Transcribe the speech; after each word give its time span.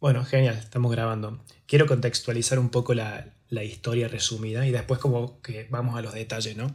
Bueno, 0.00 0.24
genial, 0.24 0.56
estamos 0.56 0.92
grabando. 0.92 1.42
Quiero 1.66 1.86
contextualizar 1.86 2.60
un 2.60 2.68
poco 2.68 2.94
la, 2.94 3.34
historia 3.50 4.06
resumida 4.06 4.64
y 4.64 4.70
después 4.70 5.00
como 5.00 5.40
que 5.42 5.66
vamos 5.70 5.96
a 5.96 6.02
los 6.02 6.14
detalles, 6.14 6.56
¿no? 6.56 6.72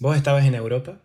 Vos 0.00 0.16
estabas 0.16 0.44
en 0.44 0.56
Europa 0.56 1.00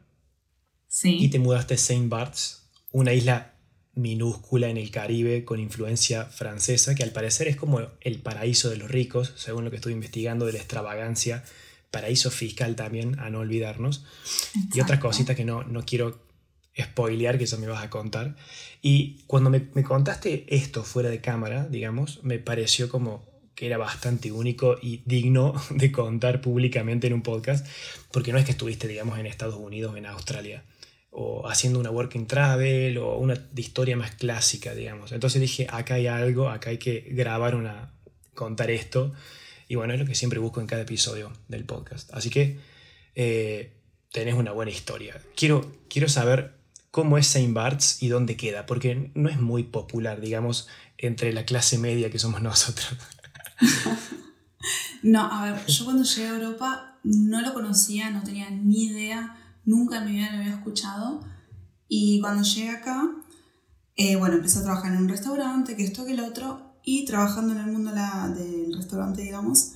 sí. 0.88 1.18
y 1.20 1.30
te 1.30 1.38
mudaste 1.38 1.76
a 1.76 1.78
Saint 1.78 2.10
Barts, 2.10 2.72
una 2.92 3.14
isla 3.14 3.54
minúscula 3.94 4.70
en 4.70 4.78
el 4.78 4.90
Caribe 4.90 5.46
con 5.46 5.60
influencia 5.60 6.26
francesa, 6.26 6.96
que 6.96 7.04
al 7.04 7.12
parecer 7.12 7.48
es 7.48 7.58
como 7.58 7.80
el 8.02 8.20
paraíso 8.22 8.72
de 8.72 8.78
los 8.78 8.90
ricos, 8.90 9.34
según 9.36 9.66
lo 9.66 9.70
que 9.70 9.78
estoy 9.78 9.94
investigando 9.94 10.48
de 10.48 10.54
la 10.54 10.60
extravagancia, 10.60 11.44
paraíso 11.92 12.32
fiscal 12.32 12.76
también, 12.76 13.20
a 13.20 13.30
no 13.30 13.40
olvidarnos, 13.40 14.04
y 14.74 14.82
otras 14.82 15.00
cositas 15.00 15.36
que 15.36 15.46
no, 15.46 15.64
no 15.64 15.86
quiero 15.86 16.25
spoilear, 16.82 17.38
que 17.38 17.46
eso 17.46 17.58
me 17.58 17.68
vas 17.68 17.84
a 17.84 17.90
contar. 17.90 18.36
Y 18.82 19.24
cuando 19.28 19.50
me, 19.50 19.84
contaste 19.84 20.46
esto 20.48 20.84
fuera 20.84 21.10
de 21.10 21.22
cámara, 21.22 21.68
digamos, 21.68 22.24
me 22.24 22.40
pareció 22.40 22.90
como 22.90 23.26
que 23.56 23.68
era 23.68 23.78
bastante 23.78 24.32
único 24.32 24.78
y 24.82 25.02
digno 25.06 25.54
de 25.70 25.92
contar 25.92 26.42
públicamente 26.42 27.08
en 27.08 27.14
un 27.14 27.22
podcast, 27.22 27.66
porque 28.12 28.34
no 28.34 28.38
es 28.38 28.46
que 28.46 28.52
estuviste, 28.52 28.88
digamos, 28.88 29.18
en 29.18 29.26
Estados 29.26 29.56
Unidos 29.56 29.96
en 29.98 30.06
Australia, 30.06 30.64
o 31.12 31.48
haciendo 31.48 31.80
una 31.80 31.92
working 31.92 32.28
travel, 32.28 32.98
o 32.98 33.18
una 33.18 33.40
historia 33.56 33.96
más 33.96 34.12
clásica, 34.12 34.76
digamos. 34.76 35.14
Entonces 35.14 35.40
dije, 35.40 35.68
acá 35.70 35.94
hay 35.96 36.08
algo, 36.08 36.50
acá 36.50 36.72
hay 36.72 36.78
que 36.78 37.08
grabar 37.12 37.56
una, 37.56 37.94
contar 38.34 38.70
esto, 38.70 39.14
y 39.68 39.76
bueno, 39.76 39.94
es 39.94 40.00
lo 40.00 40.06
que 40.06 40.16
siempre 40.16 40.40
busco 40.40 40.60
en 40.60 40.68
cada 40.68 40.82
episodio 40.82 41.32
del 41.48 41.64
podcast. 41.64 42.14
Así 42.14 42.30
que 42.30 42.58
eh, 43.16 43.72
tenés 44.12 44.36
una 44.36 44.52
buena 44.52 44.72
historia. 44.72 45.20
Quiero, 45.36 45.72
quiero 45.90 46.08
saber 46.10 46.54
cómo 46.96 47.18
es 47.18 47.28
Saint 47.28 47.54
Barts 47.54 48.02
y 48.02 48.08
dónde 48.08 48.38
queda, 48.38 48.66
porque 48.66 49.12
no 49.16 49.28
es 49.28 49.38
muy 49.38 49.64
popular, 49.64 50.22
digamos, 50.22 50.70
entre 50.98 51.34
la 51.34 51.44
clase 51.44 51.78
media 51.78 52.10
que 52.10 52.20
somos 52.20 52.42
nosotros. 52.50 52.96
no, 55.04 55.30
a 55.30 55.44
ver, 55.44 55.66
yo 55.66 55.84
cuando 55.84 56.04
llegué 56.04 56.30
a 56.30 56.36
Europa 56.36 56.98
no 57.04 57.42
lo 57.42 57.54
conocía, 57.54 58.12
no 58.12 58.24
tenía 58.24 58.50
ni 58.50 58.86
idea, 58.86 59.36
nunca 59.66 59.98
en 59.98 60.06
mi 60.06 60.12
vida 60.14 60.32
lo 60.32 60.38
había 60.38 60.54
escuchado. 60.54 61.20
Y 61.90 62.22
cuando 62.22 62.44
llegué 62.44 62.70
acá, 62.70 63.12
eh, 63.98 64.16
bueno, 64.16 64.36
empecé 64.36 64.60
a 64.60 64.64
trabajar 64.64 64.94
en 64.94 65.00
un 65.00 65.10
restaurante, 65.10 65.76
que 65.76 65.84
esto, 65.84 66.06
que 66.06 66.14
el 66.14 66.22
otro, 66.22 66.78
y 66.82 67.04
trabajando 67.04 67.52
en 67.52 67.60
el 67.60 67.74
mundo 67.74 67.92
del 67.92 68.74
restaurante, 68.74 69.22
digamos, 69.22 69.74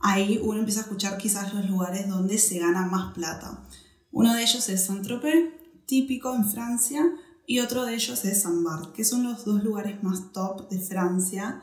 ahí 0.00 0.40
uno 0.42 0.60
empieza 0.60 0.80
a 0.80 0.84
escuchar 0.84 1.18
quizás 1.18 1.52
los 1.52 1.68
lugares 1.68 2.08
donde 2.08 2.38
se 2.38 2.58
gana 2.58 2.86
más 2.86 3.12
plata. 3.12 3.62
Uno 4.10 4.32
de 4.32 4.42
ellos 4.42 4.66
es 4.70 4.86
Saint-Tropez, 4.86 5.61
típico 5.92 6.34
en 6.34 6.50
Francia 6.50 7.04
y 7.46 7.58
otro 7.58 7.84
de 7.84 7.94
ellos 7.94 8.24
es 8.24 8.40
Saint-Barth, 8.40 8.94
que 8.94 9.04
son 9.04 9.24
los 9.24 9.44
dos 9.44 9.62
lugares 9.62 10.02
más 10.02 10.32
top 10.32 10.70
de 10.70 10.78
Francia. 10.78 11.60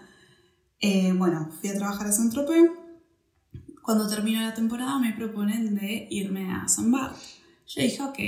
Eh, 0.79 1.13
bueno, 1.13 1.49
fui 1.59 1.71
a 1.71 1.75
trabajar 1.75 2.05
a 2.05 2.11
Saint-Tropez. 2.11 2.69
Cuando 3.81 4.07
terminó 4.07 4.39
la 4.39 4.53
temporada 4.53 4.99
me 4.99 5.13
proponen 5.13 5.73
de 5.73 6.07
irme 6.11 6.53
a 6.53 6.67
Saint-Barth. 6.67 7.17
Yo 7.65 7.81
dije, 7.81 8.03
ok, 8.03 8.19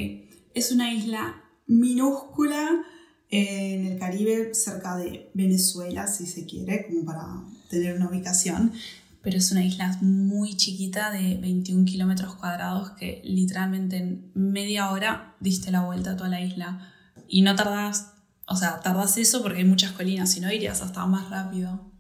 es 0.56 0.72
una 0.72 0.92
isla 0.92 1.40
minúscula 1.68 2.84
eh, 3.30 3.76
en 3.76 3.86
el 3.86 4.00
Caribe, 4.00 4.56
cerca 4.56 4.98
de 4.98 5.30
Venezuela, 5.36 6.08
si 6.08 6.26
se 6.26 6.48
quiere, 6.48 6.88
como 6.88 7.06
para 7.06 7.44
tener 7.70 7.96
una 7.96 8.10
ubicación 8.10 8.74
pero 9.22 9.38
es 9.38 9.52
una 9.52 9.64
isla 9.64 9.98
muy 10.02 10.56
chiquita 10.56 11.12
de 11.12 11.38
21 11.38 11.86
kilómetros 11.86 12.36
cuadrados 12.36 12.92
que 12.92 13.22
literalmente 13.24 13.98
en 13.98 14.32
media 14.34 14.92
hora 14.92 15.36
diste 15.40 15.72
la 15.72 15.82
vuelta 15.82 16.12
a 16.12 16.18
toda 16.18 16.30
la 16.30 16.42
isla. 16.42 16.92
Y 17.28 17.44
no 17.44 17.56
tardas, 17.56 18.14
o 18.48 18.56
sea, 18.56 18.80
tardas 18.80 19.18
eso 19.18 19.42
porque 19.42 19.60
hay 19.60 19.66
muchas 19.66 19.92
colinas, 19.92 20.32
si 20.32 20.40
no 20.40 20.52
irías 20.52 20.82
hasta 20.82 21.06
más 21.06 21.30
rápido. 21.30 21.92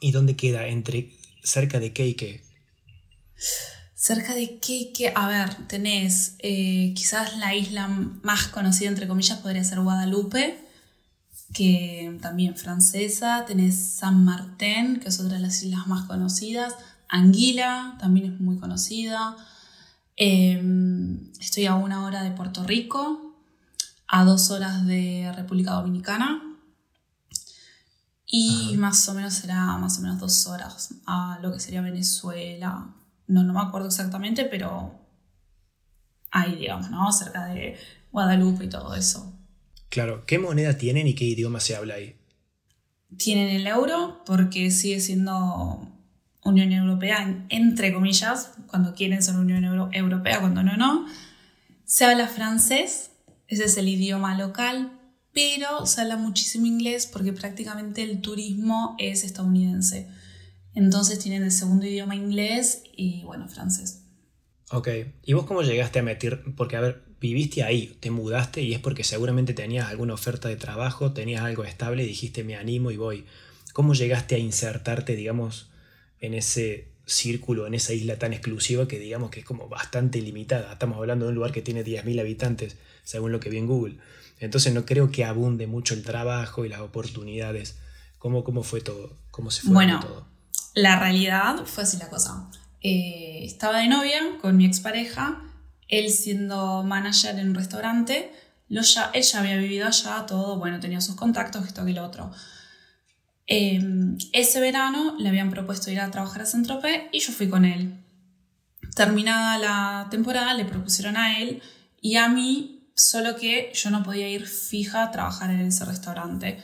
¿Y 0.00 0.12
dónde 0.12 0.36
queda? 0.36 0.66
¿Entre 0.66 1.12
cerca 1.42 1.78
de 1.80 1.92
qué 1.92 2.08
y 2.08 2.14
qué? 2.14 2.42
Cerca 3.94 4.34
de 4.34 4.58
qué, 4.58 5.12
a 5.14 5.28
ver, 5.28 5.66
tenés 5.68 6.36
eh, 6.38 6.94
quizás 6.96 7.36
la 7.36 7.54
isla 7.54 7.88
más 7.88 8.46
conocida, 8.46 8.88
entre 8.88 9.06
comillas, 9.06 9.38
podría 9.38 9.62
ser 9.62 9.80
Guadalupe, 9.80 10.58
que 11.52 12.18
también 12.20 12.56
francesa, 12.56 13.44
tenés 13.46 13.76
San 13.76 14.24
Martín, 14.24 15.00
que 15.00 15.08
es 15.08 15.20
otra 15.20 15.36
de 15.36 15.42
las 15.42 15.62
islas 15.62 15.86
más 15.86 16.06
conocidas, 16.06 16.74
Anguila, 17.08 17.96
también 17.98 18.32
es 18.32 18.40
muy 18.40 18.58
conocida, 18.58 19.36
em, 20.16 21.30
estoy 21.40 21.66
a 21.66 21.74
una 21.74 22.04
hora 22.04 22.22
de 22.22 22.30
Puerto 22.30 22.64
Rico, 22.64 23.34
a 24.06 24.24
dos 24.24 24.50
horas 24.50 24.86
de 24.86 25.32
República 25.34 25.72
Dominicana, 25.72 26.42
y 28.32 28.76
más 28.76 29.08
o 29.08 29.14
menos 29.14 29.34
será 29.34 29.76
más 29.78 29.98
o 29.98 30.02
menos 30.02 30.20
dos 30.20 30.46
horas 30.46 30.94
a 31.04 31.40
lo 31.42 31.52
que 31.52 31.58
sería 31.58 31.80
Venezuela. 31.80 32.94
No, 33.26 33.42
no 33.42 33.52
me 33.52 33.60
acuerdo 33.60 33.88
exactamente, 33.88 34.44
pero 34.44 34.94
ahí, 36.30 36.54
digamos, 36.54 36.90
¿no? 36.90 37.10
Cerca 37.10 37.46
de 37.46 37.76
Guadalupe 38.12 38.64
y 38.66 38.68
todo 38.68 38.94
eso. 38.94 39.39
Claro, 39.90 40.24
¿qué 40.24 40.38
moneda 40.38 40.78
tienen 40.78 41.06
y 41.08 41.14
qué 41.14 41.24
idioma 41.24 41.60
se 41.60 41.74
habla 41.74 41.94
ahí? 41.94 42.16
Tienen 43.18 43.48
el 43.48 43.66
euro 43.66 44.22
porque 44.24 44.70
sigue 44.70 45.00
siendo 45.00 45.86
Unión 46.44 46.72
Europea, 46.72 47.44
entre 47.48 47.92
comillas, 47.92 48.52
cuando 48.68 48.94
quieren 48.94 49.20
ser 49.20 49.34
Unión 49.34 49.64
Europea, 49.92 50.40
cuando 50.40 50.62
no, 50.62 50.76
no. 50.76 51.06
Se 51.84 52.04
habla 52.04 52.28
francés, 52.28 53.10
ese 53.48 53.64
es 53.64 53.76
el 53.76 53.88
idioma 53.88 54.38
local, 54.38 54.92
pero 55.32 55.86
se 55.86 56.00
habla 56.02 56.16
muchísimo 56.16 56.66
inglés 56.66 57.08
porque 57.08 57.32
prácticamente 57.32 58.02
el 58.02 58.20
turismo 58.20 58.94
es 58.98 59.24
estadounidense. 59.24 60.08
Entonces 60.72 61.18
tienen 61.18 61.42
el 61.42 61.50
segundo 61.50 61.86
idioma 61.86 62.14
inglés 62.14 62.84
y 62.96 63.24
bueno, 63.24 63.48
francés. 63.48 64.04
Ok, 64.70 64.88
¿y 65.24 65.32
vos 65.32 65.46
cómo 65.46 65.62
llegaste 65.62 65.98
a 65.98 66.04
meter? 66.04 66.44
Porque 66.56 66.76
a 66.76 66.80
ver, 66.80 67.09
viviste 67.20 67.62
ahí, 67.62 67.96
te 68.00 68.10
mudaste 68.10 68.62
y 68.62 68.72
es 68.72 68.80
porque 68.80 69.04
seguramente 69.04 69.52
tenías 69.52 69.88
alguna 69.88 70.14
oferta 70.14 70.48
de 70.48 70.56
trabajo, 70.56 71.12
tenías 71.12 71.42
algo 71.42 71.64
estable 71.64 72.04
y 72.04 72.06
dijiste 72.06 72.44
me 72.44 72.56
animo 72.56 72.90
y 72.90 72.96
voy. 72.96 73.26
¿Cómo 73.72 73.94
llegaste 73.94 74.34
a 74.34 74.38
insertarte, 74.38 75.14
digamos, 75.14 75.70
en 76.20 76.34
ese 76.34 76.88
círculo, 77.06 77.66
en 77.66 77.74
esa 77.74 77.92
isla 77.92 78.18
tan 78.18 78.32
exclusiva 78.32 78.88
que 78.88 78.98
digamos 78.98 79.30
que 79.30 79.40
es 79.40 79.46
como 79.46 79.68
bastante 79.68 80.20
limitada? 80.20 80.72
Estamos 80.72 80.96
hablando 80.96 81.26
de 81.26 81.30
un 81.30 81.34
lugar 81.36 81.52
que 81.52 81.62
tiene 81.62 81.84
10.000 81.84 82.20
habitantes, 82.20 82.76
según 83.04 83.32
lo 83.32 83.40
que 83.40 83.50
vi 83.50 83.58
en 83.58 83.66
Google. 83.66 83.98
Entonces 84.38 84.72
no 84.72 84.86
creo 84.86 85.10
que 85.10 85.24
abunde 85.24 85.66
mucho 85.66 85.94
el 85.94 86.02
trabajo 86.02 86.64
y 86.64 86.68
las 86.68 86.80
oportunidades. 86.80 87.76
¿Cómo, 88.18 88.44
cómo 88.44 88.62
fue 88.62 88.80
todo? 88.80 89.16
¿Cómo 89.30 89.50
se 89.50 89.62
fue 89.62 89.72
bueno, 89.72 90.00
todo? 90.00 90.26
La 90.74 90.98
realidad 90.98 91.64
fue 91.66 91.84
así 91.84 91.98
la 91.98 92.08
cosa. 92.08 92.48
Eh, 92.80 93.40
estaba 93.44 93.78
de 93.78 93.88
novia 93.88 94.20
con 94.40 94.56
mi 94.56 94.64
expareja 94.64 95.42
él 95.90 96.10
siendo 96.10 96.82
manager 96.84 97.38
en 97.38 97.50
un 97.50 97.54
restaurante, 97.54 98.32
lo 98.68 98.82
ya, 98.82 99.10
había 99.34 99.56
vivido 99.56 99.88
allá, 99.88 100.24
todo, 100.26 100.56
bueno, 100.56 100.78
tenía 100.78 101.00
sus 101.00 101.16
contactos, 101.16 101.66
esto 101.66 101.86
y 101.86 101.92
lo 101.92 102.04
otro. 102.04 102.30
Em, 103.46 104.16
ese 104.32 104.60
verano 104.60 105.16
le 105.18 105.28
habían 105.28 105.50
propuesto 105.50 105.90
ir 105.90 106.00
a 106.00 106.10
trabajar 106.10 106.42
a 106.42 106.46
Centrope 106.46 107.08
y 107.12 107.18
yo 107.18 107.32
fui 107.32 107.48
con 107.48 107.64
él. 107.64 107.92
Terminada 108.94 109.58
la 109.58 110.06
temporada, 110.08 110.54
le 110.54 110.64
propusieron 110.64 111.16
a 111.16 111.40
él 111.40 111.60
y 112.00 112.14
a 112.16 112.28
mí, 112.28 112.92
solo 112.94 113.34
que 113.34 113.72
yo 113.74 113.90
no 113.90 114.04
podía 114.04 114.28
ir 114.28 114.46
fija 114.46 115.02
a 115.02 115.10
trabajar 115.10 115.50
en 115.50 115.60
ese 115.60 115.84
restaurante. 115.84 116.58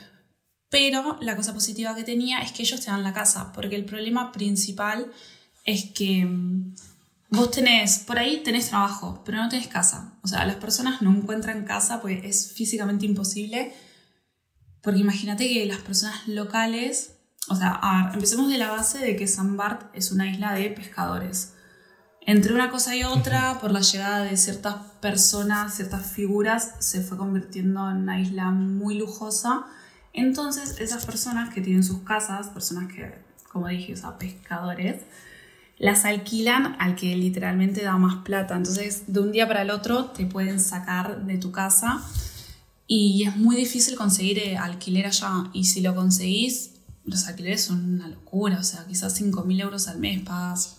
Pero 0.69 1.17
la 1.21 1.35
cosa 1.35 1.53
positiva 1.53 1.95
que 1.95 2.03
tenía 2.03 2.39
es 2.39 2.53
que 2.53 2.63
ellos 2.63 2.79
te 2.79 2.91
dan 2.91 3.03
la 3.03 3.13
casa, 3.13 3.51
porque 3.53 3.75
el 3.75 3.83
problema 3.83 4.31
principal 4.31 5.11
es 5.65 5.91
que 5.91 6.21
em, 6.21 6.73
vos 7.29 7.51
tenés, 7.51 7.99
por 7.99 8.17
ahí 8.17 8.41
tenés 8.43 8.69
trabajo, 8.69 9.21
pero 9.25 9.37
no 9.37 9.49
tenés 9.49 9.67
casa. 9.67 10.13
O 10.23 10.27
sea, 10.27 10.45
las 10.45 10.57
personas 10.57 11.01
no 11.01 11.11
encuentran 11.11 11.65
casa 11.65 12.01
porque 12.01 12.27
es 12.27 12.53
físicamente 12.53 13.05
imposible. 13.05 13.73
Porque 14.81 14.99
imagínate 14.99 15.47
que 15.47 15.65
las 15.65 15.79
personas 15.79 16.27
locales, 16.27 17.17
o 17.49 17.55
sea, 17.55 18.11
empecemos 18.13 18.49
de 18.49 18.57
la 18.57 18.71
base 18.71 18.99
de 18.99 19.15
que 19.15 19.27
San 19.27 19.57
Bart 19.57 19.89
es 19.93 20.11
una 20.11 20.29
isla 20.29 20.53
de 20.53 20.69
pescadores. 20.69 21.53
Entre 22.21 22.53
una 22.53 22.69
cosa 22.69 22.95
y 22.95 23.03
otra, 23.03 23.59
por 23.59 23.71
la 23.71 23.81
llegada 23.81 24.23
de 24.23 24.35
ciertas 24.37 24.75
personas, 25.01 25.75
ciertas 25.75 26.05
figuras, 26.05 26.75
se 26.79 27.01
fue 27.01 27.17
convirtiendo 27.17 27.89
en 27.89 27.97
una 27.97 28.19
isla 28.19 28.51
muy 28.51 28.97
lujosa. 28.97 29.65
Entonces, 30.13 30.75
esas 30.79 31.05
personas 31.05 31.53
que 31.53 31.61
tienen 31.61 31.83
sus 31.83 31.99
casas, 32.03 32.49
personas 32.49 32.91
que, 32.91 33.13
como 33.51 33.67
dije, 33.67 33.93
o 33.93 33.97
sea, 33.97 34.17
pescadores, 34.17 35.03
las 35.77 36.05
alquilan 36.05 36.75
al 36.79 36.95
que 36.95 37.15
literalmente 37.15 37.83
da 37.83 37.97
más 37.97 38.23
plata. 38.23 38.55
Entonces, 38.55 39.03
de 39.07 39.19
un 39.19 39.31
día 39.31 39.47
para 39.47 39.61
el 39.61 39.69
otro 39.69 40.05
te 40.05 40.25
pueden 40.25 40.59
sacar 40.59 41.25
de 41.25 41.37
tu 41.37 41.51
casa 41.51 42.03
y 42.87 43.23
es 43.27 43.35
muy 43.35 43.55
difícil 43.55 43.95
conseguir 43.95 44.39
eh, 44.39 44.57
alquiler 44.57 45.05
allá. 45.05 45.49
Y 45.53 45.65
si 45.65 45.81
lo 45.81 45.93
conseguís, 45.93 46.71
los 47.05 47.27
alquileres 47.27 47.63
son 47.63 47.95
una 47.95 48.07
locura. 48.07 48.59
O 48.59 48.63
sea, 48.63 48.85
quizás 48.87 49.19
5.000 49.21 49.61
euros 49.61 49.87
al 49.87 49.99
mes 49.99 50.21
pagas. 50.21 50.77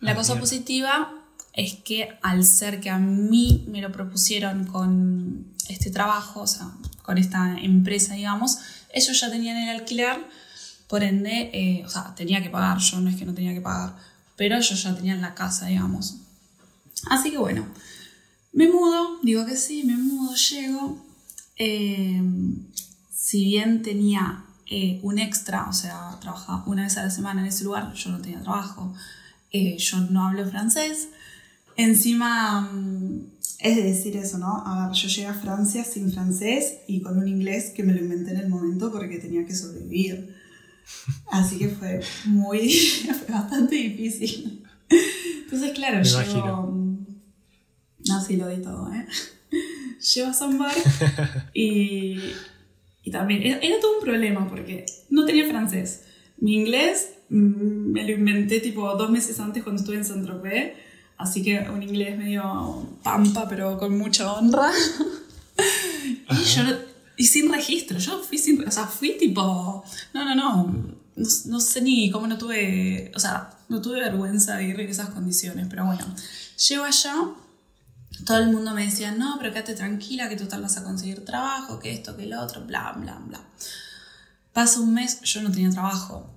La 0.00 0.12
ah, 0.12 0.14
cosa 0.14 0.38
positiva 0.38 1.12
es 1.52 1.74
que 1.74 2.08
al 2.22 2.44
ser 2.44 2.80
que 2.80 2.90
a 2.90 2.98
mí 2.98 3.66
me 3.68 3.80
lo 3.80 3.90
propusieron 3.90 4.64
con 4.66 5.46
este 5.68 5.90
trabajo, 5.90 6.42
o 6.42 6.46
sea, 6.46 6.70
con 7.02 7.18
esta 7.18 7.58
empresa, 7.58 8.14
digamos, 8.14 8.58
ellos 8.92 9.20
ya 9.20 9.30
tenían 9.30 9.56
el 9.56 9.68
alquiler, 9.68 10.16
por 10.90 11.04
ende, 11.04 11.50
eh, 11.52 11.84
o 11.86 11.88
sea, 11.88 12.16
tenía 12.16 12.42
que 12.42 12.50
pagar, 12.50 12.78
yo 12.78 13.00
no 13.00 13.08
es 13.08 13.16
que 13.16 13.24
no 13.24 13.32
tenía 13.32 13.54
que 13.54 13.60
pagar, 13.60 13.94
pero 14.36 14.56
ellos 14.56 14.82
ya 14.82 14.92
tenían 14.92 15.20
la 15.20 15.34
casa, 15.36 15.66
digamos. 15.66 16.16
Así 17.08 17.30
que 17.30 17.38
bueno, 17.38 17.64
me 18.52 18.68
mudo, 18.68 19.20
digo 19.22 19.46
que 19.46 19.56
sí, 19.56 19.84
me 19.84 19.96
mudo, 19.96 20.34
llego. 20.34 21.06
Eh, 21.56 22.20
si 23.14 23.44
bien 23.44 23.82
tenía 23.82 24.44
eh, 24.66 24.98
un 25.04 25.20
extra, 25.20 25.68
o 25.68 25.72
sea, 25.72 26.18
trabajaba 26.20 26.64
una 26.66 26.82
vez 26.82 26.98
a 26.98 27.04
la 27.04 27.10
semana 27.10 27.42
en 27.42 27.46
ese 27.46 27.62
lugar, 27.62 27.92
yo 27.94 28.10
no 28.10 28.20
tenía 28.20 28.42
trabajo, 28.42 28.92
yo 29.52 30.00
no 30.10 30.26
hablo 30.26 30.44
francés. 30.50 31.08
Encima, 31.76 32.62
mm, 32.62 33.26
es 33.60 33.76
decir 33.76 34.16
eso, 34.16 34.38
¿no? 34.38 34.66
A 34.66 34.88
ver, 34.88 34.96
yo 34.96 35.06
llegué 35.06 35.28
a 35.28 35.34
Francia 35.34 35.84
sin 35.84 36.10
francés 36.10 36.78
y 36.88 37.00
con 37.00 37.16
un 37.16 37.28
inglés 37.28 37.70
que 37.70 37.84
me 37.84 37.94
lo 37.94 38.00
inventé 38.00 38.32
en 38.32 38.38
el 38.38 38.48
momento 38.48 38.90
porque 38.90 39.18
tenía 39.18 39.46
que 39.46 39.54
sobrevivir. 39.54 40.39
Así 41.30 41.58
que 41.58 41.68
fue 41.68 42.00
muy, 42.24 42.70
fue 43.26 43.34
bastante 43.34 43.74
difícil. 43.76 44.64
Entonces, 45.44 45.72
claro, 45.72 46.02
llevo... 46.02 46.80
No, 48.08 48.20
sí, 48.24 48.36
lo 48.36 48.48
di 48.48 48.62
todo, 48.62 48.92
¿eh? 48.92 49.06
Llevo 50.14 50.30
a 50.30 50.32
Sambar 50.32 50.74
y, 51.52 52.18
y 53.02 53.10
también 53.10 53.42
era, 53.42 53.80
todo 53.80 53.98
un 53.98 54.04
problema 54.04 54.48
porque 54.48 54.86
no 55.10 55.26
tenía 55.26 55.46
francés. 55.46 56.04
Mi 56.38 56.54
inglés 56.54 57.10
mm, 57.28 57.92
me 57.92 58.04
lo 58.04 58.12
inventé 58.12 58.60
tipo 58.60 58.94
dos 58.96 59.10
meses 59.10 59.38
antes 59.40 59.62
cuando 59.62 59.82
estuve 59.82 59.96
en 59.96 60.04
Saint-Tropez, 60.06 60.72
así 61.18 61.42
que 61.42 61.58
un 61.68 61.82
inglés 61.82 62.16
medio 62.16 62.86
pampa 63.02 63.46
pero 63.48 63.76
con 63.76 63.98
mucha 63.98 64.32
honra. 64.32 64.70
y 66.30 66.44
yo 66.44 66.62
y 67.20 67.26
sin 67.26 67.52
registro, 67.52 67.98
yo 67.98 68.22
fui 68.22 68.38
sin, 68.38 68.66
o 68.66 68.70
sea, 68.70 68.86
fui 68.86 69.18
tipo, 69.18 69.84
no, 70.14 70.24
no, 70.24 70.34
no, 70.34 70.96
no, 71.44 71.60
sé 71.60 71.82
ni 71.82 72.10
cómo 72.10 72.26
no 72.26 72.38
tuve, 72.38 73.12
o 73.14 73.20
sea, 73.20 73.50
no 73.68 73.82
tuve 73.82 74.00
vergüenza 74.00 74.56
de 74.56 74.64
ir 74.64 74.80
en 74.80 74.88
esas 74.88 75.10
condiciones, 75.10 75.66
pero 75.68 75.84
bueno, 75.84 76.02
llego 76.68 76.84
allá, 76.84 77.14
todo 78.24 78.38
el 78.38 78.50
mundo 78.50 78.72
me 78.72 78.86
decía, 78.86 79.12
no, 79.12 79.36
pero 79.38 79.52
quédate 79.52 79.74
tranquila, 79.74 80.30
que 80.30 80.36
tú 80.36 80.46
tal 80.46 80.62
vas 80.62 80.78
a 80.78 80.82
conseguir 80.82 81.22
trabajo, 81.26 81.78
que 81.78 81.92
esto, 81.92 82.16
que 82.16 82.24
lo 82.24 82.40
otro, 82.40 82.64
bla, 82.64 82.92
bla, 82.92 83.18
bla. 83.18 83.42
Pasa 84.54 84.80
un 84.80 84.94
mes, 84.94 85.20
yo 85.20 85.42
no 85.42 85.52
tenía 85.52 85.68
trabajo. 85.68 86.34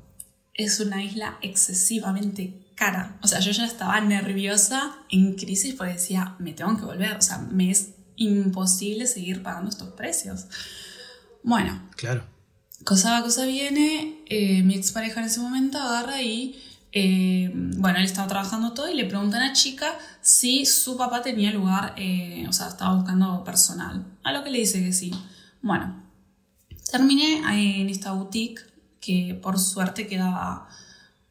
Es 0.54 0.82
una 0.82 1.02
isla 1.02 1.38
excesivamente 1.42 2.74
cara. 2.76 3.18
O 3.24 3.28
sea, 3.28 3.40
yo 3.40 3.52
ya 3.52 3.66
estaba 3.66 4.02
nerviosa, 4.02 4.98
en 5.10 5.36
crisis, 5.36 5.76
porque 5.76 5.94
decía, 5.94 6.36
me 6.40 6.52
tengo 6.52 6.76
que 6.76 6.84
volver. 6.84 7.16
O 7.16 7.22
sea, 7.22 7.38
me 7.38 7.72
es 7.72 7.92
imposible 8.16 9.08
seguir 9.08 9.44
pagando 9.44 9.70
estos 9.70 9.90
precios. 9.90 10.46
Bueno. 11.44 11.90
Claro. 11.96 12.24
Cosa 12.84 13.12
va, 13.12 13.24
cosa 13.24 13.46
viene. 13.46 14.24
Eh, 14.28 14.64
mi 14.64 14.76
expareja 14.76 15.20
en 15.22 15.28
ese 15.28 15.40
momento 15.40 15.80
agarra 15.80 16.22
y. 16.22 16.60
Eh, 16.96 17.52
bueno, 17.54 17.98
él 17.98 18.06
estaba 18.06 18.28
trabajando 18.28 18.74
todo 18.74 18.88
y 18.88 18.94
le 18.94 19.06
preguntan 19.06 19.42
a 19.42 19.48
la 19.48 19.54
chica 19.54 19.98
si 20.22 20.64
su 20.68 20.96
papá 20.96 21.24
tenía 21.24 21.52
lugar, 21.52 21.96
eh, 21.98 22.46
o 22.48 22.54
sea, 22.54 22.68
estaba 22.68 22.94
buscando 22.96 23.44
personal. 23.44 24.06
A 24.24 24.32
lo 24.32 24.44
que 24.44 24.52
le 24.52 24.60
dice 24.60 24.80
que 24.84 24.94
sí. 24.94 25.12
Bueno, 25.64 26.04
terminé 26.92 27.42
en 27.80 27.90
esta 27.90 28.12
boutique 28.12 28.62
que 29.02 29.38
por 29.42 29.60
suerte 29.60 30.06
quedaba 30.06 30.70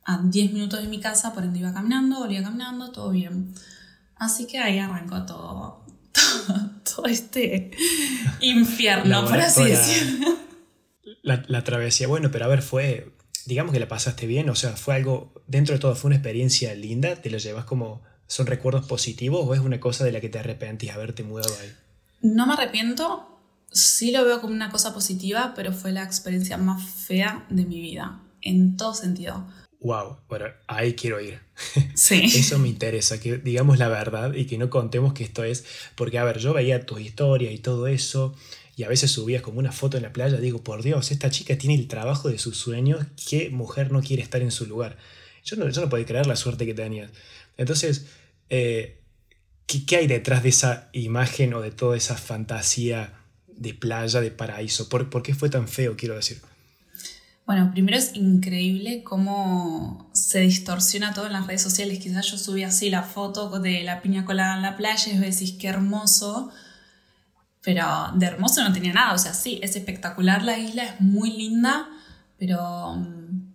a 0.05 0.19
10 0.19 0.53
minutos 0.53 0.83
de 0.83 0.89
mi 0.89 1.01
casa, 1.01 1.33
por 1.33 1.45
ende 1.45 1.61
iba 1.61 1.73
caminando, 1.73 2.19
volvía 2.19 2.43
caminando, 2.43 2.91
todo 2.91 3.11
bien. 3.11 3.55
Así 4.17 4.47
que 4.47 4.59
ahí 4.59 4.79
arrancó 4.79 5.25
todo, 5.25 5.85
todo, 6.47 6.71
este 7.09 7.71
infierno, 8.41 9.27
por 9.27 9.41
así 9.41 9.65
decirlo. 9.65 10.37
La, 11.23 11.45
la, 11.47 11.65
travesía, 11.65 12.09
bueno, 12.09 12.31
pero 12.31 12.45
a 12.45 12.49
ver, 12.49 12.63
fue, 12.63 13.13
digamos 13.47 13.73
que 13.73 13.81
la 13.81 13.89
pasaste 13.89 14.27
bien, 14.27 14.49
o 14.51 14.55
sea, 14.55 14.77
fue 14.77 14.95
algo, 14.95 15.33
dentro 15.47 15.75
de 15.75 15.81
todo 15.81 15.95
fue 15.95 16.09
una 16.09 16.17
experiencia 16.17 16.75
linda, 16.75 17.17
te 17.17 17.31
lo 17.31 17.39
llevas 17.39 17.65
como, 17.65 18.03
son 18.27 18.47
recuerdos 18.47 18.87
positivos 18.87 19.47
o 19.47 19.55
es 19.55 19.61
una 19.61 19.79
cosa 19.79 20.05
de 20.05 20.13
la 20.13 20.21
que 20.21 20.29
te 20.29 20.39
arrepentís 20.39 20.91
haberte 20.91 21.23
mudado 21.23 21.55
ahí? 21.61 21.73
No 22.23 22.47
me 22.47 22.55
arrepiento, 22.55 23.41
sí 23.71 24.11
lo 24.11 24.25
veo 24.25 24.41
como 24.41 24.55
una 24.55 24.71
cosa 24.71 24.95
positiva, 24.95 25.53
pero 25.55 25.73
fue 25.73 25.93
la 25.93 26.03
experiencia 26.03 26.57
más 26.57 26.83
fea 26.83 27.47
de 27.51 27.65
mi 27.65 27.81
vida, 27.81 28.21
en 28.41 28.77
todo 28.77 28.95
sentido 28.95 29.47
wow, 29.83 30.19
bueno, 30.29 30.47
ahí 30.67 30.95
quiero 30.95 31.21
ir. 31.21 31.41
Sí. 31.95 32.25
Eso 32.25 32.59
me 32.59 32.69
interesa, 32.69 33.21
que 33.21 33.39
digamos 33.39 33.79
la 33.79 33.89
verdad 33.89 34.35
y 34.35 34.47
que 34.47 34.59
no 34.59 34.69
contemos 34.71 35.13
que 35.13 35.25
esto 35.25 35.45
es, 35.45 35.65
porque 35.95 36.19
a 36.19 36.25
ver, 36.25 36.39
yo 36.39 36.53
veía 36.53 36.85
tus 36.87 37.01
historias 37.01 37.53
y 37.53 37.59
todo 37.59 37.87
eso, 37.87 38.35
y 38.77 38.83
a 38.85 38.89
veces 38.89 39.11
subías 39.11 39.43
como 39.43 39.59
una 39.59 39.71
foto 39.71 39.97
en 39.97 40.03
la 40.03 40.13
playa, 40.13 40.39
digo, 40.39 40.65
por 40.65 40.83
Dios, 40.83 41.13
esta 41.13 41.31
chica 41.31 41.57
tiene 41.59 41.77
el 41.77 41.87
trabajo 41.89 42.29
de 42.29 42.39
sus 42.39 42.57
sueños, 42.57 43.07
¿qué 43.29 43.51
mujer 43.51 43.93
no 43.93 44.03
quiere 44.03 44.23
estar 44.23 44.43
en 44.43 44.51
su 44.51 44.67
lugar? 44.67 44.97
Yo 45.45 45.57
no, 45.57 45.69
yo 45.69 45.81
no 45.81 45.89
podía 45.89 46.07
creer 46.07 46.27
la 46.27 46.37
suerte 46.37 46.67
que 46.67 46.75
tenías. 46.75 47.11
Entonces, 47.57 48.07
eh, 48.49 49.01
¿qué, 49.67 49.97
hay 49.97 50.07
detrás 50.07 50.43
de 50.43 50.49
esa 50.49 50.89
imagen 50.93 51.55
o 51.55 51.61
de 51.61 51.71
toda 51.71 51.97
esa 51.97 52.17
fantasía 52.17 53.21
de 53.47 53.75
playa, 53.75 54.21
de 54.21 54.31
paraíso? 54.31 54.89
¿Por, 54.89 55.11
¿Por 55.11 55.23
qué 55.23 55.35
fue 55.35 55.51
tan 55.51 55.69
feo, 55.69 55.97
quiero 55.97 56.17
decir? 56.17 56.41
Bueno, 57.47 57.71
primero 57.73 57.97
es 57.97 58.15
increíble 58.15 59.03
cómo 59.03 60.09
se 60.13 60.41
distorsiona 60.41 61.13
todo 61.13 61.27
en 61.27 61.33
las 61.33 61.47
redes 61.47 61.63
sociales. 61.63 61.99
Quizás 61.99 62.27
yo 62.31 62.39
subí 62.39 62.63
así 62.63 62.89
la 62.89 63.03
foto 63.03 63.59
de 63.59 63.83
la 63.83 64.01
piña 64.01 64.25
colada 64.25 64.57
en 64.57 64.63
la 64.63 64.77
playa 64.77 65.13
y 65.13 65.19
decís 65.19 65.57
qué 65.59 65.69
hermoso, 65.69 66.51
pero 67.63 68.13
de 68.15 68.27
hermoso 68.27 68.63
no 68.63 68.73
tenía 68.73 68.93
nada. 68.93 69.15
O 69.15 69.19
sea, 69.19 69.35
sí, 69.35 69.59
es 69.63 69.75
espectacular 69.75 70.43
la 70.45 70.59
isla, 70.59 70.85
es 70.85 71.01
muy 71.01 71.33
linda, 71.33 71.89
pero 72.39 72.95
mm, 72.95 73.55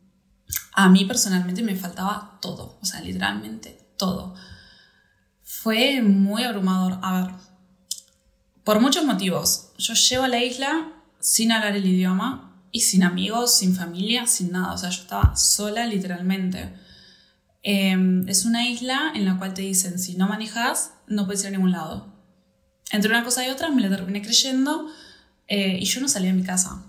a 0.74 0.90
mí 0.90 1.06
personalmente 1.06 1.64
me 1.64 1.76
faltaba 1.76 2.40
todo, 2.42 2.78
o 2.82 2.86
sea, 2.86 3.00
literalmente 3.02 3.80
todo. 3.98 4.36
Fue 5.44 6.02
muy 6.02 6.44
abrumador. 6.44 7.00
A 7.02 7.22
ver, 7.22 7.32
por 8.66 8.82
muchos 8.82 9.06
motivos. 9.06 9.72
Yo 9.78 9.94
llego 9.94 10.26
a 10.26 10.28
la 10.28 10.44
isla 10.44 10.92
sin 11.20 11.54
hablar 11.54 11.76
el 11.76 11.86
idioma, 11.86 12.57
y 12.72 12.82
sin 12.82 13.04
amigos, 13.04 13.58
sin 13.58 13.76
familia, 13.76 14.28
sin 14.28 14.52
nada. 14.52 14.74
O 14.74 14.78
sea, 14.78 14.90
yo 14.90 15.02
estaba 15.02 15.36
sola 15.36 15.86
literalmente. 15.86 16.74
Em, 17.64 18.28
es 18.30 18.46
una 18.46 18.68
isla 18.68 19.12
en 19.14 19.26
la 19.26 19.38
cual 19.38 19.54
te 19.54 19.62
dicen, 19.62 20.00
si 20.00 20.16
no 20.16 20.28
manejas, 20.28 20.94
no 21.08 21.26
puedes 21.26 21.42
ir 21.42 21.48
a 21.48 21.52
ningún 21.52 21.72
lado. 21.72 22.14
Entre 22.92 23.10
una 23.10 23.24
cosa 23.24 23.46
y 23.46 23.50
otra 23.50 23.70
me 23.70 23.82
la 23.82 23.90
terminé 23.90 24.22
creyendo 24.22 24.88
eh, 25.48 25.78
y 25.80 25.86
yo 25.86 26.00
no 26.02 26.08
salí 26.08 26.28
de 26.28 26.34
mi 26.34 26.44
casa. 26.44 26.84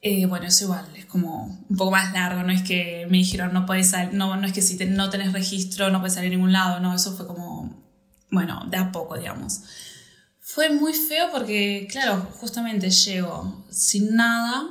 Eh, 0.00 0.26
bueno, 0.26 0.46
eso 0.46 0.64
igual 0.64 0.86
es 0.96 1.06
como 1.06 1.64
un 1.68 1.76
poco 1.76 1.90
más 1.90 2.12
largo, 2.12 2.44
no 2.44 2.52
es 2.52 2.62
que 2.62 3.06
me 3.10 3.18
dijeron 3.18 3.52
no 3.52 3.66
puedes 3.66 3.90
salir, 3.90 4.14
no, 4.14 4.36
no 4.36 4.46
es 4.46 4.52
que 4.52 4.62
si 4.62 4.76
no 4.86 5.10
tenés 5.10 5.32
registro 5.32 5.90
no 5.90 5.98
puedes 5.98 6.14
salir 6.14 6.28
a 6.28 6.36
ningún 6.36 6.52
lado, 6.52 6.78
no, 6.78 6.94
eso 6.94 7.16
fue 7.16 7.26
como, 7.26 7.84
bueno, 8.30 8.64
de 8.70 8.76
a 8.76 8.92
poco, 8.92 9.18
digamos. 9.18 9.62
Fue 10.50 10.70
muy 10.70 10.94
feo 10.94 11.30
porque, 11.30 11.86
claro, 11.90 12.26
justamente 12.40 12.88
llego 12.88 13.66
sin 13.68 14.16
nada 14.16 14.66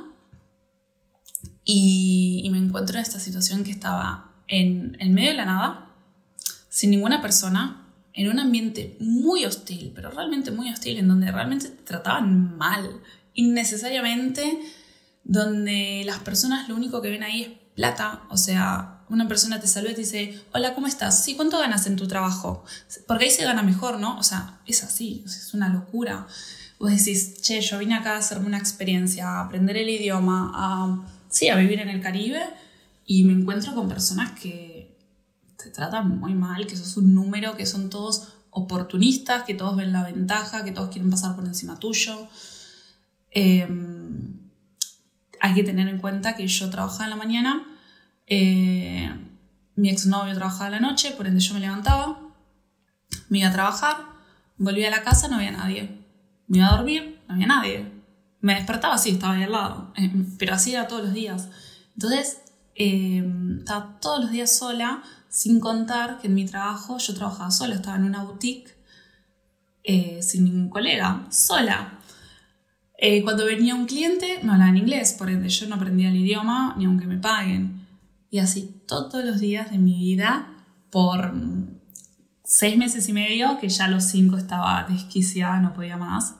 y, 1.64 2.48
me 2.50 2.58
encuentro 2.58 2.96
en 2.96 3.02
esta 3.02 3.20
situación 3.20 3.62
que 3.62 3.70
estaba 3.70 4.34
en 4.48 4.96
el 4.98 5.10
medio 5.10 5.30
de 5.30 5.36
la 5.36 5.44
nada, 5.44 5.94
sin 6.68 6.90
ninguna 6.90 7.22
persona, 7.22 7.86
en 8.12 8.28
un 8.28 8.40
ambiente 8.40 8.96
muy 8.98 9.44
hostil, 9.44 9.92
pero 9.94 10.10
realmente 10.10 10.50
muy 10.50 10.68
hostil, 10.68 10.98
en 10.98 11.06
donde 11.06 11.30
realmente 11.30 11.68
te 11.68 11.84
trataban 11.84 12.58
mal, 12.58 13.00
innecesariamente, 13.34 14.58
donde 15.22 16.02
las 16.04 16.18
personas 16.18 16.68
lo 16.68 16.74
único 16.74 17.00
que 17.00 17.10
ven 17.10 17.22
ahí 17.22 17.42
es 17.42 17.50
plata, 17.76 18.24
o 18.30 18.36
sea, 18.36 18.97
una 19.10 19.28
persona 19.28 19.60
te 19.60 19.66
saluda 19.66 19.92
y 19.92 19.94
te 19.94 20.00
dice, 20.02 20.40
hola, 20.52 20.74
¿cómo 20.74 20.86
estás? 20.86 21.22
Sí, 21.22 21.34
¿cuánto 21.34 21.58
ganas 21.58 21.86
en 21.86 21.96
tu 21.96 22.06
trabajo? 22.06 22.64
Porque 23.06 23.24
ahí 23.24 23.30
se 23.30 23.44
gana 23.44 23.62
mejor, 23.62 23.98
¿no? 23.98 24.18
O 24.18 24.22
sea, 24.22 24.60
es 24.66 24.82
así, 24.82 25.22
es 25.26 25.54
una 25.54 25.68
locura. 25.68 26.26
Vos 26.78 26.90
decís, 26.90 27.40
che, 27.40 27.60
yo 27.60 27.78
vine 27.78 27.94
acá 27.94 28.14
a 28.14 28.18
hacerme 28.18 28.46
una 28.46 28.58
experiencia, 28.58 29.28
a 29.28 29.44
aprender 29.46 29.76
el 29.76 29.88
idioma, 29.88 30.52
a, 30.54 31.06
sí, 31.28 31.48
a 31.48 31.56
vivir 31.56 31.80
en 31.80 31.88
el 31.88 32.00
Caribe 32.00 32.42
y 33.04 33.24
me 33.24 33.32
encuentro 33.32 33.74
con 33.74 33.88
personas 33.88 34.38
que 34.38 34.96
te 35.56 35.70
tratan 35.70 36.18
muy 36.18 36.34
mal, 36.34 36.66
que 36.66 36.76
sos 36.76 36.96
un 36.96 37.14
número, 37.14 37.56
que 37.56 37.66
son 37.66 37.90
todos 37.90 38.34
oportunistas, 38.50 39.42
que 39.42 39.54
todos 39.54 39.76
ven 39.76 39.92
la 39.92 40.04
ventaja, 40.04 40.64
que 40.64 40.72
todos 40.72 40.90
quieren 40.90 41.10
pasar 41.10 41.34
por 41.34 41.44
encima 41.44 41.78
tuyo. 41.78 42.28
Em, 43.30 44.38
hay 45.40 45.54
que 45.54 45.64
tener 45.64 45.88
en 45.88 45.98
cuenta 45.98 46.36
que 46.36 46.46
yo 46.46 46.70
trabajaba 46.70 47.04
en 47.04 47.10
la 47.10 47.16
mañana 47.16 47.77
eh, 48.28 49.10
mi 49.76 49.90
exnovio 49.90 50.34
trabajaba 50.34 50.70
la 50.70 50.80
noche, 50.80 51.12
por 51.12 51.26
ende 51.26 51.40
yo 51.40 51.54
me 51.54 51.60
levantaba, 51.60 52.20
me 53.28 53.38
iba 53.38 53.48
a 53.48 53.52
trabajar, 53.52 53.96
volvía 54.56 54.88
a 54.88 54.90
la 54.90 55.02
casa, 55.02 55.28
no 55.28 55.36
había 55.36 55.52
nadie. 55.52 56.04
Me 56.46 56.58
iba 56.58 56.68
a 56.68 56.76
dormir, 56.76 57.20
no 57.28 57.34
había 57.34 57.46
nadie. 57.46 57.92
Me 58.40 58.54
despertaba, 58.54 58.98
sí, 58.98 59.10
estaba 59.10 59.34
ahí 59.34 59.42
al 59.42 59.52
lado, 59.52 59.92
eh, 59.96 60.10
pero 60.38 60.54
así 60.54 60.72
era 60.72 60.88
todos 60.88 61.02
los 61.02 61.12
días. 61.12 61.48
Entonces, 61.94 62.42
eh, 62.74 63.24
estaba 63.58 63.98
todos 64.00 64.20
los 64.22 64.30
días 64.30 64.56
sola, 64.56 65.02
sin 65.28 65.60
contar 65.60 66.18
que 66.20 66.28
en 66.28 66.34
mi 66.34 66.44
trabajo 66.46 66.98
yo 66.98 67.14
trabajaba 67.14 67.50
sola, 67.50 67.74
estaba 67.74 67.96
en 67.96 68.04
una 68.04 68.24
boutique 68.24 68.76
sin 70.20 70.44
ningún 70.44 70.68
colega, 70.68 71.26
sola. 71.30 71.98
Eh, 73.00 73.22
cuando 73.22 73.44
venía 73.44 73.76
un 73.76 73.86
cliente, 73.86 74.40
no 74.42 74.52
hablaba 74.52 74.70
en 74.70 74.78
inglés, 74.78 75.12
por 75.12 75.30
ende 75.30 75.48
yo 75.48 75.68
no 75.68 75.76
aprendía 75.76 76.08
el 76.08 76.16
idioma 76.16 76.74
ni 76.76 76.84
aunque 76.84 77.06
me 77.06 77.16
paguen. 77.16 77.77
Y 78.30 78.38
así 78.38 78.82
todos 78.86 79.24
los 79.24 79.40
días 79.40 79.70
de 79.70 79.78
mi 79.78 79.98
vida 79.98 80.54
por 80.90 81.32
seis 82.44 82.76
meses 82.76 83.08
y 83.08 83.12
medio, 83.12 83.58
que 83.60 83.68
ya 83.68 83.86
a 83.86 83.88
los 83.88 84.04
cinco 84.04 84.36
estaba 84.36 84.84
desquiciada, 84.88 85.60
no 85.60 85.74
podía 85.74 85.96
más. 85.96 86.36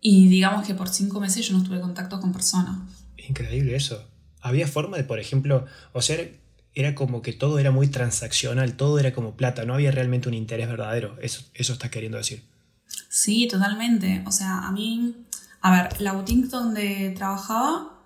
Y 0.00 0.28
digamos 0.28 0.66
que 0.66 0.74
por 0.74 0.88
cinco 0.88 1.20
meses 1.20 1.46
yo 1.46 1.56
no 1.56 1.62
tuve 1.62 1.80
contacto 1.80 2.20
con 2.20 2.32
personas. 2.32 2.76
Increíble 3.16 3.76
eso. 3.76 4.08
Había 4.40 4.66
forma 4.66 4.96
de, 4.96 5.04
por 5.04 5.20
ejemplo, 5.20 5.66
o 5.92 6.02
sea, 6.02 6.18
era 6.74 6.94
como 6.94 7.22
que 7.22 7.32
todo 7.32 7.58
era 7.58 7.70
muy 7.70 7.88
transaccional, 7.88 8.76
todo 8.76 8.98
era 8.98 9.12
como 9.12 9.36
plata, 9.36 9.64
no 9.64 9.74
había 9.74 9.90
realmente 9.90 10.28
un 10.28 10.34
interés 10.34 10.68
verdadero. 10.68 11.16
Eso, 11.20 11.44
eso 11.54 11.72
estás 11.72 11.90
queriendo 11.90 12.18
decir. 12.18 12.44
Sí, 13.08 13.46
totalmente. 13.48 14.22
O 14.26 14.32
sea, 14.32 14.66
a 14.66 14.72
mí, 14.72 15.16
a 15.60 15.70
ver, 15.70 16.00
la 16.00 16.12
boutique 16.12 16.48
donde 16.48 17.12
trabajaba 17.16 18.00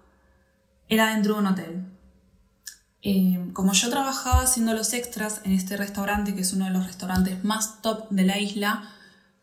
era 0.88 1.14
dentro 1.14 1.35
de 1.35 1.40
un 1.40 1.47
hotel. 1.47 1.85
Eh, 3.09 3.39
como 3.53 3.73
yo 3.73 3.89
trabajaba 3.89 4.43
haciendo 4.43 4.75
los 4.75 4.93
extras 4.93 5.41
en 5.45 5.53
este 5.53 5.77
restaurante, 5.77 6.35
que 6.35 6.41
es 6.41 6.53
uno 6.53 6.65
de 6.65 6.73
los 6.73 6.89
restaurantes 6.89 7.45
más 7.45 7.81
top 7.81 8.11
de 8.11 8.25
la 8.25 8.37
isla, 8.41 8.91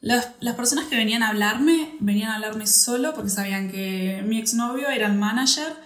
las, 0.01 0.31
las, 0.41 0.55
personas 0.55 0.87
que 0.87 0.97
venían 0.97 1.23
a 1.23 1.29
hablarme, 1.29 1.95
venían 2.01 2.31
a 2.31 2.35
hablarme 2.35 2.67
solo 2.67 3.13
porque 3.13 3.29
sabían 3.29 3.71
que 3.71 4.21
mi 4.27 4.37
exnovio 4.37 4.89
era 4.89 5.07
el 5.07 5.13
manager 5.13 5.77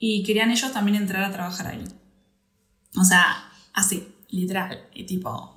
y 0.00 0.24
querían 0.24 0.50
ellos 0.50 0.72
también 0.72 0.96
entrar 0.96 1.22
a 1.22 1.30
trabajar 1.30 1.68
ahí. 1.68 1.84
O 2.96 3.04
sea, 3.04 3.48
así, 3.74 4.12
literal. 4.30 4.88
Y 4.92 5.04
tipo, 5.04 5.56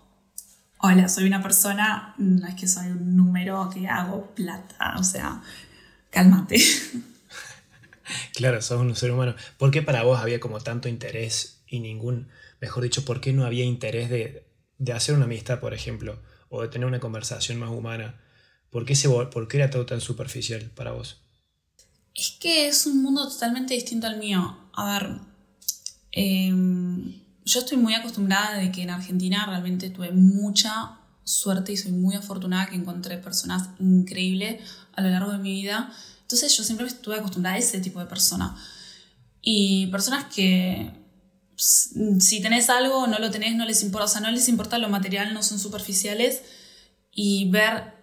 hola, 0.77 1.09
soy 1.09 1.25
una 1.25 1.41
persona, 1.41 2.13
no 2.19 2.45
es 2.45 2.53
que 2.53 2.67
soy 2.67 2.85
un 2.85 3.15
número 3.15 3.71
que 3.73 3.87
hago 3.87 4.27
plata, 4.35 4.93
o 4.99 5.03
sea, 5.03 5.41
cálmate. 6.11 6.61
Claro, 8.35 8.61
sos 8.61 8.81
un 8.81 8.95
ser 8.95 9.11
humano. 9.11 9.33
¿Por 9.57 9.71
qué 9.71 9.81
para 9.81 10.03
vos 10.03 10.19
había 10.19 10.41
como 10.41 10.59
tanto 10.59 10.89
interés 10.89 11.52
y 11.73 11.79
ningún, 11.79 12.27
mejor 12.61 12.83
dicho, 12.83 13.03
por 13.05 13.21
qué 13.21 13.33
no 13.33 13.45
había 13.45 13.65
interés 13.65 14.09
de, 14.09 14.45
de 14.77 14.93
hacer 14.93 15.15
una 15.15 15.25
amistad, 15.25 15.59
por 15.59 15.73
ejemplo? 15.73 16.19
o 16.55 16.61
de 16.61 16.67
tener 16.67 16.87
una 16.87 16.99
conversación 16.99 17.57
más 17.57 17.71
humana? 17.71 18.15
¿Por 18.69 18.85
qué, 18.85 18.95
¿Por 19.31 19.47
qué 19.47 19.57
era 19.57 19.71
todo 19.71 19.87
tan 19.87 19.99
superficial 19.99 20.61
para 20.75 20.91
vos? 20.91 21.17
Es 22.13 22.37
que 22.39 22.67
es 22.67 22.85
un 22.85 23.01
mundo 23.01 23.27
totalmente 23.27 23.73
distinto 23.73 24.05
al 24.05 24.19
mío. 24.19 24.55
A 24.73 24.93
ver, 24.93 25.19
em, 26.11 27.21
yo 27.43 27.59
estoy 27.59 27.77
muy 27.77 27.95
acostumbrada 27.95 28.57
de 28.57 28.71
que 28.71 28.83
en 28.83 28.91
Argentina 28.91 29.47
realmente 29.47 29.89
tuve 29.89 30.11
mucha 30.11 30.99
suerte 31.23 31.71
y 31.71 31.77
soy 31.77 31.91
muy 31.91 32.15
afortunada 32.15 32.67
que 32.67 32.75
encontré 32.75 33.17
personas 33.17 33.69
increíbles 33.79 34.61
a 34.93 35.01
lo 35.01 35.09
largo 35.09 35.31
de 35.31 35.39
mi 35.39 35.53
vida. 35.53 35.91
Entonces 36.21 36.55
yo 36.55 36.63
siempre 36.63 36.85
estuve 36.85 37.15
acostumbrada 37.15 37.55
a 37.55 37.59
ese 37.59 37.79
tipo 37.79 37.99
de 37.99 38.05
persona. 38.05 38.55
Y 39.41 39.87
personas 39.87 40.25
que 40.25 40.91
si 41.55 42.41
tenés 42.41 42.69
algo, 42.69 43.07
no 43.07 43.19
lo 43.19 43.31
tenés, 43.31 43.55
no 43.55 43.65
les 43.65 43.83
importa, 43.83 44.05
o 44.05 44.07
sea, 44.07 44.21
no 44.21 44.31
les 44.31 44.49
importa 44.49 44.77
lo 44.77 44.89
material, 44.89 45.33
no 45.33 45.43
son 45.43 45.59
superficiales 45.59 46.41
y 47.11 47.49
ver 47.49 47.93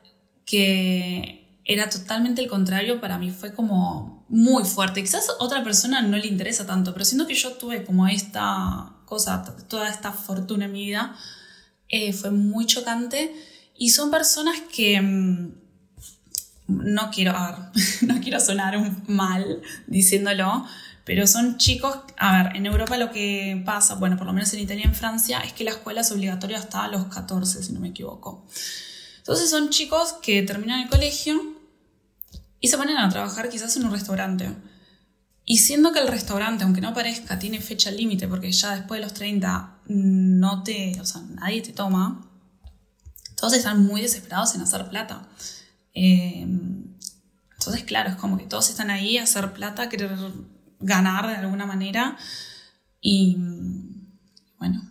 que 0.45 1.61
era 1.64 1.88
totalmente 1.88 2.42
el 2.42 2.49
contrario 2.49 3.00
para 3.00 3.19
mí 3.19 3.30
fue 3.30 3.54
como 3.54 4.26
muy 4.28 4.64
fuerte. 4.64 5.02
Quizás 5.02 5.28
a 5.28 5.45
otra 5.45 5.62
persona 5.62 6.02
no 6.02 6.16
le 6.16 6.26
interesa 6.26 6.66
tanto, 6.66 6.92
pero 6.92 7.04
siendo 7.04 7.26
que 7.26 7.35
yo 7.35 7.52
tuve 7.52 7.85
como 7.85 8.09
esta 8.09 8.92
cosa, 9.04 9.45
toda 9.69 9.88
esta 9.88 10.12
fortuna 10.12 10.66
en 10.66 10.73
mi 10.73 10.87
vida, 10.87 11.16
eh, 11.88 12.12
fue 12.12 12.30
muy 12.30 12.66
chocante 12.66 13.35
y 13.76 13.90
son 13.90 14.11
personas 14.11 14.57
que 14.75 15.00
mm, 15.00 15.54
no 16.69 17.11
quiero, 17.11 17.35
no 18.02 18.21
quiero 18.21 18.40
sonar 18.40 18.78
mal 19.09 19.61
diciéndolo, 19.87 20.66
pero 21.11 21.26
son 21.26 21.59
chicos, 21.59 21.99
a 22.19 22.40
ver, 22.40 22.57
en 22.57 22.67
Europa 22.67 22.97
lo 22.97 23.11
que 23.11 23.61
pasa, 23.67 23.97
bueno, 23.97 24.17
por 24.17 24.29
lo 24.29 24.33
menos 24.33 24.55
en 24.55 24.61
Italia 24.61 24.85
y 24.85 24.88
en 24.88 24.95
Francia, 24.95 25.40
es 25.40 25.52
que 25.52 25.64
la 25.64 25.73
escuela 25.73 26.02
es 26.02 26.12
obligatoria 26.12 26.57
hasta 26.57 26.87
los 26.87 27.07
14, 27.07 27.64
si 27.64 27.73
no 27.73 27.81
me 27.81 27.88
equivoco. 27.88 28.47
Entonces 29.19 29.50
son 29.50 29.71
chicos 29.71 30.12
que 30.23 30.43
terminan 30.43 30.83
el 30.83 30.88
colegio 30.88 31.37
y 32.61 32.69
se 32.69 32.79
ponen 32.79 32.97
a 32.97 33.09
trabajar 33.09 33.49
quizás 33.49 33.76
en 33.76 33.87
un 33.87 33.90
restaurante. 33.90 34.55
Y 35.45 35.59
siendo 35.59 35.93
que 35.93 35.99
el 35.99 36.07
restaurante, 36.07 36.62
aunque 36.62 36.81
no 36.81 36.95
parezca, 36.95 37.40
tiene 37.40 37.61
fecha 37.61 37.90
límite, 37.90 38.29
porque 38.29 38.52
ya 38.52 38.76
después 38.76 39.00
de 39.00 39.07
los 39.07 39.12
30 39.12 39.81
no 39.87 40.62
te, 40.62 40.97
o 41.00 41.05
sea, 41.05 41.23
nadie 41.23 41.61
te 41.61 41.73
toma, 41.73 42.25
todos 43.35 43.55
están 43.55 43.85
muy 43.85 44.00
desesperados 44.00 44.55
en 44.55 44.61
hacer 44.61 44.88
plata. 44.88 45.29
Eh, 45.93 46.47
entonces, 47.59 47.83
claro, 47.83 48.11
es 48.11 48.17
como 48.17 48.38
que 48.38 48.45
todos 48.45 48.71
están 48.71 48.90
ahí 48.90 49.19
a 49.19 49.25
hacer 49.25 49.52
plata, 49.52 49.88
querer 49.88 50.17
ganar 50.81 51.29
de 51.29 51.37
alguna 51.37 51.67
manera. 51.67 52.17
Y 53.01 53.37
bueno, 54.59 54.83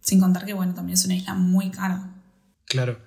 sin 0.00 0.20
contar 0.20 0.44
que 0.46 0.54
bueno, 0.54 0.74
también 0.74 0.94
es 0.94 1.04
una 1.04 1.14
isla 1.14 1.34
muy 1.34 1.70
cara. 1.70 2.14
Claro. 2.66 2.98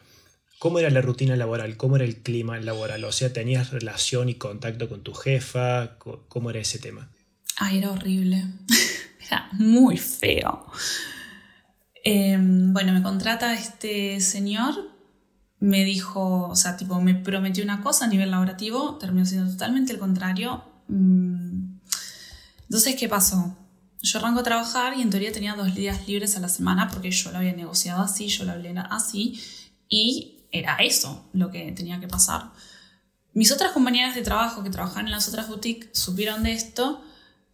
¿Cómo 0.59 0.79
era 0.79 0.89
la 0.89 1.01
rutina 1.01 1.35
laboral? 1.35 1.75
¿Cómo 1.75 1.97
era 1.97 2.05
el 2.05 2.21
clima 2.21 2.57
laboral? 2.59 3.03
O 3.03 3.11
sea, 3.11 3.33
¿tenías 3.33 3.71
relación 3.71 4.29
y 4.29 4.35
contacto 4.35 4.87
con 4.87 5.03
tu 5.03 5.13
jefa? 5.13 5.97
¿Cómo 5.97 6.49
era 6.49 6.59
ese 6.59 6.79
tema? 6.79 7.09
Ay, 7.57 7.79
era 7.79 7.91
horrible. 7.91 8.45
era 9.27 9.49
muy 9.53 9.97
feo. 9.97 10.65
Em, 12.03 12.71
bueno, 12.71 12.93
me 12.93 13.01
contrata 13.01 13.53
este 13.53 14.21
señor, 14.21 14.75
me 15.59 15.83
dijo, 15.83 16.47
o 16.47 16.55
sea, 16.55 16.77
tipo, 16.77 17.01
me 17.01 17.15
prometió 17.15 17.63
una 17.63 17.81
cosa 17.81 18.05
a 18.05 18.07
nivel 18.07 18.31
laborativo, 18.31 18.97
terminó 18.97 19.25
siendo 19.25 19.51
totalmente 19.51 19.91
el 19.91 19.99
contrario. 19.99 20.63
Mm, 20.87 21.74
entonces, 22.65 22.95
¿qué 22.95 23.07
pasó? 23.07 23.57
Yo 24.01 24.19
arranco 24.19 24.41
a 24.41 24.43
trabajar 24.43 24.97
y 24.97 25.01
en 25.01 25.09
teoría 25.09 25.31
tenía 25.31 25.55
dos 25.55 25.73
días 25.73 26.07
libres 26.07 26.37
a 26.37 26.39
la 26.39 26.49
semana 26.49 26.89
porque 26.89 27.09
yo 27.11 27.31
lo 27.31 27.37
había 27.37 27.53
negociado 27.53 28.03
así, 28.03 28.27
yo 28.27 28.45
lo 28.45 28.51
hablé 28.51 28.73
así 28.89 29.41
y 29.89 30.45
era 30.51 30.75
eso 30.77 31.27
lo 31.33 31.49
que 31.49 31.71
tenía 31.71 31.99
que 31.99 32.07
pasar. 32.07 32.51
Mis 33.33 33.51
otras 33.51 33.71
compañeras 33.71 34.15
de 34.15 34.21
trabajo 34.21 34.63
que 34.63 34.69
trabajaban 34.69 35.07
en 35.07 35.11
las 35.11 35.27
otras 35.27 35.47
boutiques 35.47 35.89
supieron 35.97 36.43
de 36.43 36.53
esto. 36.53 37.03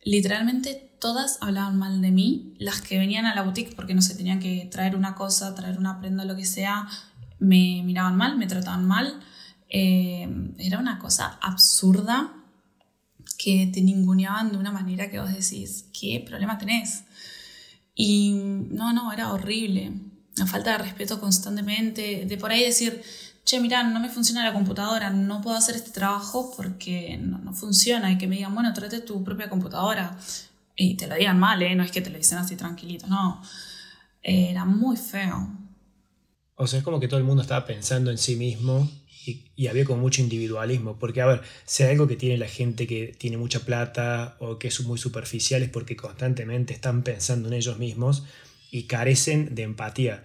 Literalmente 0.04 0.96
todas 1.00 1.38
hablaban 1.42 1.78
mal 1.78 2.02
de 2.02 2.12
mí. 2.12 2.54
Las 2.60 2.82
que 2.82 3.00
venían 3.00 3.26
a 3.26 3.34
la 3.34 3.44
boutique 3.44 3.76
porque 3.76 3.96
no 3.96 4.02
se 4.02 4.16
tenían 4.16 4.40
que 4.40 4.68
traer 4.72 4.96
una 4.96 5.16
cosa, 5.16 5.56
traer 5.56 5.78
una 5.78 6.00
prenda, 6.00 6.26
lo 6.26 6.36
que 6.36 6.46
sea, 6.46 6.88
me 7.40 7.82
miraban 7.84 8.16
mal, 8.16 8.38
me 8.38 8.46
trataban 8.46 8.86
mal. 8.86 9.22
Eh, 9.70 10.30
era 10.58 10.80
una 10.80 11.00
cosa 11.00 11.40
absurda 11.42 12.41
que 13.42 13.72
te 13.74 13.82
ninguneaban 13.82 14.52
de 14.52 14.58
una 14.58 14.72
manera 14.72 15.10
que 15.10 15.20
vos 15.20 15.34
decís, 15.34 15.90
¿qué 16.00 16.24
problema 16.26 16.60
tenés? 16.60 17.06
Y 17.96 18.34
no, 18.34 18.94
no, 18.94 19.12
era 19.12 19.34
horrible. 19.34 19.94
La 20.36 20.46
falta 20.46 20.74
de 20.74 20.78
respeto 20.78 21.20
constantemente, 21.20 22.26
de 22.26 22.38
por 22.38 22.52
ahí 22.52 22.64
decir, 22.64 23.02
che, 23.44 23.60
mira, 23.60 23.82
no 23.84 24.00
me 24.00 24.10
funciona 24.10 24.44
la 24.44 24.54
computadora, 24.54 25.10
no 25.10 25.42
puedo 25.42 25.58
hacer 25.58 25.76
este 25.76 25.90
trabajo 25.90 26.54
porque 26.56 27.18
no, 27.18 27.40
no 27.40 27.54
funciona. 27.54 28.12
Y 28.12 28.20
que 28.20 28.28
me 28.28 28.36
digan, 28.36 28.54
bueno, 28.54 28.74
trate 28.74 29.00
tu 29.00 29.24
propia 29.24 29.50
computadora. 29.50 30.18
Y 30.76 30.96
te 30.96 31.08
lo 31.08 31.16
digan 31.16 31.40
mal, 31.40 31.62
¿eh? 31.64 31.76
No 31.76 31.84
es 31.84 31.92
que 31.92 32.02
te 32.02 32.12
lo 32.12 32.18
dicen 32.18 32.38
así 32.38 32.56
tranquilito, 32.56 33.08
no. 33.08 33.42
Era 34.22 34.66
muy 34.66 34.98
feo. 34.98 35.50
O 36.56 36.68
sea, 36.68 36.78
es 36.78 36.86
como 36.86 37.00
que 37.00 37.08
todo 37.08 37.20
el 37.20 37.26
mundo 37.26 37.42
estaba 37.42 37.66
pensando 37.66 38.12
en 38.12 38.20
sí 38.20 38.36
mismo 38.36 38.88
y, 39.26 39.68
había 39.68 39.86
como 39.86 40.02
mucho 40.02 40.22
individualismo, 40.22 40.98
porque 40.98 41.22
a 41.22 41.26
ver, 41.26 41.42
si 41.66 41.84
algo 41.84 42.08
que 42.08 42.16
tiene 42.16 42.38
la 42.38 42.48
gente 42.48 42.88
que 42.88 43.16
tiene 43.18 43.38
mucha 43.38 43.62
plata 43.62 44.36
o 44.40 44.58
que 44.58 44.70
es 44.70 44.82
muy 44.82 44.98
superficial 44.98 45.62
es 45.62 45.70
porque 45.70 45.96
constantemente 45.96 46.74
están 46.74 47.04
pensando 47.04 47.48
en 47.48 47.54
ellos 47.54 47.78
mismos 47.78 48.24
y 48.72 48.84
carecen 48.84 49.54
de 49.54 49.64
empatía. 49.64 50.24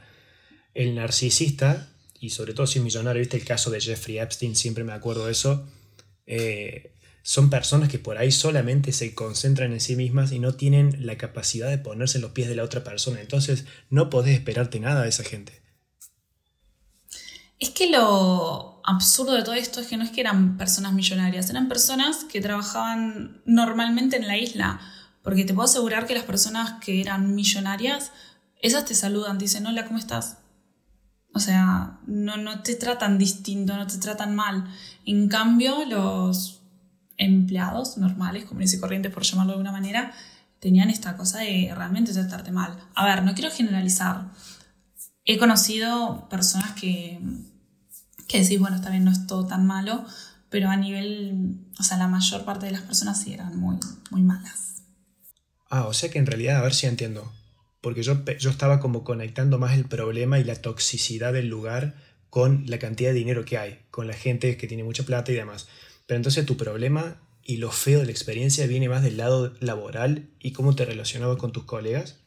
El 0.74 0.94
narcisista, 0.94 1.88
y 2.20 2.30
sobre 2.30 2.54
todo 2.54 2.66
si 2.66 2.78
es 2.78 2.84
millonario, 2.84 3.20
viste 3.20 3.36
el 3.36 3.44
caso 3.44 3.70
de 3.70 3.80
Jeffrey 3.80 4.18
Epstein, 4.18 4.56
siempre 4.56 4.84
me 4.84 4.92
acuerdo 4.92 5.26
de 5.26 5.32
eso, 5.32 5.66
eh, 6.26 6.92
son 7.22 7.50
personas 7.50 7.88
que 7.88 7.98
por 7.98 8.18
ahí 8.18 8.30
solamente 8.30 8.92
se 8.92 9.14
concentran 9.14 9.72
en 9.72 9.80
sí 9.80 9.96
mismas 9.96 10.30
y 10.32 10.38
no 10.38 10.54
tienen 10.54 11.06
la 11.06 11.18
capacidad 11.18 11.68
de 11.68 11.78
ponerse 11.78 12.18
en 12.18 12.22
los 12.22 12.30
pies 12.30 12.48
de 12.48 12.54
la 12.54 12.62
otra 12.62 12.84
persona. 12.84 13.20
Entonces 13.20 13.64
no 13.90 14.10
podés 14.10 14.34
esperarte 14.34 14.78
nada 14.78 15.02
de 15.02 15.08
esa 15.08 15.24
gente. 15.24 15.60
Es 17.58 17.70
que 17.70 17.90
lo 17.90 18.75
absurdo 18.86 19.34
de 19.34 19.42
todo 19.42 19.54
esto 19.54 19.80
es 19.80 19.88
que 19.88 19.96
no 19.96 20.04
es 20.04 20.10
que 20.10 20.20
eran 20.20 20.56
personas 20.56 20.92
millonarias, 20.92 21.50
eran 21.50 21.68
personas 21.68 22.24
que 22.24 22.40
trabajaban 22.40 23.42
normalmente 23.44 24.16
en 24.16 24.26
la 24.26 24.38
isla. 24.38 24.80
Porque 25.22 25.44
te 25.44 25.52
puedo 25.52 25.68
asegurar 25.68 26.06
que 26.06 26.14
las 26.14 26.24
personas 26.24 26.74
que 26.80 27.00
eran 27.00 27.34
millonarias, 27.34 28.12
esas 28.62 28.84
te 28.84 28.94
saludan, 28.94 29.38
te 29.38 29.44
dicen, 29.46 29.66
hola, 29.66 29.84
¿cómo 29.84 29.98
estás? 29.98 30.38
O 31.34 31.40
sea, 31.40 31.98
no, 32.06 32.36
no 32.36 32.62
te 32.62 32.76
tratan 32.76 33.18
distinto, 33.18 33.76
no 33.76 33.86
te 33.86 33.98
tratan 33.98 34.34
mal. 34.34 34.64
En 35.04 35.28
cambio, 35.28 35.84
los 35.84 36.62
empleados 37.18 37.98
normales, 37.98 38.44
como 38.44 38.60
dice 38.60 38.80
corriente 38.80 39.10
por 39.10 39.24
llamarlo 39.24 39.52
de 39.52 39.56
alguna 39.56 39.72
manera, 39.72 40.12
tenían 40.60 40.90
esta 40.90 41.16
cosa 41.16 41.40
de 41.40 41.72
realmente 41.74 42.12
tratarte 42.12 42.52
mal. 42.52 42.78
A 42.94 43.04
ver, 43.04 43.24
no 43.24 43.34
quiero 43.34 43.50
generalizar, 43.50 44.30
he 45.24 45.38
conocido 45.38 46.28
personas 46.28 46.72
que, 46.72 47.20
que 48.28 48.40
decís, 48.40 48.58
bueno, 48.58 48.80
bien, 48.90 49.04
no 49.04 49.10
es 49.10 49.26
todo 49.26 49.46
tan 49.46 49.66
malo, 49.66 50.04
pero 50.50 50.68
a 50.68 50.76
nivel, 50.76 51.58
o 51.78 51.82
sea, 51.82 51.96
la 51.98 52.08
mayor 52.08 52.44
parte 52.44 52.66
de 52.66 52.72
las 52.72 52.82
personas 52.82 53.20
sí 53.20 53.32
eran 53.32 53.58
muy, 53.58 53.76
muy 54.10 54.22
malas. 54.22 54.82
Ah, 55.68 55.86
o 55.86 55.92
sea 55.92 56.10
que 56.10 56.18
en 56.18 56.26
realidad, 56.26 56.58
a 56.58 56.62
ver 56.62 56.74
si 56.74 56.86
entiendo, 56.86 57.32
porque 57.80 58.02
yo, 58.02 58.24
yo 58.38 58.50
estaba 58.50 58.80
como 58.80 59.04
conectando 59.04 59.58
más 59.58 59.74
el 59.74 59.84
problema 59.86 60.38
y 60.38 60.44
la 60.44 60.56
toxicidad 60.56 61.32
del 61.32 61.48
lugar 61.48 61.94
con 62.30 62.64
la 62.66 62.78
cantidad 62.78 63.10
de 63.10 63.18
dinero 63.18 63.44
que 63.44 63.58
hay, 63.58 63.80
con 63.90 64.06
la 64.06 64.14
gente 64.14 64.56
que 64.56 64.66
tiene 64.66 64.84
mucha 64.84 65.04
plata 65.04 65.32
y 65.32 65.36
demás. 65.36 65.68
Pero 66.06 66.16
entonces 66.16 66.46
tu 66.46 66.56
problema 66.56 67.20
y 67.42 67.58
lo 67.58 67.70
feo 67.70 68.00
de 68.00 68.06
la 68.06 68.10
experiencia 68.10 68.66
viene 68.66 68.88
más 68.88 69.02
del 69.02 69.16
lado 69.16 69.54
laboral 69.60 70.28
y 70.40 70.52
cómo 70.52 70.74
te 70.74 70.84
relacionabas 70.84 71.36
con 71.36 71.52
tus 71.52 71.64
colegas. 71.64 72.18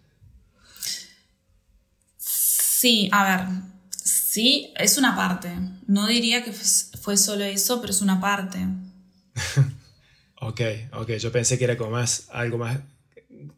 Sí, 2.18 3.10
a 3.12 3.24
ver, 3.24 3.48
sí, 4.30 4.74
es 4.78 4.98
una 4.98 5.16
parte. 5.16 5.50
No 5.88 6.06
diría 6.06 6.44
que 6.44 6.54
fue 6.54 7.18
solo 7.18 7.44
eso, 7.46 7.82
pero 7.82 7.92
es 7.92 8.02
una 8.02 8.22
parte. 8.22 8.60
ok, 10.42 10.62
ok, 10.94 11.12
yo 11.14 11.32
pensé 11.32 11.58
que 11.58 11.64
era 11.64 11.78
como 11.78 11.92
más, 11.92 12.28
algo 12.32 12.60
más, 12.60 12.80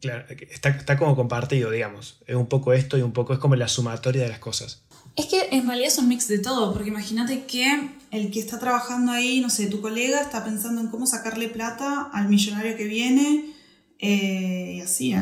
claro, 0.00 0.24
está, 0.50 0.70
está 0.70 0.96
como 0.96 1.14
compartido, 1.14 1.70
digamos. 1.70 2.20
Es 2.26 2.36
un 2.36 2.46
poco 2.46 2.72
esto 2.72 2.96
y 2.96 3.02
un 3.02 3.12
poco 3.12 3.34
es 3.34 3.38
como 3.38 3.54
la 3.54 3.68
sumatoria 3.68 4.22
de 4.22 4.30
las 4.30 4.38
cosas. 4.38 4.82
Es 5.14 5.26
que 5.26 5.48
en 5.50 5.66
realidad 5.66 5.88
es 5.88 5.98
un 5.98 6.08
mix 6.08 6.26
de 6.26 6.38
todo, 6.38 6.72
porque 6.72 6.88
imagínate 6.88 7.44
que 7.44 7.90
el 8.10 8.30
que 8.30 8.40
está 8.40 8.58
trabajando 8.58 9.12
ahí, 9.12 9.40
no 9.40 9.50
sé, 9.50 9.66
tu 9.66 9.82
colega 9.82 10.22
está 10.22 10.42
pensando 10.42 10.80
en 10.80 10.88
cómo 10.88 11.06
sacarle 11.06 11.48
plata 11.48 12.08
al 12.14 12.30
millonario 12.30 12.78
que 12.78 12.84
viene, 12.84 13.52
eh, 13.98 14.76
y 14.78 14.80
así, 14.80 15.12
¿eh? 15.12 15.20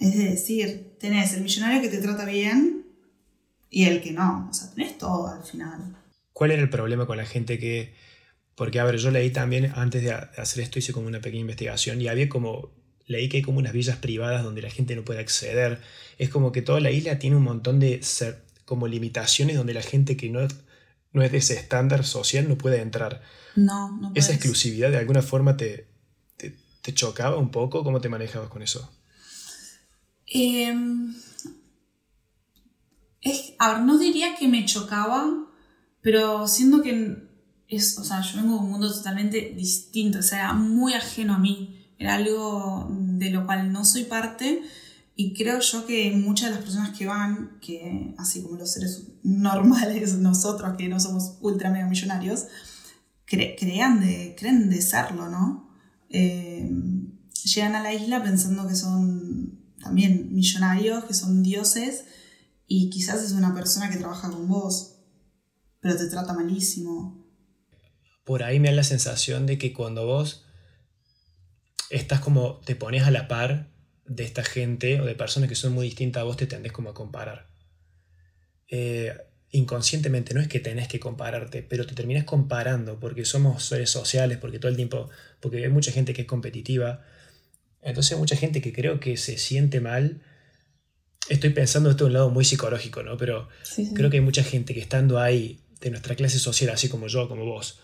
Es 0.00 0.16
decir, 0.16 0.96
tenés 0.98 1.34
el 1.34 1.42
millonario 1.42 1.82
que 1.82 1.88
te 1.88 1.98
trata 1.98 2.24
bien 2.24 2.87
y 3.70 3.84
el 3.84 4.02
que 4.02 4.12
no, 4.12 4.48
o 4.50 4.54
sea, 4.54 4.70
tenés 4.70 4.98
todo 4.98 5.28
al 5.28 5.42
final. 5.42 5.96
¿Cuál 6.32 6.52
era 6.52 6.62
el 6.62 6.70
problema 6.70 7.06
con 7.06 7.16
la 7.16 7.26
gente 7.26 7.58
que... 7.58 7.94
Porque, 8.54 8.80
a 8.80 8.84
ver, 8.84 8.96
yo 8.96 9.10
leí 9.10 9.30
también, 9.30 9.72
antes 9.76 10.02
de 10.02 10.12
hacer 10.12 10.64
esto, 10.64 10.78
hice 10.78 10.92
como 10.92 11.06
una 11.06 11.20
pequeña 11.20 11.42
investigación 11.42 12.00
y 12.00 12.08
había 12.08 12.28
como 12.28 12.72
leí 13.08 13.28
que 13.28 13.38
hay 13.38 13.42
como 13.42 13.58
unas 13.58 13.72
villas 13.72 13.96
privadas 13.96 14.44
donde 14.44 14.62
la 14.62 14.70
gente 14.70 14.94
no 14.94 15.04
puede 15.04 15.20
acceder. 15.20 15.80
Es 16.18 16.28
como 16.28 16.52
que 16.52 16.62
toda 16.62 16.80
la 16.80 16.90
isla 16.90 17.18
tiene 17.18 17.36
un 17.36 17.42
montón 17.42 17.80
de 17.80 18.02
ser, 18.02 18.44
como 18.64 18.86
limitaciones 18.86 19.56
donde 19.56 19.74
la 19.74 19.82
gente 19.82 20.16
que 20.16 20.28
no, 20.28 20.46
no 21.12 21.22
es 21.22 21.32
de 21.32 21.38
ese 21.38 21.54
estándar 21.54 22.04
social 22.04 22.48
no 22.48 22.56
puede 22.56 22.80
entrar. 22.80 23.22
No, 23.56 23.96
no 23.96 24.12
¿Esa 24.14 24.32
exclusividad 24.32 24.90
de 24.90 24.98
alguna 24.98 25.22
forma 25.22 25.56
te, 25.56 25.88
te, 26.36 26.94
chocaba 26.94 27.36
un 27.36 27.50
poco? 27.50 27.82
¿Cómo 27.84 28.00
te 28.00 28.08
manejabas 28.08 28.48
con 28.48 28.62
eso? 28.62 28.90
Em, 30.26 31.14
es, 33.20 33.54
a 33.58 33.74
ver, 33.74 33.82
no 33.82 33.98
diría 33.98 34.36
que 34.36 34.48
me 34.48 34.64
chocaba, 34.64 35.26
pero 36.00 36.46
siento 36.48 36.82
que 36.82 37.28
es, 37.68 37.98
o 37.98 38.04
sea, 38.04 38.20
yo 38.22 38.38
vengo 38.38 38.54
de 38.54 38.60
un 38.60 38.70
mundo 38.70 38.92
totalmente 38.92 39.52
distinto, 39.56 40.18
o 40.18 40.22
sea, 40.22 40.52
muy 40.52 40.94
ajeno 40.94 41.34
a 41.34 41.38
mí 41.38 41.74
era 41.98 42.14
algo 42.14 42.88
de 42.90 43.30
lo 43.30 43.44
cual 43.44 43.72
no 43.72 43.84
soy 43.84 44.04
parte 44.04 44.62
y 45.16 45.34
creo 45.34 45.58
yo 45.58 45.84
que 45.84 46.12
muchas 46.12 46.50
de 46.50 46.54
las 46.54 46.64
personas 46.64 46.96
que 46.96 47.06
van, 47.06 47.58
que 47.60 48.14
así 48.18 48.40
como 48.40 48.56
los 48.56 48.72
seres 48.72 49.08
normales, 49.24 50.14
nosotros 50.18 50.76
que 50.78 50.88
no 50.88 51.00
somos 51.00 51.38
ultra 51.40 51.70
mega 51.70 51.88
millonarios, 51.88 52.46
crean 53.26 54.00
de, 54.00 54.36
creen 54.38 54.70
de 54.70 54.80
serlo, 54.80 55.28
¿no? 55.28 55.68
Eh, 56.08 56.70
llegan 57.44 57.74
a 57.74 57.82
la 57.82 57.92
isla 57.92 58.22
pensando 58.22 58.68
que 58.68 58.76
son 58.76 59.58
también 59.82 60.32
millonarios, 60.32 61.04
que 61.04 61.14
son 61.14 61.42
dioses, 61.42 62.04
y 62.68 62.90
quizás 62.90 63.24
es 63.24 63.32
una 63.32 63.54
persona 63.54 63.90
que 63.90 63.96
trabaja 63.96 64.30
con 64.30 64.46
vos, 64.46 65.00
pero 65.80 65.96
te 65.96 66.06
trata 66.06 66.34
malísimo. 66.34 67.26
Por 68.24 68.42
ahí 68.42 68.60
me 68.60 68.68
da 68.68 68.74
la 68.74 68.84
sensación 68.84 69.46
de 69.46 69.56
que 69.56 69.72
cuando 69.72 70.06
vos 70.06 70.44
estás 71.88 72.20
como, 72.20 72.60
te 72.60 72.76
pones 72.76 73.04
a 73.04 73.10
la 73.10 73.26
par 73.26 73.72
de 74.04 74.24
esta 74.24 74.44
gente 74.44 75.00
o 75.00 75.06
de 75.06 75.14
personas 75.14 75.48
que 75.48 75.54
son 75.54 75.72
muy 75.72 75.86
distintas 75.86 76.20
a 76.20 76.24
vos, 76.24 76.36
te 76.36 76.46
tendés 76.46 76.72
como 76.72 76.90
a 76.90 76.94
comparar. 76.94 77.48
Eh, 78.68 79.16
inconscientemente, 79.50 80.34
no 80.34 80.40
es 80.42 80.48
que 80.48 80.60
tenés 80.60 80.88
que 80.88 81.00
compararte, 81.00 81.62
pero 81.62 81.86
te 81.86 81.94
terminas 81.94 82.24
comparando 82.24 83.00
porque 83.00 83.24
somos 83.24 83.64
seres 83.64 83.88
sociales, 83.88 84.36
porque 84.36 84.58
todo 84.58 84.70
el 84.70 84.76
tiempo, 84.76 85.08
porque 85.40 85.64
hay 85.64 85.70
mucha 85.70 85.90
gente 85.90 86.12
que 86.12 86.22
es 86.22 86.28
competitiva. 86.28 87.02
Entonces 87.80 88.12
hay 88.12 88.18
mucha 88.18 88.36
gente 88.36 88.60
que 88.60 88.74
creo 88.74 89.00
que 89.00 89.16
se 89.16 89.38
siente 89.38 89.80
mal. 89.80 90.22
Estoy 91.28 91.50
pensando 91.50 91.90
esto 91.90 92.04
de 92.04 92.08
un 92.08 92.14
lado 92.14 92.30
muy 92.30 92.44
psicológico, 92.44 93.02
¿no? 93.02 93.16
Pero 93.16 93.48
creo 93.94 94.10
que 94.10 94.16
hay 94.16 94.22
mucha 94.22 94.42
gente 94.42 94.74
que 94.74 94.80
estando 94.80 95.20
ahí, 95.20 95.60
de 95.80 95.90
nuestra 95.90 96.16
clase 96.16 96.38
social, 96.38 96.70
así 96.70 96.88
como 96.88 97.06
yo, 97.06 97.28
como 97.28 97.44
vos, 97.44 97.80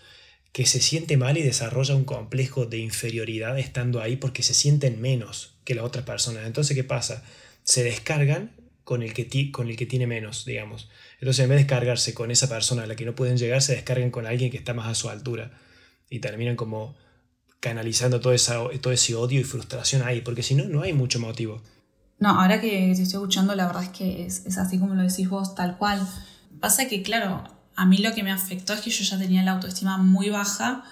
que 0.52 0.66
se 0.66 0.80
siente 0.80 1.16
mal 1.16 1.36
y 1.36 1.42
desarrolla 1.42 1.94
un 1.94 2.04
complejo 2.04 2.64
de 2.64 2.78
inferioridad 2.78 3.58
estando 3.58 4.00
ahí 4.00 4.16
porque 4.16 4.42
se 4.42 4.54
sienten 4.54 5.00
menos 5.00 5.56
que 5.64 5.74
las 5.74 5.84
otras 5.84 6.04
personas. 6.04 6.46
Entonces, 6.46 6.76
¿qué 6.76 6.84
pasa? 6.84 7.24
Se 7.64 7.82
descargan 7.82 8.52
con 8.84 9.02
el 9.02 9.14
que, 9.14 9.50
con 9.50 9.68
el 9.68 9.76
que 9.76 9.86
tiene 9.86 10.06
menos, 10.06 10.44
digamos. 10.44 10.88
Entonces, 11.18 11.42
en 11.42 11.50
vez 11.50 11.56
de 11.56 11.64
descargarse 11.64 12.14
con 12.14 12.30
esa 12.30 12.48
persona 12.48 12.84
a 12.84 12.86
la 12.86 12.96
que 12.96 13.04
no 13.04 13.14
pueden 13.14 13.36
llegar, 13.36 13.62
se 13.62 13.74
descargan 13.74 14.10
con 14.10 14.26
alguien 14.26 14.50
que 14.50 14.56
está 14.56 14.74
más 14.74 14.88
a 14.88 14.94
su 14.94 15.08
altura. 15.08 15.58
Y 16.08 16.20
terminan 16.20 16.54
como 16.54 16.96
canalizando 17.60 18.20
todo, 18.20 18.34
esa, 18.34 18.60
todo 18.80 18.92
ese 18.92 19.14
odio 19.14 19.40
y 19.40 19.44
frustración 19.44 20.02
ahí, 20.02 20.20
porque 20.20 20.42
si 20.42 20.54
no, 20.54 20.66
no 20.66 20.82
hay 20.82 20.92
mucho 20.92 21.18
motivo. 21.18 21.62
No, 22.18 22.40
ahora 22.40 22.60
que 22.60 22.68
te 22.68 23.02
estoy 23.02 23.20
escuchando, 23.20 23.54
la 23.54 23.66
verdad 23.66 23.82
es 23.82 23.88
que 23.90 24.26
es, 24.26 24.58
así 24.58 24.78
como 24.78 24.94
lo 24.94 25.02
decís 25.02 25.28
vos, 25.28 25.54
tal 25.54 25.76
cual. 25.76 26.00
Pasa 26.60 26.88
que, 26.88 27.02
claro, 27.02 27.44
a 27.76 27.86
mí 27.86 27.98
lo 27.98 28.14
que 28.14 28.22
me 28.22 28.32
afectó 28.32 28.72
es 28.72 28.80
que 28.80 28.90
yo 28.90 29.04
ya 29.04 29.18
tenía 29.18 29.42
la 29.42 29.52
autoestima 29.52 29.98
muy 29.98 30.30
baja 30.30 30.84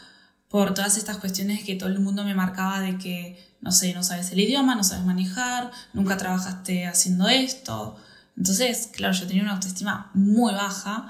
por 0.49 0.75
todas 0.75 0.99
estas 0.99 1.17
cuestiones 1.19 1.65
que 1.65 1.77
todo 1.77 1.89
el 1.89 2.01
mundo 2.01 2.25
me 2.25 2.35
marcaba 2.35 2.81
de 2.81 2.99
que, 2.99 3.39
no 3.61 3.73
sé, 3.73 3.95
no 3.95 4.03
sabes 4.03 4.31
el 4.33 4.41
idioma, 4.41 4.75
no 4.75 4.85
sabes 4.85 5.05
manejar, 5.05 5.71
nunca 5.95 6.17
trabajaste 6.17 6.87
haciendo 6.87 7.29
esto. 7.29 7.97
Entonces, 8.37 8.91
claro, 8.93 9.15
yo 9.15 9.27
tenía 9.27 9.43
una 9.43 9.53
autoestima 9.53 10.11
muy 10.15 10.53
baja 10.53 11.09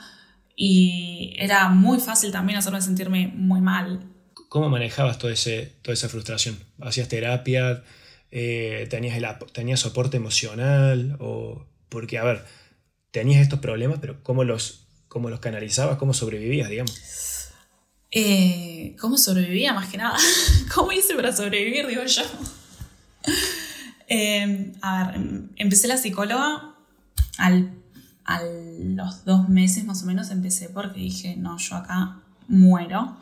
y 0.54 1.34
era 1.38 1.68
muy 1.70 1.98
fácil 1.98 2.30
también 2.30 2.58
hacerme 2.58 2.82
sentirme 2.82 3.32
muy 3.34 3.60
mal. 3.60 4.00
¿Cómo 4.48 4.68
manejabas 4.68 5.18
todo 5.18 5.30
ese, 5.30 5.78
toda 5.82 5.94
esa 5.94 6.08
frustración? 6.08 6.58
¿Hacías 6.80 7.08
terapia? 7.08 7.82
Eh, 8.32 8.88
¿tenías, 8.90 9.16
¿Tenías 9.52 9.78
soporte 9.78 10.16
emocional? 10.16 11.16
O, 11.20 11.64
porque, 11.88 12.18
a 12.18 12.24
ver, 12.24 12.44
tenías 13.12 13.40
estos 13.40 13.60
problemas, 13.60 13.98
pero 14.00 14.22
¿cómo 14.24 14.42
los 14.42 14.82
cómo 15.12 15.28
los 15.28 15.40
canalizabas, 15.40 15.98
cómo 15.98 16.14
sobrevivías, 16.14 16.70
digamos. 16.70 17.50
Eh, 18.10 18.96
¿Cómo 18.98 19.18
sobrevivía 19.18 19.74
más 19.74 19.90
que 19.90 19.98
nada? 19.98 20.16
¿Cómo 20.74 20.90
hice 20.90 21.14
para 21.14 21.36
sobrevivir, 21.36 21.86
digo 21.86 22.02
yo? 22.04 22.22
Eh, 24.14 24.74
a 24.82 25.06
ver, 25.06 25.16
em, 25.16 25.48
empecé 25.56 25.88
la 25.88 25.96
psicóloga 25.96 26.74
al, 27.38 27.72
a 28.26 28.42
los 28.42 29.24
dos 29.24 29.48
meses 29.48 29.86
más 29.86 30.02
o 30.02 30.06
menos 30.06 30.30
empecé 30.30 30.68
porque 30.68 31.00
dije, 31.00 31.34
no, 31.38 31.56
yo 31.56 31.76
acá 31.76 32.20
muero. 32.46 33.16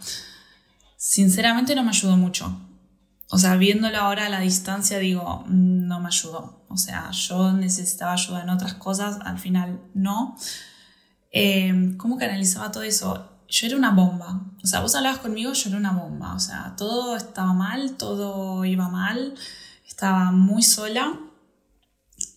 Sinceramente 0.96 1.76
no 1.76 1.84
me 1.84 1.90
ayudó 1.90 2.16
mucho. 2.16 2.60
O 3.32 3.38
sea, 3.38 3.56
viéndolo 3.56 3.96
ahora 3.96 4.26
a 4.26 4.28
la 4.28 4.40
distancia 4.40 4.98
digo, 4.98 5.44
no 5.46 6.00
me 6.00 6.08
ayudó. 6.08 6.64
O 6.68 6.76
sea, 6.76 7.10
yo 7.12 7.52
necesitaba 7.52 8.12
ayuda 8.12 8.42
en 8.42 8.50
otras 8.50 8.74
cosas, 8.74 9.18
al 9.24 9.38
final 9.38 9.80
no. 9.94 10.36
Em, 11.30 11.96
¿cómo 11.96 12.18
canalizaba 12.18 12.72
todo 12.72 12.82
eso? 12.82 13.30
Yo 13.48 13.66
era 13.68 13.76
una 13.76 13.92
bomba. 13.92 14.40
O 14.62 14.66
sea, 14.66 14.80
vos 14.80 14.96
hablabas 14.96 15.20
conmigo, 15.20 15.52
yo 15.52 15.68
era 15.68 15.78
una 15.78 15.92
bomba. 15.92 16.34
O 16.34 16.40
sea, 16.40 16.74
todo 16.76 17.16
estaba 17.16 17.52
mal, 17.52 17.96
todo 17.96 18.64
iba 18.64 18.88
mal, 18.88 19.34
estaba 19.86 20.32
muy 20.32 20.64
sola. 20.64 21.16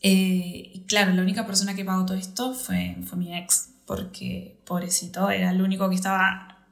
Eh, 0.01 0.71
y 0.75 0.85
claro, 0.87 1.13
la 1.13 1.23
única 1.23 1.47
persona 1.47 1.73
que 1.73 1.85
pagó 1.85 2.05
todo 2.05 2.17
esto 2.17 2.53
fue, 2.53 2.97
fue 3.03 3.17
mi 3.17 3.35
ex, 3.35 3.69
porque 3.87 4.61
pobrecito, 4.65 5.29
era 5.31 5.49
el 5.49 5.61
único 5.61 5.89
que 5.89 5.95
estaba, 5.95 6.67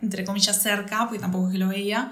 entre 0.00 0.24
comillas, 0.24 0.56
cerca, 0.62 1.00
porque 1.00 1.18
tampoco 1.18 1.48
es 1.48 1.52
que 1.52 1.58
lo 1.58 1.68
veía. 1.68 2.10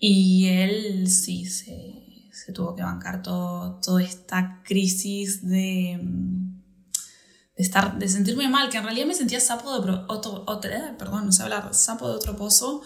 Y 0.00 0.48
él 0.48 1.08
sí 1.08 1.46
se, 1.46 2.28
se 2.32 2.52
tuvo 2.52 2.74
que 2.74 2.82
bancar 2.82 3.22
todo, 3.22 3.78
toda 3.80 4.02
esta 4.02 4.62
crisis 4.64 5.46
de 5.46 6.00
de, 7.60 7.66
estar, 7.66 7.98
de 7.98 8.08
sentirme 8.08 8.48
mal, 8.48 8.70
que 8.70 8.78
en 8.78 8.84
realidad 8.84 9.06
me 9.06 9.14
sentía 9.14 9.38
sapo 9.38 9.70
de 9.70 9.78
otro, 10.08 10.44
otro 10.46 10.70
eh, 10.70 10.94
perdón, 10.98 11.26
no 11.26 11.32
sé 11.32 11.42
hablar, 11.42 11.74
sapo 11.74 12.08
de 12.08 12.14
otro 12.14 12.34
pozo, 12.34 12.80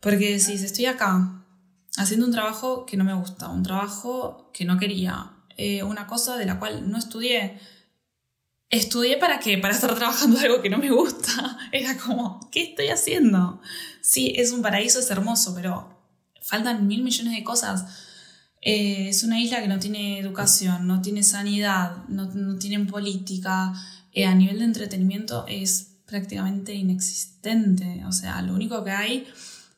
porque 0.00 0.40
si 0.40 0.54
estoy 0.54 0.86
acá 0.86 1.44
haciendo 1.98 2.24
un 2.24 2.32
trabajo 2.32 2.86
que 2.86 2.96
no 2.96 3.04
me 3.04 3.12
gusta, 3.12 3.50
un 3.50 3.62
trabajo 3.62 4.50
que 4.54 4.64
no 4.64 4.78
quería, 4.78 5.32
eh, 5.58 5.82
una 5.82 6.06
cosa 6.06 6.38
de 6.38 6.46
la 6.46 6.58
cual 6.58 6.90
no 6.90 6.98
estudié, 6.98 7.60
¿Estudié 8.70 9.16
para 9.16 9.40
qué? 9.40 9.56
Para 9.56 9.72
estar 9.72 9.94
trabajando 9.94 10.38
algo 10.40 10.60
que 10.60 10.68
no 10.68 10.76
me 10.76 10.90
gusta. 10.90 11.56
Era 11.72 11.96
como, 11.96 12.38
¿qué 12.52 12.64
estoy 12.64 12.88
haciendo? 12.88 13.62
Sí, 14.02 14.34
es 14.36 14.52
un 14.52 14.60
paraíso, 14.60 14.98
es 14.98 15.10
hermoso, 15.10 15.54
pero 15.54 15.97
faltan 16.48 16.86
mil 16.86 17.02
millones 17.04 17.34
de 17.34 17.44
cosas. 17.44 17.84
Eh, 18.62 19.10
es 19.10 19.22
una 19.22 19.38
isla 19.38 19.60
que 19.60 19.68
no 19.68 19.78
tiene 19.78 20.18
educación, 20.18 20.86
no 20.86 21.02
tiene 21.02 21.22
sanidad, 21.22 22.04
no, 22.08 22.24
no 22.24 22.58
tienen 22.58 22.86
política, 22.86 23.74
eh, 24.12 24.24
a 24.24 24.34
nivel 24.34 24.60
de 24.60 24.64
entretenimiento 24.64 25.44
es 25.46 25.98
prácticamente 26.06 26.74
inexistente. 26.74 28.02
O 28.06 28.12
sea, 28.12 28.40
lo 28.40 28.54
único 28.54 28.82
que 28.82 28.92
hay 28.92 29.26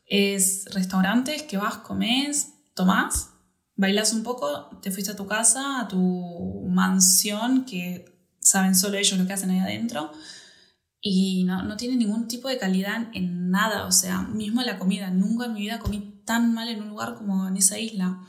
es 0.06 0.66
restaurantes 0.72 1.42
que 1.42 1.56
vas, 1.56 1.78
comes, 1.78 2.52
tomás, 2.74 3.30
bailas 3.74 4.12
un 4.12 4.22
poco, 4.22 4.70
te 4.80 4.92
fuiste 4.92 5.10
a 5.10 5.16
tu 5.16 5.26
casa, 5.26 5.80
a 5.80 5.88
tu 5.88 6.66
mansión, 6.68 7.64
que 7.64 8.04
saben 8.38 8.76
solo 8.76 8.96
ellos 8.96 9.18
lo 9.18 9.26
que 9.26 9.32
hacen 9.32 9.50
ahí 9.50 9.58
adentro. 9.58 10.12
Y 11.02 11.44
no, 11.44 11.62
no 11.64 11.76
tiene 11.76 11.96
ningún 11.96 12.28
tipo 12.28 12.48
de 12.48 12.58
calidad 12.58 13.08
en 13.12 13.50
nada. 13.50 13.86
O 13.86 13.92
sea, 13.92 14.22
mismo 14.22 14.62
la 14.62 14.78
comida. 14.78 15.10
Nunca 15.10 15.46
en 15.46 15.54
mi 15.54 15.60
vida 15.60 15.80
comí 15.80 16.19
tan 16.30 16.54
mal 16.54 16.68
en 16.68 16.80
un 16.80 16.90
lugar 16.90 17.16
como 17.16 17.48
en 17.48 17.56
esa 17.56 17.76
isla. 17.76 18.20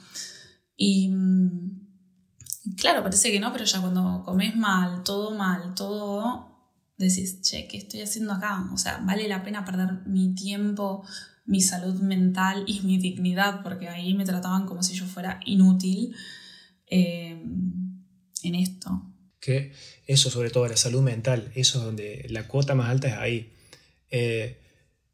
Y 0.76 1.10
mm, 1.10 2.76
claro, 2.76 3.04
parece 3.04 3.32
que 3.32 3.40
no, 3.40 3.54
pero 3.54 3.64
ya 3.64 3.80
cuando 3.80 4.24
comes 4.26 4.56
mal, 4.56 5.04
todo 5.04 5.38
mal, 5.38 5.76
todo, 5.76 6.74
decís, 6.98 7.44
che, 7.44 7.68
¿qué 7.68 7.78
estoy 7.78 8.02
haciendo 8.02 8.34
acá? 8.34 8.68
O 8.74 8.78
sea, 8.80 8.98
vale 9.06 9.28
la 9.28 9.44
pena 9.44 9.64
perder 9.64 10.08
mi 10.08 10.34
tiempo, 10.34 11.06
mi 11.46 11.62
salud 11.62 12.02
mental 12.02 12.64
y 12.66 12.80
mi 12.82 12.98
dignidad, 12.98 13.62
porque 13.62 13.88
ahí 13.88 14.16
me 14.16 14.26
trataban 14.26 14.66
como 14.66 14.82
si 14.82 14.96
yo 14.96 15.06
fuera 15.06 15.40
inútil 15.46 16.16
eh, 16.88 17.40
en 18.42 18.56
esto. 18.56 19.14
Que 19.40 19.74
eso, 20.08 20.32
sobre 20.32 20.50
todo 20.50 20.68
la 20.68 20.76
salud 20.76 21.04
mental, 21.04 21.52
eso 21.54 21.78
es 21.78 21.86
donde 21.86 22.26
la 22.32 22.48
cuota 22.48 22.74
más 22.74 22.90
alta 22.90 23.10
es 23.10 23.18
ahí. 23.18 23.54
Eh, 24.10 24.60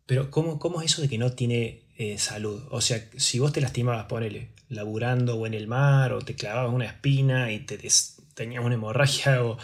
pero 0.06 0.32
¿cómo, 0.32 0.58
¿cómo, 0.58 0.82
es 0.82 0.94
eso 0.94 1.02
de 1.02 1.10
que 1.10 1.18
no 1.18 1.34
tiene 1.34 1.87
eh, 1.98 2.18
salud? 2.18 2.64
O 2.72 2.82
sea, 2.82 3.04
si 3.18 3.40
vos 3.40 3.52
te 3.52 3.62
lastimabas, 3.62 4.06
ponele, 4.06 4.52
laburando 4.70 5.36
o 5.38 5.48
en 5.48 5.54
el 5.54 5.68
mar, 5.68 6.14
o 6.14 6.22
te 6.22 6.36
clavabas 6.36 6.74
una 6.74 6.86
espina 6.86 7.52
y 7.52 7.60
te 7.60 7.78
tenías 8.34 8.64
una 8.64 8.76
hemorragia, 8.76 9.44
o, 9.44 9.58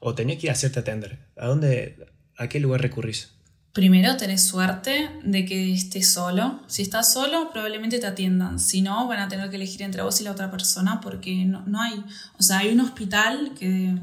o 0.00 0.14
tenías 0.14 0.38
que 0.38 0.46
ir 0.46 0.50
a 0.50 0.54
hacerte 0.54 0.80
atender, 0.80 1.18
¿a 1.36 1.46
dónde, 1.46 1.96
a 2.36 2.48
qué 2.48 2.60
lugar 2.60 2.82
recurrís? 2.82 3.32
Primero 3.72 4.18
tenés 4.18 4.44
suerte 4.44 5.08
de 5.24 5.46
que 5.46 5.72
estés 5.72 6.12
solo. 6.12 6.60
Si 6.66 6.82
estás 6.82 7.10
solo, 7.10 7.50
probablemente 7.52 7.98
te 7.98 8.06
atiendan. 8.06 8.60
Si 8.60 8.82
no, 8.82 9.08
van 9.08 9.20
a 9.20 9.28
tener 9.28 9.48
que 9.48 9.56
elegir 9.56 9.80
entre 9.80 10.02
vos 10.02 10.20
y 10.20 10.24
la 10.24 10.32
otra 10.32 10.50
persona 10.50 11.00
porque 11.00 11.46
no, 11.46 11.64
no 11.66 11.80
hay. 11.80 12.04
O 12.38 12.42
sea, 12.42 12.58
hay 12.58 12.68
un 12.70 12.80
hospital 12.80 13.54
que, 13.58 13.94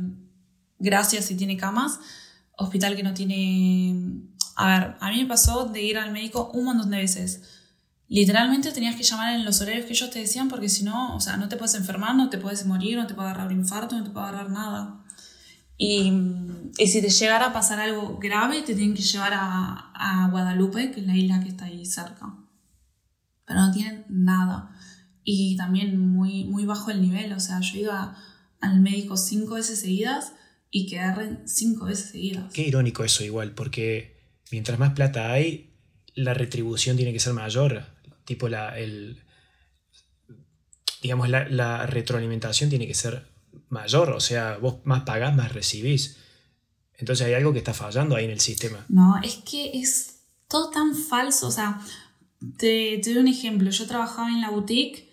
gracias 0.80 1.26
si 1.26 1.36
tiene 1.36 1.56
camas, 1.56 2.00
hospital 2.58 2.96
que 2.96 3.04
no 3.04 3.14
tiene. 3.14 4.24
A 4.56 4.68
ver, 4.68 4.96
a 5.00 5.12
mí 5.12 5.22
me 5.22 5.28
pasó 5.28 5.66
de 5.66 5.84
ir 5.84 6.00
al 6.00 6.12
médico 6.12 6.50
un 6.52 6.66
montón 6.66 6.90
de 6.90 6.98
veces. 6.98 7.59
Literalmente 8.10 8.72
tenías 8.72 8.96
que 8.96 9.04
llamar 9.04 9.36
en 9.36 9.46
los 9.46 9.62
horarios 9.62 9.86
que 9.86 9.94
ellos 9.94 10.10
te 10.10 10.20
decían 10.20 10.50
porque 10.50 10.68
si 10.68 10.84
no, 10.84 11.16
o 11.16 11.20
sea, 11.20 11.38
no 11.38 11.48
te 11.48 11.58
puedes 11.58 11.76
enfermar, 11.76 12.16
no 12.16 12.30
te 12.32 12.40
puedes 12.40 12.66
morir, 12.66 12.98
no 12.98 13.06
te 13.06 13.14
puede 13.14 13.30
agarrar 13.30 13.48
un 13.48 13.60
infarto, 13.60 13.96
no 13.96 14.04
te 14.04 14.10
puede 14.10 14.26
agarrar 14.26 14.50
nada. 14.50 15.06
Y, 15.78 16.12
y, 16.78 16.88
si 16.88 17.02
te 17.02 17.10
llegara 17.10 17.48
a 17.48 17.54
pasar 17.54 17.80
algo 17.80 18.18
grave, 18.18 18.64
te 18.64 18.76
tienen 18.76 18.96
que 18.96 19.04
llevar 19.04 19.34
a, 19.34 19.92
a, 19.94 20.28
Guadalupe, 20.30 20.92
que 20.92 21.00
es 21.00 21.06
la 21.06 21.16
isla 21.16 21.40
que 21.42 21.50
está 21.50 21.66
ahí 21.66 21.86
cerca. 21.86 22.36
Pero 23.46 23.62
no 23.62 23.72
tienen 23.72 24.06
nada. 24.10 24.76
Y 25.24 25.56
también 25.56 25.98
muy, 26.00 26.46
muy 26.46 26.66
bajo 26.66 26.92
el 26.92 27.02
nivel. 27.02 27.32
O 27.32 27.40
sea, 27.40 27.62
yo 27.62 27.80
ido 27.80 27.94
al 28.60 28.80
médico 28.82 29.16
cinco 29.16 29.54
veces 29.54 29.80
seguidas 29.80 30.34
y 30.72 30.88
quedé 30.88 31.40
cinco 31.46 31.86
veces 31.86 32.10
seguidas. 32.10 32.52
Qué 32.54 32.64
irónico 32.64 33.04
eso 33.04 33.24
igual, 33.24 33.54
porque 33.54 34.18
mientras 34.52 34.80
más 34.80 34.94
plata 34.94 35.32
hay, 35.32 35.76
la 36.14 36.34
retribución 36.34 36.98
tiene 36.98 37.14
que 37.14 37.20
ser 37.20 37.34
mayor. 37.34 37.86
Tipo, 38.30 38.48
la, 38.48 38.78
el, 38.78 39.24
digamos, 41.02 41.30
la, 41.30 41.88
retroalimentación 41.88 42.70
tiene 42.70 42.86
que 42.86 42.94
ser 42.94 43.28
mayor, 43.70 44.12
o 44.12 44.20
sea, 44.20 44.60
vos 44.60 44.82
más 44.84 45.02
pagás, 45.02 45.36
más 45.36 45.52
recibís. 45.52 46.18
Entonces 47.00 47.26
hay 47.26 47.34
algo 47.34 47.54
que 47.54 47.58
está 47.58 47.74
fallando 47.74 48.16
ahí 48.16 48.26
en 48.26 48.30
el 48.30 48.40
sistema. 48.40 48.86
No, 48.88 49.20
es 49.24 49.38
que 49.38 49.80
es 49.80 50.26
todo 50.48 50.70
tan 50.70 50.94
falso. 50.96 51.48
O 51.48 51.52
sea, 51.52 51.82
te, 52.60 53.02
doy 53.04 53.18
un 53.18 53.28
ejemplo. 53.28 53.72
Yo 53.72 53.88
trabajaba 53.88 54.30
en 54.30 54.42
la 54.42 54.52
boutique, 54.52 55.10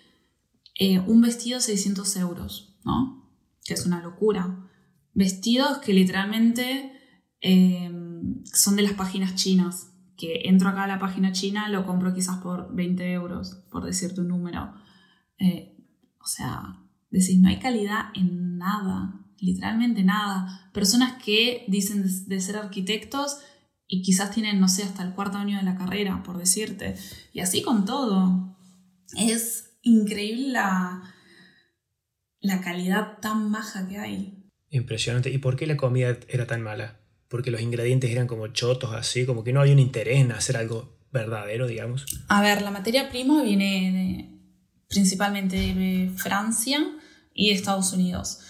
eh, 0.75 0.99
un 0.99 1.23
vestido 1.23 1.59
600 1.59 2.17
euros, 2.17 2.77
¿no? 2.85 3.33
Que 3.65 3.73
es 3.73 3.87
una 3.87 4.03
locura. 4.03 4.69
Vestidos 5.15 5.79
que 5.79 5.95
literalmente 5.95 6.93
eh, 7.41 7.91
son 8.53 8.77
de 8.77 8.83
las 8.83 8.93
páginas 8.93 9.37
chinas. 9.37 9.87
Que 10.17 10.43
entro 10.45 10.69
acá 10.69 10.85
a 10.85 10.89
la 10.89 10.99
página 10.99 11.33
china, 11.33 11.69
lo 11.69 11.85
compro 11.85 12.15
quizás 12.15 12.39
por 12.39 12.75
20 12.75 13.13
euros, 13.13 13.63
por 13.71 13.85
decirte 13.85 14.21
un 14.21 14.29
número. 14.29 14.73
Eh, 15.39 15.77
o 16.21 16.27
sea, 16.27 16.83
decís, 17.11 17.39
no 17.39 17.49
hay 17.49 17.59
calidad 17.59 18.07
en 18.15 18.59
nada, 18.59 19.27
literalmente 19.39 20.03
nada. 20.03 20.71
Personas 20.73 21.23
que 21.23 21.65
dicen 21.69 22.05
de, 22.27 22.41
ser 22.41 22.57
arquitectos 22.57 23.39
y 23.87 24.03
quizás 24.03 24.31
tienen, 24.31 24.61
no 24.61 24.69
sé, 24.69 24.83
hasta 24.83 25.03
el 25.03 25.15
cuarto 25.15 25.39
año 25.39 25.59
de 25.59 25.63
la 25.63 25.77
carrera, 25.77 26.23
por 26.23 26.39
decirte. 26.39 26.97
Y 27.33 27.41
así 27.41 27.63
con 27.63 27.85
todo. 27.85 28.57
Es 29.17 29.79
increíble 29.83 30.49
la, 30.49 31.03
la 32.41 32.61
calidad 32.61 33.19
tan 33.21 33.53
baja 33.53 33.87
que 33.87 33.99
hay. 33.99 34.51
Impresionante. 34.71 35.31
¿Y 35.31 35.39
por 35.39 35.57
qué 35.57 35.67
la 35.67 35.77
comida 35.77 36.19
era 36.29 36.47
tan 36.47 36.63
mala? 36.63 37.01
Porque 37.29 37.51
los 37.51 37.61
ingredientes 37.61 38.11
eran 38.11 38.27
como 38.27 38.49
chotos, 38.49 38.93
así, 38.95 39.27
como 39.27 39.43
que 39.43 39.53
no 39.53 39.61
había 39.61 39.73
un 39.73 39.81
interés 39.81 40.19
en 40.19 40.33
hacer 40.33 40.57
algo 40.57 40.97
verdadero, 41.13 41.67
digamos. 41.67 42.07
A 42.29 42.41
ver, 42.43 42.63
la 42.63 42.71
materia 42.71 43.09
prima 43.09 43.43
viene 43.43 44.37
principalmente 44.89 45.57
de 45.57 46.11
Francia 46.17 46.81
y 47.35 47.51
Estados 47.51 47.93
Unidos. 47.93 48.41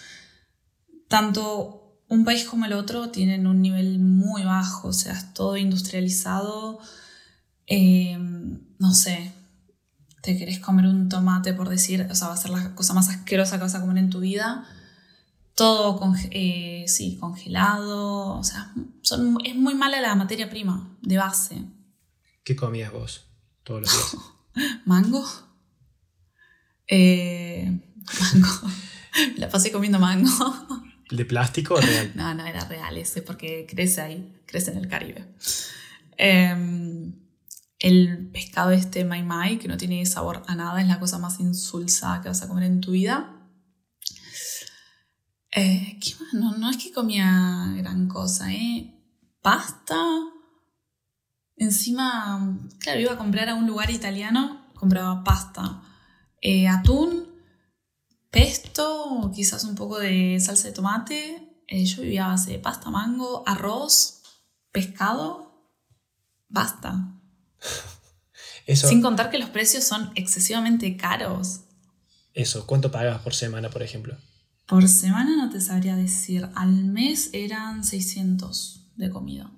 Tanto 1.08 2.02
un 2.08 2.24
país 2.24 2.44
como 2.44 2.66
el 2.66 2.72
otro 2.72 3.10
tienen 3.10 3.46
un 3.46 3.60
nivel 3.60 3.98
muy 3.98 4.42
bajo, 4.42 4.88
o 4.88 4.92
sea, 4.92 5.12
es 5.12 5.32
todo 5.32 5.56
industrializado. 5.56 6.78
Eh, 7.66 8.16
no 8.18 8.92
sé, 8.92 9.32
te 10.22 10.36
querés 10.36 10.58
comer 10.58 10.86
un 10.86 11.08
tomate 11.08 11.52
por 11.52 11.68
decir, 11.68 12.06
o 12.10 12.14
sea, 12.14 12.28
va 12.28 12.34
a 12.34 12.36
ser 12.36 12.50
la 12.50 12.74
cosa 12.74 12.94
más 12.94 13.08
asquerosa 13.08 13.56
que 13.56 13.62
vas 13.62 13.74
a 13.74 13.80
comer 13.80 13.98
en 13.98 14.10
tu 14.10 14.20
vida. 14.20 14.66
Todo 15.56 16.14
eh, 16.30 16.84
sí, 16.86 17.16
congelado, 17.18 18.38
o 18.38 18.44
sea, 18.44 18.72
son, 19.00 19.38
es 19.42 19.56
muy 19.56 19.74
mala 19.74 20.00
la 20.00 20.14
materia 20.14 20.50
prima 20.50 20.96
de 21.00 21.16
base. 21.16 21.64
¿Qué 22.44 22.54
comías 22.54 22.92
vos 22.92 23.26
todos 23.64 23.80
los 23.80 23.90
días? 23.90 24.80
Mango. 24.84 25.24
Eh, 26.86 27.80
mango. 28.32 28.70
La 29.36 29.48
pasé 29.48 29.72
comiendo 29.72 29.98
mango. 29.98 30.30
¿De 31.10 31.24
plástico 31.24 31.74
o 31.74 31.80
real? 31.80 32.12
No, 32.14 32.34
no, 32.34 32.44
era 32.46 32.64
real 32.66 32.96
ese, 32.98 33.22
porque 33.22 33.66
crece 33.68 34.00
ahí, 34.00 34.42
crece 34.46 34.72
en 34.72 34.78
el 34.78 34.88
Caribe. 34.88 35.26
Em, 36.16 37.14
el 37.78 38.28
pescado 38.28 38.70
este 38.70 39.04
mai 39.04 39.22
mai, 39.22 39.58
que 39.58 39.68
no 39.68 39.76
tiene 39.76 40.04
sabor 40.06 40.42
a 40.46 40.54
nada, 40.54 40.80
es 40.80 40.88
la 40.88 40.98
cosa 40.98 41.18
más 41.18 41.40
insulsa 41.40 42.20
que 42.22 42.28
vas 42.28 42.42
a 42.42 42.48
comer 42.48 42.64
en 42.64 42.80
tu 42.80 42.92
vida. 42.92 43.35
Eh, 45.56 45.98
¿qué 46.00 46.14
más? 46.20 46.34
No, 46.34 46.56
no 46.58 46.70
es 46.70 46.76
que 46.76 46.92
comía 46.92 47.72
gran 47.78 48.08
cosa, 48.08 48.52
¿eh? 48.52 48.94
Pasta. 49.40 49.96
Encima, 51.56 52.58
claro, 52.78 53.00
iba 53.00 53.12
a 53.14 53.18
comprar 53.18 53.48
a 53.48 53.54
un 53.54 53.66
lugar 53.66 53.90
italiano, 53.90 54.70
compraba 54.74 55.24
pasta 55.24 55.82
eh, 56.42 56.68
atún, 56.68 57.26
pesto, 58.30 59.32
quizás 59.34 59.64
un 59.64 59.74
poco 59.74 59.98
de 59.98 60.38
salsa 60.40 60.68
de 60.68 60.74
tomate. 60.74 61.62
Eh, 61.66 61.84
yo 61.84 62.02
vivía 62.02 62.26
a 62.26 62.28
base 62.28 62.52
de 62.52 62.58
pasta, 62.58 62.90
mango, 62.90 63.42
arroz, 63.46 64.22
pescado, 64.70 65.72
basta. 66.48 67.14
Sin 68.74 69.00
contar 69.00 69.30
que 69.30 69.38
los 69.38 69.50
precios 69.50 69.84
son 69.84 70.12
excesivamente 70.14 70.96
caros. 70.96 71.62
Eso, 72.34 72.66
¿cuánto 72.66 72.90
pagas 72.92 73.22
por 73.22 73.34
semana, 73.34 73.70
por 73.70 73.82
ejemplo? 73.82 74.16
Por 74.66 74.88
semana 74.88 75.36
no 75.36 75.50
te 75.50 75.60
sabría 75.60 75.96
decir. 75.96 76.48
Al 76.54 76.84
mes 76.84 77.30
eran 77.32 77.84
600 77.84 78.86
de 78.96 79.10
comida. 79.10 79.50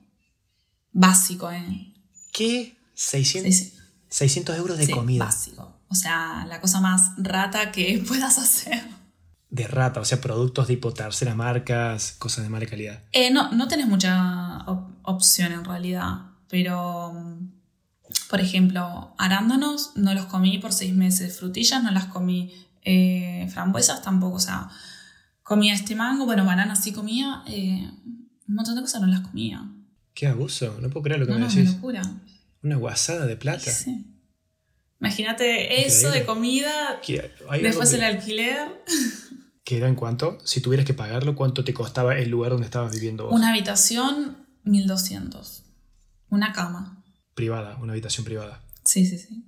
Básico, 0.93 1.51
¿eh? 1.51 1.95
¿Qué? 2.33 2.77
600, 2.95 3.73
600 4.09 4.57
euros 4.59 4.79
de 4.79 4.91
comida. 4.91 5.25
Básico. 5.25 5.77
O 5.89 5.95
sea, 5.95 6.45
la 6.49 6.61
cosa 6.61 6.81
más 6.81 7.13
rata 7.17 7.73
que 7.73 8.03
puedas 8.09 8.39
hacer. 8.39 8.83
De 9.51 9.67
rata, 9.67 10.01
o 10.01 10.05
sea, 10.05 10.21
productos 10.21 10.67
tipo 10.67 10.93
terceras 10.93 11.35
marcas, 11.35 12.15
cosas 12.19 12.45
de 12.45 12.51
mala 12.51 12.67
calidad. 12.67 13.03
Eh, 13.13 13.31
no, 13.31 13.51
no 13.53 13.67
tenés 13.67 13.87
mucha 13.87 14.59
opción 15.05 15.53
en 15.53 15.65
realidad, 15.65 16.33
pero 16.49 17.15
mm, 17.15 17.49
por 18.29 18.41
ejemplo, 18.41 19.15
arándanos 19.19 19.93
no 19.95 20.13
los 20.13 20.27
comí 20.27 20.59
por 20.59 20.73
seis 20.73 20.95
meses, 20.95 21.39
frutillas 21.39 21.83
no 21.83 21.91
las 21.91 22.07
comí, 22.07 22.53
eh, 22.83 23.49
frambuesas 23.53 24.03
tampoco, 24.03 24.37
o 24.37 24.41
sea, 24.41 24.69
comía 25.49 25.73
este 25.73 25.95
mango, 25.95 26.27
bueno, 26.27 26.45
bananas 26.45 26.85
sí 26.85 26.93
comía, 26.93 27.43
eh, 27.47 27.91
un 28.47 28.55
montón 28.55 28.77
de 28.77 28.83
cosas 28.83 29.01
no 29.01 29.07
las 29.07 29.21
comía. 29.21 29.67
Qué 30.13 30.27
abuso, 30.27 30.77
no 30.81 30.91
puedo 30.91 31.05
creer 31.05 31.21
lo 31.21 31.27
que 31.27 31.33
me 31.33 31.41
no, 31.41 31.49
decís. 31.49 31.71
Una 31.71 31.73
locura. 31.73 32.03
Una 32.63 32.77
guasada 32.77 33.25
de 33.25 33.37
plata. 33.37 33.71
Sí. 33.71 34.05
Imagínate 35.01 35.87
eso 35.87 36.11
de 36.11 36.27
comida, 36.27 37.01
después 37.63 37.93
el 37.95 38.05
alquiler. 38.05 38.85
¿Qué 39.65 39.79
era 39.79 39.89
en 39.89 39.95
cuánto? 39.95 40.39
Si 40.45 40.61
tuvieras 40.61 40.85
que 40.85 40.95
pagarlo, 40.95 41.35
¿cuánto 41.35 41.65
te 41.65 41.73
costaba 41.73 42.19
el 42.19 42.29
lugar 42.29 42.53
donde 42.53 42.67
estabas 42.67 42.93
viviendo 42.93 43.27
vos? 43.27 43.35
Una 43.35 43.51
habitación 43.51 44.47
1200. 44.65 45.65
Una 46.29 46.53
cama. 46.53 47.05
Privada, 47.35 47.77
una 47.77 47.93
habitación 47.93 48.25
privada. 48.25 48.63
Sí, 48.85 49.07
sí, 49.07 49.19
sí. 49.19 49.45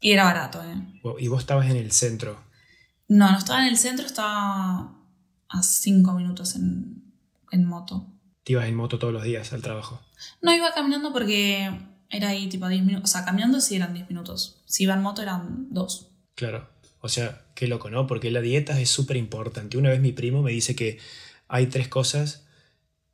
Y 0.00 0.12
era 0.12 0.24
barato, 0.24 0.62
¿eh? 0.64 1.00
Y 1.18 1.28
vos 1.28 1.40
estabas 1.40 1.68
en 1.68 1.76
el 1.76 1.92
centro. 1.92 2.42
No, 3.08 3.30
no 3.30 3.38
estaba 3.38 3.62
en 3.62 3.68
el 3.68 3.76
centro, 3.76 4.06
estaba 4.06 5.01
a 5.52 5.62
cinco 5.62 6.12
minutos 6.14 6.56
en, 6.56 7.02
en 7.50 7.64
moto. 7.64 8.08
¿Te 8.44 8.52
ibas 8.52 8.66
en 8.66 8.74
moto 8.74 8.98
todos 8.98 9.12
los 9.12 9.22
días 9.22 9.52
al 9.52 9.62
trabajo? 9.62 10.00
No, 10.40 10.52
iba 10.52 10.72
caminando 10.74 11.12
porque 11.12 11.70
era 12.10 12.28
ahí 12.28 12.48
tipo 12.48 12.68
10 12.68 12.84
minutos. 12.84 13.10
O 13.10 13.12
sea, 13.12 13.24
caminando 13.24 13.60
sí 13.60 13.76
eran 13.76 13.94
10 13.94 14.08
minutos. 14.08 14.62
Si 14.66 14.84
iba 14.84 14.94
en 14.94 15.02
moto 15.02 15.22
eran 15.22 15.68
2. 15.70 16.10
Claro. 16.34 16.68
O 17.00 17.08
sea, 17.08 17.46
qué 17.54 17.66
loco, 17.66 17.90
¿no? 17.90 18.06
Porque 18.06 18.30
la 18.30 18.40
dieta 18.40 18.80
es 18.80 18.90
súper 18.90 19.16
importante. 19.16 19.76
Una 19.76 19.90
vez 19.90 20.00
mi 20.00 20.12
primo 20.12 20.42
me 20.42 20.52
dice 20.52 20.74
que 20.74 20.98
hay 21.48 21.66
tres 21.66 21.88
cosas 21.88 22.46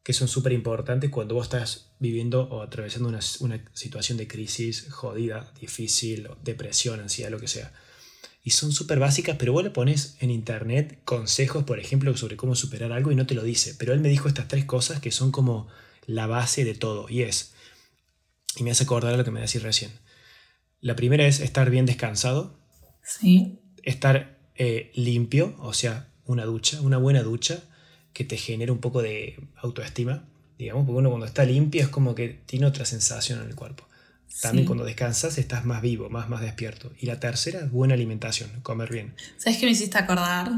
que 0.03 0.13
son 0.13 0.29
súper 0.29 0.53
importantes 0.53 1.11
cuando 1.11 1.35
vos 1.35 1.47
estás 1.47 1.91
viviendo 1.99 2.43
o 2.45 2.63
atravesando 2.63 3.09
una, 3.09 3.21
una, 3.41 3.63
situación 3.75 4.17
de 4.17 4.27
crisis 4.27 4.91
jodida, 4.91 5.53
difícil, 5.61 6.29
depresión, 6.43 7.01
ansiedad, 7.01 7.31
lo 7.31 7.39
que 7.39 7.49
sea. 7.49 7.73
Y 8.43 8.51
son 8.51 8.73
súper 8.73 8.99
básicas, 8.99 9.37
pero 9.39 9.53
vos 9.53 9.65
le 9.65 9.71
pones 9.71 10.17
en 10.21 10.31
internet 10.31 11.01
consejos, 11.05 11.65
por 11.65 11.79
ejemplo, 11.79 12.17
sobre 12.17 12.37
cómo 12.37 12.55
superar 12.55 12.93
algo 12.93 13.13
y 13.13 13.17
no 13.17 13.27
te 13.27 13.35
lo 13.35 13.43
dice. 13.43 13.75
Pero 13.79 13.93
él 13.93 14.01
me 14.01 14.09
dijo 14.09 14.29
estas 14.29 14.49
tres 14.49 14.65
cosas 14.65 15.01
que 15.01 15.11
son 15.11 15.33
como 15.33 15.69
la 16.07 16.27
base 16.27 16.65
de 16.65 16.75
todo. 16.75 17.09
Y 17.09 17.23
es, 17.23 17.53
y 18.57 18.63
me 18.63 18.71
hace 18.71 18.85
acordar 18.85 19.17
lo 19.17 19.25
que 19.25 19.31
me 19.31 19.41
decís 19.41 19.63
recién. 19.63 19.91
La 20.81 20.97
primera 20.97 21.27
es 21.27 21.41
estar 21.41 21.71
bien 21.71 21.87
descansado. 21.87 22.59
Sí. 23.03 23.59
Estar 23.83 24.39
eh, 24.55 24.93
limpio, 24.95 25.57
o 25.59 25.73
sea, 25.73 26.13
una 26.25 26.45
ducha, 26.45 26.81
una 26.81 26.99
buena 26.99 27.23
ducha 27.23 27.63
que 28.13 28.25
te 28.25 28.37
genere 28.37 28.71
un 28.71 28.81
poco 28.81 29.03
de 29.03 29.37
autoestima, 29.57 30.29
digamos, 30.59 30.87
porque 30.87 30.99
uno 30.99 31.11
cuando 31.11 31.27
está 31.27 31.45
limpio 31.45 31.83
es 31.83 31.89
como 31.89 32.15
que 32.15 32.29
tiene 32.29 32.67
otra 32.67 32.85
sensación 32.85 33.41
en 33.41 33.49
el 33.49 33.55
cuerpo. 33.55 33.88
También 34.43 34.67
cuando 34.67 34.85
descansas 34.85 35.39
estás 35.39 35.65
más 35.65 35.83
vivo, 35.83 36.11
más, 36.11 36.29
más 36.29 36.41
despierto. 36.41 36.93
Y 36.99 37.07
la 37.07 37.19
tercera, 37.19 37.67
buena 37.71 37.95
alimentación, 37.95 38.61
comer 38.63 38.91
bien. 38.91 39.15
¿Sabes 39.37 39.59
qué 39.59 39.67
me 39.67 39.73
hiciste 39.73 39.99
acordar? 39.99 40.51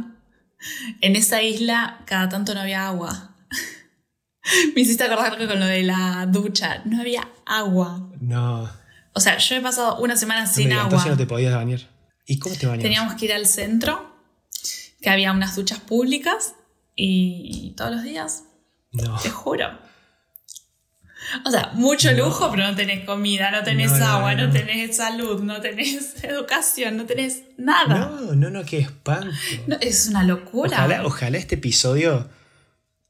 En 1.00 1.16
esa 1.16 1.42
isla 1.42 2.02
cada 2.06 2.28
tanto 2.28 2.54
no 2.54 2.60
había 2.60 2.86
agua. 2.86 3.36
me 4.74 4.82
hiciste 4.82 5.04
acordar 5.04 5.38
con 5.38 5.58
lo 5.58 5.66
de 5.66 5.82
la 5.82 6.26
ducha. 6.30 6.82
No 6.84 7.00
había 7.00 7.28
agua. 7.46 8.10
No. 8.20 8.70
O 9.14 9.20
sea, 9.20 9.38
yo 9.38 9.56
he 9.56 9.60
pasado 9.60 9.98
una 9.98 10.16
semana 10.16 10.46
sin 10.46 10.72
agua. 10.72 10.84
Entonces 10.84 11.10
no 11.10 11.16
te 11.16 11.26
podías 11.26 11.54
bañar. 11.54 11.80
¿Y 12.26 12.38
cómo 12.38 12.54
te 12.54 12.66
bañas? 12.66 12.82
Teníamos 12.82 13.14
que 13.14 13.24
ir 13.24 13.32
al 13.32 13.46
centro, 13.46 14.14
que 15.00 15.10
había 15.10 15.32
unas 15.32 15.56
duchas 15.56 15.80
públicas 15.80 16.54
y 16.94 17.74
todos 17.76 17.92
los 17.92 18.02
días. 18.02 18.44
No. 18.92 19.18
Te 19.20 19.30
juro. 19.30 19.89
O 21.44 21.50
sea, 21.50 21.70
mucho 21.74 22.12
lujo, 22.12 22.50
pero 22.50 22.64
no 22.64 22.74
tenés 22.74 23.04
comida, 23.04 23.50
no 23.50 23.62
tenés 23.62 23.92
agua, 23.92 24.34
no, 24.34 24.50
tenés 24.50 24.96
salud, 24.96 25.42
no 25.42 25.60
tenés 25.60 26.16
educación, 26.24 26.96
no 26.96 27.04
tenés 27.04 27.42
nada. 27.56 27.98
No, 27.98 28.34
no, 28.34 28.50
no, 28.50 28.64
qué 28.64 28.78
espanto. 28.78 29.30
es 29.80 30.08
una 30.08 30.24
locura. 30.24 30.78
Ojalá, 30.78 31.06
ojalá 31.06 31.38
este 31.38 31.56
episodio 31.56 32.28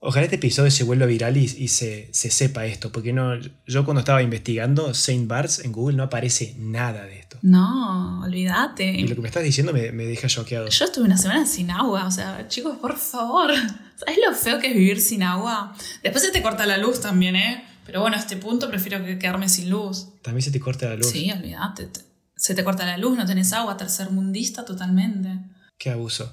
Ojalá 0.03 0.25
este 0.25 0.37
episodio 0.37 0.71
se 0.71 0.83
vuelva 0.83 1.05
viral 1.05 1.37
y, 1.37 1.69
se, 1.69 2.09
sepa 2.13 2.65
esto, 2.65 2.91
porque 2.91 3.13
no, 3.13 3.39
yo 3.67 3.85
cuando 3.85 4.01
estaba 4.01 4.23
investigando 4.23 4.95
Saint 4.95 5.29
Barts 5.29 5.59
en 5.59 5.73
Google 5.73 5.95
no 5.95 6.05
aparece 6.05 6.55
nada 6.59 7.05
de 7.05 7.19
esto. 7.19 7.37
No, 7.43 8.23
olvídate. 8.23 8.87
Y 8.93 9.07
lo 9.07 9.15
que 9.15 9.21
me 9.21 9.29
estás 9.29 9.43
diciendo 9.43 9.75
me, 9.75 9.93
deja 9.93 10.27
choqueado. 10.27 10.69
Yo 10.71 10.85
estuve 10.87 11.05
una 11.05 11.19
semana 11.19 11.45
sin 11.45 11.71
agua, 11.71 12.07
o 12.07 12.11
sea, 12.11 12.49
chicos, 12.49 12.79
por 12.79 12.97
favor. 12.97 13.53
¿Sabes 13.97 14.19
lo 14.27 14.35
feo 14.35 14.59
que 14.59 14.69
es 14.69 14.75
vivir 14.75 15.03
sin 15.03 15.23
agua? 15.23 15.77
Después 16.03 16.25
se 16.25 16.31
te 16.31 16.41
corta 16.41 16.65
la 16.65 16.79
luz 16.79 17.03
también, 17.03 17.37
¿eh? 17.37 17.63
Pero 17.91 18.03
bueno, 18.03 18.17
a 18.17 18.21
este 18.21 18.37
punto 18.37 18.71
prefiero 18.71 19.05
quedarme 19.19 19.49
sin 19.49 19.69
luz. 19.69 20.11
También 20.23 20.43
se 20.43 20.53
te 20.53 20.61
corta 20.61 20.89
la 20.89 20.95
luz. 20.95 21.11
Sí, 21.11 21.29
olvídate. 21.33 21.89
Se 22.37 22.55
te 22.55 22.63
corta 22.63 22.87
la 22.87 22.97
luz, 22.97 23.19
no 23.19 23.27
tenés 23.27 23.53
agua, 23.53 23.77
tercer 23.77 24.11
mundista 24.11 24.65
totalmente. 24.65 25.29
Qué 25.77 25.91
abuso. 25.91 26.33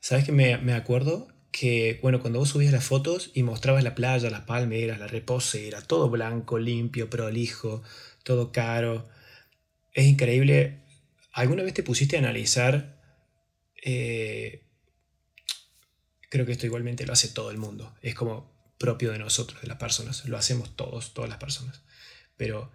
¿Sabes 0.00 0.24
que 0.24 0.32
me, 0.32 0.58
me 0.58 0.74
acuerdo? 0.74 1.28
que, 1.52 2.00
bueno, 2.02 2.20
cuando 2.20 2.40
vos 2.40 2.48
subías 2.50 2.72
las 2.72 2.84
fotos 2.84 3.30
y 3.32 3.44
mostrabas 3.44 3.84
la 3.84 3.94
playa, 3.94 4.28
las 4.30 4.42
palmeras, 4.42 4.98
la 4.98 5.06
reposera, 5.06 5.80
todo 5.80 6.10
blanco, 6.10 6.58
limpio, 6.58 7.08
prolijo, 7.08 7.82
todo 8.24 8.50
caro, 8.50 9.08
es 9.94 10.06
increíble. 10.06 10.82
¿Alguna 11.32 11.62
vez 11.62 11.72
te 11.72 11.84
pusiste 11.84 12.16
a 12.16 12.18
analizar? 12.18 13.00
Eh, 13.82 14.64
creo 16.28 16.44
que 16.44 16.52
esto 16.52 16.66
igualmente 16.66 17.06
lo 17.06 17.12
hace 17.12 17.28
todo 17.28 17.52
el 17.52 17.58
mundo. 17.58 17.94
Es 18.02 18.16
como 18.16 18.55
propio 18.78 19.12
de 19.12 19.18
nosotros, 19.18 19.60
de 19.60 19.68
las 19.68 19.78
personas. 19.78 20.26
Lo 20.26 20.36
hacemos 20.36 20.76
todos, 20.76 21.14
todas 21.14 21.30
las 21.30 21.38
personas. 21.38 21.82
Pero, 22.36 22.72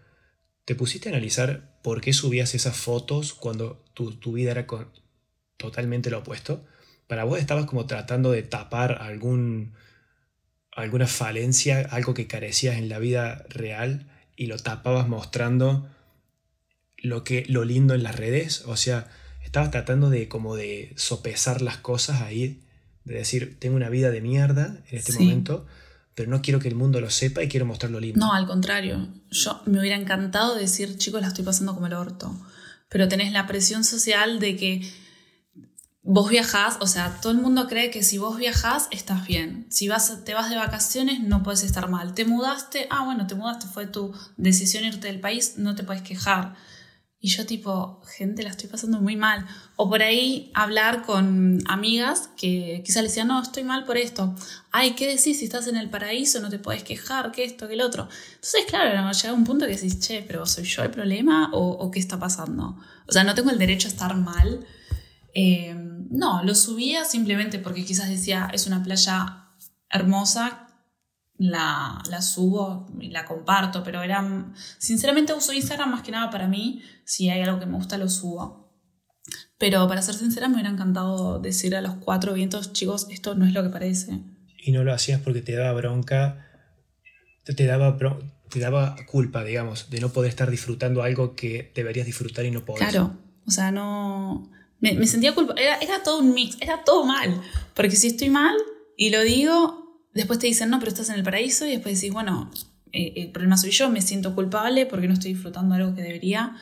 ¿te 0.66 0.76
pusiste 0.76 1.10
a 1.10 1.12
analizar 1.12 1.80
por 1.84 2.02
qué 2.02 2.14
subías 2.14 2.56
esas 2.56 2.78
fotos 2.78 3.34
cuando 3.34 3.86
tu, 3.94 4.16
tu 4.16 4.34
vida 4.34 4.52
era 4.52 4.68
con, 4.68 4.92
totalmente 5.58 6.10
lo 6.10 6.20
opuesto? 6.20 6.66
para 7.12 7.26
vos 7.26 7.40
estabas 7.40 7.66
como 7.66 7.88
tratando 7.88 8.32
de 8.32 8.42
tapar 8.42 9.00
algún, 9.02 9.74
alguna 10.72 11.08
falencia, 11.08 11.82
algo 11.92 12.14
que 12.14 12.26
carecías 12.26 12.78
en 12.78 12.88
la 12.88 13.00
vida 13.00 13.44
real 13.50 14.10
y 14.38 14.46
lo 14.46 14.58
tapabas 14.58 15.10
mostrando 15.10 15.90
lo, 16.96 17.26
que, 17.26 17.44
lo 17.50 17.66
lindo 17.66 17.96
en 17.96 18.04
las 18.04 18.16
redes. 18.16 18.64
O 18.66 18.78
sea, 18.78 19.10
estabas 19.44 19.72
tratando 19.72 20.10
de 20.10 20.30
como 20.30 20.56
de 20.56 20.94
sopesar 20.96 21.62
las 21.62 21.76
cosas 21.76 22.22
ahí, 22.22 22.62
de 23.04 23.16
decir, 23.16 23.60
tengo 23.60 23.76
una 23.76 23.90
vida 23.90 24.10
de 24.10 24.22
mierda 24.22 24.82
en 24.90 24.98
este 24.98 25.12
momento, 25.12 25.66
pero 26.16 26.30
no 26.30 26.42
quiero 26.42 26.60
que 26.60 26.68
el 26.68 26.76
mundo 26.76 27.00
lo 27.00 27.10
sepa 27.10 27.44
y 27.44 27.48
quiero 27.48 27.66
mostrar 27.66 27.92
lo 27.92 28.00
lindo. 28.00 28.20
No, 28.20 28.34
al 28.34 28.46
contrario. 28.46 29.08
Yo 29.30 29.62
me 29.66 29.80
hubiera 29.80 29.96
encantado 29.96 30.56
decir, 30.56 30.98
chicos, 30.98 31.22
la 31.22 31.28
estoy 31.28 31.46
pasando 31.46 31.74
como 31.74 31.88
el 31.88 31.94
orto. 31.94 32.36
Pero 32.90 33.08
tenés 33.08 33.32
la 33.32 33.48
presión 33.48 33.84
social 33.84 34.40
de 34.40 34.58
que 34.58 34.92
vos 36.04 36.30
viajás, 36.30 36.78
o 36.82 36.88
sea, 36.88 37.20
todo 37.22 37.32
el 37.32 37.38
mundo 37.38 37.68
cree 37.68 37.92
que 37.92 38.04
si 38.04 38.18
vos 38.18 38.38
viajás 38.38 38.88
estás 38.92 39.28
bien. 39.28 39.68
Si 39.70 39.88
vas, 39.88 40.24
te 40.26 40.34
vas 40.34 40.50
de 40.50 40.58
vacaciones 40.58 41.22
no 41.22 41.44
puedes 41.44 41.64
estar 41.64 41.90
mal. 41.90 42.14
Te 42.14 42.26
mudaste, 42.26 42.88
ah, 42.90 43.06
bueno, 43.06 43.28
te 43.28 43.36
mudaste, 43.36 43.68
fue 43.68 43.86
tu 43.88 44.14
decisión 44.38 44.84
irte 44.84 45.08
del 45.08 45.20
país, 45.20 45.56
no 45.58 45.76
te 45.76 45.84
puedes 45.84 46.02
quejar. 46.02 46.56
Y 47.24 47.30
yo 47.30 47.46
tipo, 47.46 48.02
gente, 48.18 48.42
la 48.42 48.50
estoy 48.50 48.68
pasando 48.68 49.00
muy 49.00 49.16
mal. 49.16 49.46
O 49.76 49.88
por 49.90 50.02
ahí 50.02 50.52
hablar 50.56 51.04
con 51.04 51.62
amigas 51.68 52.30
que 52.36 52.82
quizás 52.84 53.04
le 53.04 53.10
decían, 53.10 53.28
no, 53.28 53.42
estoy 53.42 53.64
mal 53.64 53.86
por 53.86 53.98
esto. 53.98 54.36
Ay, 54.72 54.96
¿qué 54.96 55.06
decís? 55.06 55.38
Si 55.38 55.46
estás 55.46 55.68
en 55.68 55.78
el 55.78 55.90
paraíso 55.90 56.40
no 56.40 56.50
te 56.50 56.58
puedes 56.58 56.84
quejar, 56.84 57.32
que 57.32 57.44
esto, 57.44 57.68
que 57.68 57.76
el 57.76 57.82
otro. 57.82 58.10
Entonces, 58.36 58.66
claro, 58.68 59.12
llega 59.12 59.34
un 59.34 59.44
punto 59.44 59.68
que 59.68 59.76
decís, 59.76 60.00
che, 60.00 60.24
pero 60.28 60.46
¿soy 60.48 60.64
yo 60.64 60.82
el 60.84 60.90
problema 60.90 61.52
o, 61.54 61.70
o 61.70 61.92
qué 61.92 62.00
está 62.00 62.18
pasando? 62.20 62.78
O 63.08 63.12
sea, 63.12 63.24
no 63.24 63.36
tengo 63.36 63.52
el 63.52 63.60
derecho 63.60 63.88
a 63.88 63.92
estar 63.92 64.16
mal 64.16 64.66
eh, 65.34 65.74
no, 65.76 66.44
lo 66.44 66.56
subía 66.56 67.06
simplemente 67.06 67.60
porque 67.60 67.86
quizás 67.86 68.10
decía, 68.10 68.50
es 68.54 68.68
una 68.68 68.84
playa 68.84 69.46
hermosa, 69.90 70.68
la, 71.50 72.02
la, 72.10 72.22
subo 72.22 72.88
y 73.00 73.10
la 73.10 73.26
comparto, 73.26 73.84
pero 73.84 74.02
era, 74.02 74.54
sinceramente 74.78 75.34
uso 75.34 75.54
Instagram 75.54 75.92
más 75.92 76.04
que 76.04 76.12
nada 76.12 76.30
para 76.30 76.48
mí, 76.48 76.82
si 77.04 77.30
hay 77.30 77.42
algo 77.42 77.60
que 77.60 77.66
me 77.66 77.76
gusta 77.76 77.98
lo 77.98 78.10
subo. 78.10 78.72
Pero 79.58 79.88
para 79.88 80.02
ser 80.02 80.16
sincera 80.16 80.48
me 80.48 80.56
hubiera 80.56 80.70
encantado 80.70 81.40
decir 81.40 81.76
a 81.76 81.82
los 81.82 81.96
cuatro 81.96 82.34
vientos, 82.34 82.74
chicos, 82.74 83.08
esto 83.10 83.36
no 83.36 83.46
es 83.46 83.54
lo 83.54 83.64
que 83.64 83.70
parece. 83.70 84.20
Y 84.64 84.72
no 84.72 84.84
lo 84.84 84.94
hacías 84.94 85.22
porque 85.22 85.42
te 85.42 85.56
daba 85.56 85.74
bronca, 85.74 86.48
te 87.44 87.66
daba, 87.66 87.98
te 88.50 88.60
daba 88.60 88.96
culpa, 89.08 89.44
digamos, 89.44 89.90
de 89.90 90.00
no 90.00 90.10
poder 90.10 90.30
estar 90.30 90.50
disfrutando 90.50 91.04
algo 91.04 91.36
que 91.36 91.72
deberías 91.76 92.06
disfrutar 92.06 92.46
y 92.46 92.52
no 92.52 92.66
podés. 92.66 92.88
Claro, 92.88 93.18
o 93.46 93.52
sea, 93.52 93.72
no 93.72 94.52
me, 94.80 95.08
sentía 95.08 95.34
culpa. 95.34 95.54
Era, 95.58 95.78
era, 95.78 96.04
todo 96.04 96.20
un 96.20 96.34
mix, 96.34 96.58
era 96.60 96.84
todo 96.84 97.06
mal. 97.06 97.42
Porque 97.74 97.96
si 97.96 98.08
estoy 98.08 98.30
mal 98.30 98.56
y 98.98 99.10
lo 99.10 99.22
digo, 99.22 99.81
después 100.14 100.40
te 100.40 100.48
dicen, 100.48 100.70
no, 100.70 100.80
pero 100.80 100.92
estás 100.92 101.10
en 101.10 101.16
el 101.16 101.24
paraíso. 101.24 101.66
Y 101.66 101.72
después 101.72 101.96
decís, 101.96 102.14
bueno, 102.14 102.52
eh, 102.92 103.14
el 103.18 103.32
problema 103.32 103.58
soy 103.58 103.72
yo, 103.72 103.90
me 103.90 104.02
siento 104.02 104.36
culpable 104.36 104.86
porque 104.86 105.08
no 105.08 105.14
estoy 105.14 105.34
disfrutando 105.34 105.76
algo 105.76 105.96
que 105.96 106.02
debería. 106.02 106.56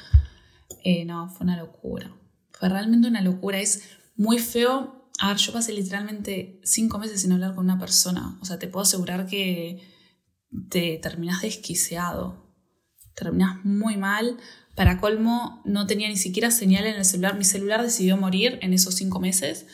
Eh, 0.84 1.06
no, 1.06 1.30
fue 1.30 1.46
una 1.46 1.58
locura. 1.58 2.12
Fue 2.52 2.70
realmente 2.70 3.08
una 3.08 3.22
locura. 3.22 3.60
Es 3.60 3.84
muy 4.16 4.40
feo. 4.40 5.10
A 5.20 5.30
ver, 5.30 5.38
yo 5.38 5.52
pasé 5.52 5.74
literalmente 5.74 6.62
cinco 6.64 6.98
meses 7.00 7.22
sin 7.22 7.32
hablar 7.32 7.56
con 7.56 7.66
una 7.66 7.80
persona. 7.80 8.38
O 8.42 8.46
sea, 8.46 8.60
te 8.60 8.68
puedo 8.68 8.84
asegurar 8.84 9.26
que 9.26 9.82
te 10.70 10.98
terminas 11.02 11.42
desquiciado. 11.42 12.48
Terminas 13.16 13.64
muy 13.66 13.98
mal 13.98 14.38
para 14.76 14.98
colmo, 15.02 15.62
no 15.66 15.88
tenía 15.88 16.08
ni 16.08 16.16
siquiera 16.16 16.52
señal 16.52 16.86
en 16.86 16.96
el 16.96 17.04
celular. 17.04 17.38
Mi 17.38 17.44
celular 17.44 17.84
decidió 17.84 18.16
morir 18.16 18.60
en 18.62 18.74
esos 18.74 18.96
cinco 18.96 19.20
meses. 19.20 19.66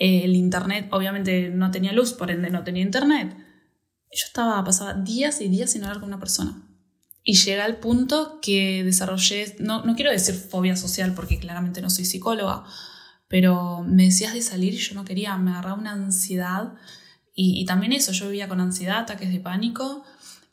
Eh, 0.00 0.22
el 0.24 0.34
internet, 0.34 0.88
obviamente, 0.90 1.50
no 1.50 1.70
tenía 1.70 1.92
luz, 1.92 2.12
por 2.12 2.32
ende 2.32 2.50
no 2.50 2.64
tenía 2.64 2.82
internet. 2.82 3.36
Yo 4.10 4.26
estaba, 4.26 4.64
pasaba 4.64 4.94
días 4.94 5.40
y 5.40 5.48
días 5.48 5.70
sin 5.70 5.84
hablar 5.84 6.00
con 6.00 6.08
una 6.08 6.18
persona. 6.18 6.66
Y 7.22 7.34
llegué 7.34 7.60
al 7.60 7.76
punto 7.76 8.40
que 8.42 8.82
desarrollé, 8.82 9.54
no, 9.60 9.84
no 9.84 9.94
quiero 9.94 10.10
decir 10.10 10.34
fobia 10.34 10.74
social 10.74 11.14
porque 11.14 11.38
claramente 11.38 11.80
no 11.80 11.90
soy 11.90 12.04
psicóloga, 12.04 12.64
pero 13.28 13.84
me 13.86 14.06
decías 14.06 14.34
de 14.34 14.42
salir 14.42 14.74
y 14.74 14.78
yo 14.78 14.96
no 14.96 15.04
quería, 15.04 15.36
me 15.36 15.52
agarraba 15.52 15.78
una 15.78 15.92
ansiedad. 15.92 16.74
Y, 17.32 17.60
y 17.60 17.64
también 17.66 17.92
eso, 17.92 18.10
yo 18.10 18.26
vivía 18.26 18.48
con 18.48 18.60
ansiedad, 18.60 18.98
ataques 18.98 19.30
de 19.30 19.38
pánico 19.38 20.04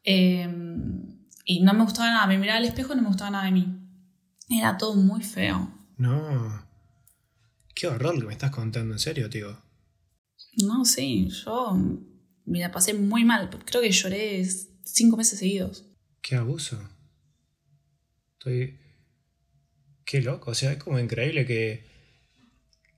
Em, 0.10 1.04
y 1.44 1.60
no 1.62 1.74
me 1.74 1.84
gustaba 1.84 2.10
nada. 2.10 2.28
Me 2.28 2.38
miraba 2.38 2.60
al 2.60 2.66
espejo 2.66 2.94
y 2.94 2.96
no 2.96 3.02
me 3.02 3.10
gustaba 3.10 3.30
nada 3.30 3.44
de 3.44 3.52
mí. 3.52 3.68
Era 4.50 4.78
todo 4.78 4.96
muy 4.96 5.22
feo. 5.22 5.70
No. 5.98 6.66
Qué 7.78 7.86
horror 7.86 8.18
que 8.18 8.26
me 8.26 8.34
estás 8.34 8.50
contando, 8.50 8.96
en 8.96 9.00
serio, 9.00 9.30
tío. 9.30 9.56
No, 10.64 10.84
sí, 10.84 11.30
yo 11.30 11.78
me 12.46 12.60
la 12.60 12.72
pasé 12.72 12.96
muy 12.96 13.24
mal. 13.24 13.52
Creo 13.66 13.84
que 13.84 13.92
lloré 13.92 14.44
cinco 14.84 15.16
meses 15.16 15.38
seguidos. 15.38 15.86
Qué 16.24 16.36
abuso. 16.36 16.80
Estoy. 18.32 18.80
Qué 20.06 20.24
loco. 20.24 20.50
O 20.50 20.54
sea, 20.56 20.72
es 20.72 20.80
como 20.80 20.98
increíble 20.98 21.46
que. 21.46 21.86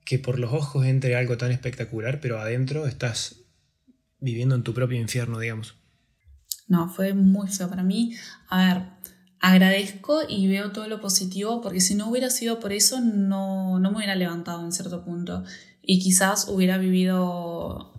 que 0.06 0.18
por 0.18 0.38
los 0.38 0.54
ojos 0.54 0.86
entre 0.86 1.14
algo 1.14 1.36
tan 1.36 1.52
espectacular, 1.52 2.18
pero 2.22 2.38
adentro 2.38 2.86
estás 2.86 3.36
viviendo 4.18 4.54
en 4.54 4.62
tu 4.62 4.72
propio 4.72 4.98
infierno, 4.98 5.38
digamos. 5.38 5.74
No, 6.68 6.88
fue 6.88 7.12
muy 7.12 7.48
feo 7.48 7.68
para 7.68 7.82
mí. 7.82 8.16
A 8.48 8.64
ver, 8.64 8.99
agradezco 9.40 10.20
y 10.28 10.46
veo 10.46 10.70
todo 10.70 10.86
lo 10.86 11.00
positivo, 11.00 11.60
porque 11.62 11.80
si 11.80 11.94
no 11.94 12.08
hubiera 12.08 12.30
sido 12.30 12.60
por 12.60 12.72
eso, 12.72 13.00
no, 13.00 13.78
no 13.78 13.90
me 13.90 13.96
hubiera 13.96 14.14
levantado 14.14 14.62
en 14.64 14.72
cierto 14.72 15.02
punto. 15.02 15.44
Y 15.82 15.98
quizás 15.98 16.46
hubiera 16.48 16.76
vivido 16.76 17.94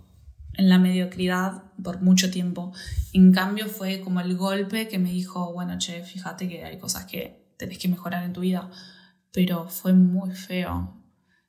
en 0.54 0.68
la 0.68 0.78
mediocridad 0.78 1.64
por 1.82 2.00
mucho 2.00 2.30
tiempo. 2.30 2.72
En 3.12 3.32
cambio 3.32 3.66
fue 3.66 4.00
como 4.00 4.20
el 4.20 4.36
golpe 4.36 4.88
que 4.88 4.98
me 4.98 5.10
dijo, 5.10 5.52
bueno, 5.52 5.78
che, 5.78 6.02
fíjate 6.04 6.48
que 6.48 6.64
hay 6.64 6.78
cosas 6.78 7.06
que 7.06 7.52
tenés 7.58 7.78
que 7.78 7.88
mejorar 7.88 8.22
en 8.22 8.32
tu 8.32 8.40
vida. 8.40 8.70
Pero 9.32 9.68
fue 9.68 9.92
muy 9.94 10.30
feo. 10.30 10.96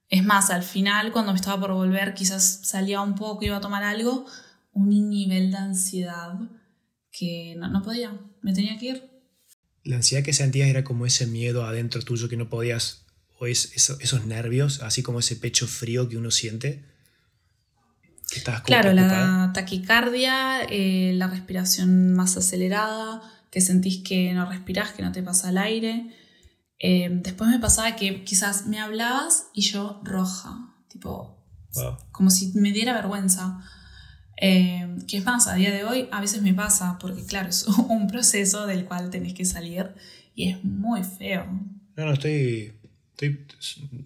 Es 0.09 0.23
más, 0.23 0.49
al 0.49 0.63
final, 0.63 1.11
cuando 1.11 1.33
me 1.33 1.37
estaba 1.37 1.59
por 1.59 1.73
volver, 1.73 2.13
quizás 2.13 2.61
salía 2.63 3.01
un 3.01 3.15
poco, 3.15 3.45
iba 3.45 3.57
a 3.57 3.61
tomar 3.61 3.83
algo, 3.83 4.25
un 4.71 4.89
nivel 4.89 5.51
de 5.51 5.57
ansiedad 5.57 6.39
que 7.11 7.55
no, 7.57 7.67
no 7.67 7.83
podía, 7.83 8.19
me 8.41 8.53
tenía 8.53 8.77
que 8.77 8.85
ir. 8.85 9.12
La 9.83 9.97
ansiedad 9.97 10.23
que 10.23 10.33
sentías 10.33 10.69
era 10.69 10.83
como 10.83 11.05
ese 11.05 11.27
miedo 11.27 11.65
adentro 11.65 12.01
tuyo 12.01 12.29
que 12.29 12.37
no 12.37 12.49
podías, 12.49 13.05
o 13.39 13.47
es, 13.47 13.73
esos 13.75 14.25
nervios, 14.25 14.81
así 14.81 15.03
como 15.03 15.19
ese 15.19 15.35
pecho 15.35 15.67
frío 15.67 16.07
que 16.07 16.17
uno 16.17 16.31
siente 16.31 16.83
claro, 18.65 18.93
la 18.93 19.51
taquicardia, 19.53 20.63
eh, 20.69 21.13
la 21.15 21.27
respiración 21.27 22.13
más 22.13 22.37
acelerada, 22.37 23.21
que 23.51 23.61
sentís 23.61 24.03
que 24.03 24.33
no 24.33 24.49
respirás, 24.49 24.91
que 24.91 25.03
no 25.03 25.11
te 25.11 25.21
pasa 25.21 25.49
el 25.49 25.57
aire. 25.57 26.15
Eh, 26.79 27.09
después 27.11 27.49
me 27.49 27.59
pasaba 27.59 27.95
que 27.95 28.23
quizás 28.23 28.65
me 28.65 28.79
hablabas 28.79 29.47
y 29.53 29.61
yo 29.61 30.01
roja, 30.03 30.73
tipo, 30.87 31.37
como 32.11 32.29
si 32.29 32.51
me 32.55 32.71
diera 32.71 32.93
vergüenza. 32.93 33.59
Eh, 34.45 34.85
que 35.07 35.19
es 35.19 35.23
más, 35.23 35.47
a 35.47 35.55
día 35.55 35.71
de 35.71 35.85
hoy 35.85 36.09
a 36.11 36.19
veces 36.19 36.41
me 36.41 36.53
pasa, 36.53 36.97
porque 36.99 37.23
claro, 37.25 37.47
es 37.49 37.65
un 37.65 38.07
proceso 38.07 38.67
del 38.67 38.83
cual 38.83 39.09
tenés 39.09 39.33
que 39.33 39.45
salir 39.45 39.91
y 40.35 40.49
es 40.49 40.63
muy 40.65 41.01
feo. 41.03 41.45
No, 41.95 42.05
no, 42.05 42.11
estoy, 42.11 42.73
estoy, 43.11 43.47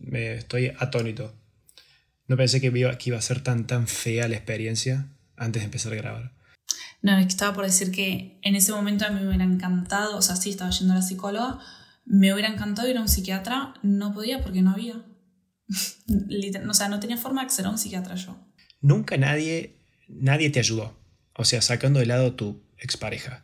me, 0.01 0.35
estoy 0.35 0.71
atónito. 0.77 1.33
No 2.27 2.37
pensé 2.37 2.61
que 2.61 2.67
iba, 2.67 2.95
que 2.99 3.09
iba 3.09 3.17
a 3.17 3.21
ser 3.21 3.41
tan, 3.41 3.65
tan 3.65 3.87
fea 3.87 4.27
la 4.27 4.35
experiencia 4.35 5.07
antes 5.37 5.63
de 5.63 5.65
empezar 5.65 5.93
a 5.93 5.95
grabar. 5.95 6.33
No, 7.01 7.17
es 7.17 7.25
que 7.25 7.31
estaba 7.31 7.55
por 7.55 7.65
decir 7.65 7.91
que 7.91 8.37
en 8.43 8.55
ese 8.55 8.71
momento 8.71 9.05
a 9.05 9.09
mí 9.09 9.19
me 9.19 9.27
hubiera 9.27 9.43
encantado, 9.43 10.17
o 10.17 10.21
sea, 10.21 10.35
sí, 10.35 10.51
estaba 10.51 10.69
yendo 10.69 10.93
a 10.93 10.97
la 10.97 11.01
psicóloga, 11.01 11.59
me 12.05 12.31
hubiera 12.31 12.49
encantado 12.49 12.87
ir 12.87 12.97
a 12.97 13.01
un 13.01 13.07
psiquiatra, 13.07 13.73
no 13.81 14.13
podía 14.13 14.41
porque 14.43 14.61
no 14.61 14.69
había. 14.69 15.03
o 16.69 16.73
sea, 16.75 16.89
no 16.89 16.99
tenía 16.99 17.17
forma 17.17 17.41
de 17.41 17.47
acceder 17.47 17.65
a 17.65 17.71
un 17.71 17.79
psiquiatra 17.79 18.13
yo. 18.13 18.37
Nunca 18.81 19.17
nadie, 19.17 19.76
nadie 20.07 20.49
te 20.49 20.59
ayudó. 20.59 20.97
O 21.33 21.45
sea, 21.45 21.61
sacando 21.61 21.99
de 21.99 22.05
lado 22.05 22.33
tu 22.33 22.63
expareja. 22.77 23.43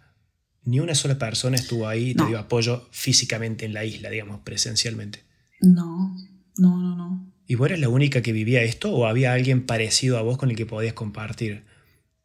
Ni 0.64 0.80
una 0.80 0.96
sola 0.96 1.20
persona 1.20 1.56
estuvo 1.56 1.88
ahí 1.88 2.12
y 2.12 2.16
te 2.16 2.26
dio 2.26 2.40
apoyo 2.40 2.88
físicamente 2.92 3.66
en 3.66 3.74
la 3.74 3.86
isla, 3.86 4.10
digamos, 4.10 4.42
presencialmente. 4.42 5.26
No, 5.60 6.16
no, 6.58 6.78
no, 6.78 6.96
no. 6.96 7.34
¿Y 7.46 7.56
vos 7.56 7.68
eras 7.68 7.80
la 7.80 7.90
única 7.90 8.22
que 8.22 8.32
vivía 8.32 8.64
esto 8.64 8.94
o 8.94 9.06
había 9.06 9.34
alguien 9.34 9.66
parecido 9.66 10.18
a 10.18 10.22
vos 10.22 10.38
con 10.38 10.50
el 10.50 10.56
que 10.56 10.66
podías 10.66 10.94
compartir? 10.94 11.66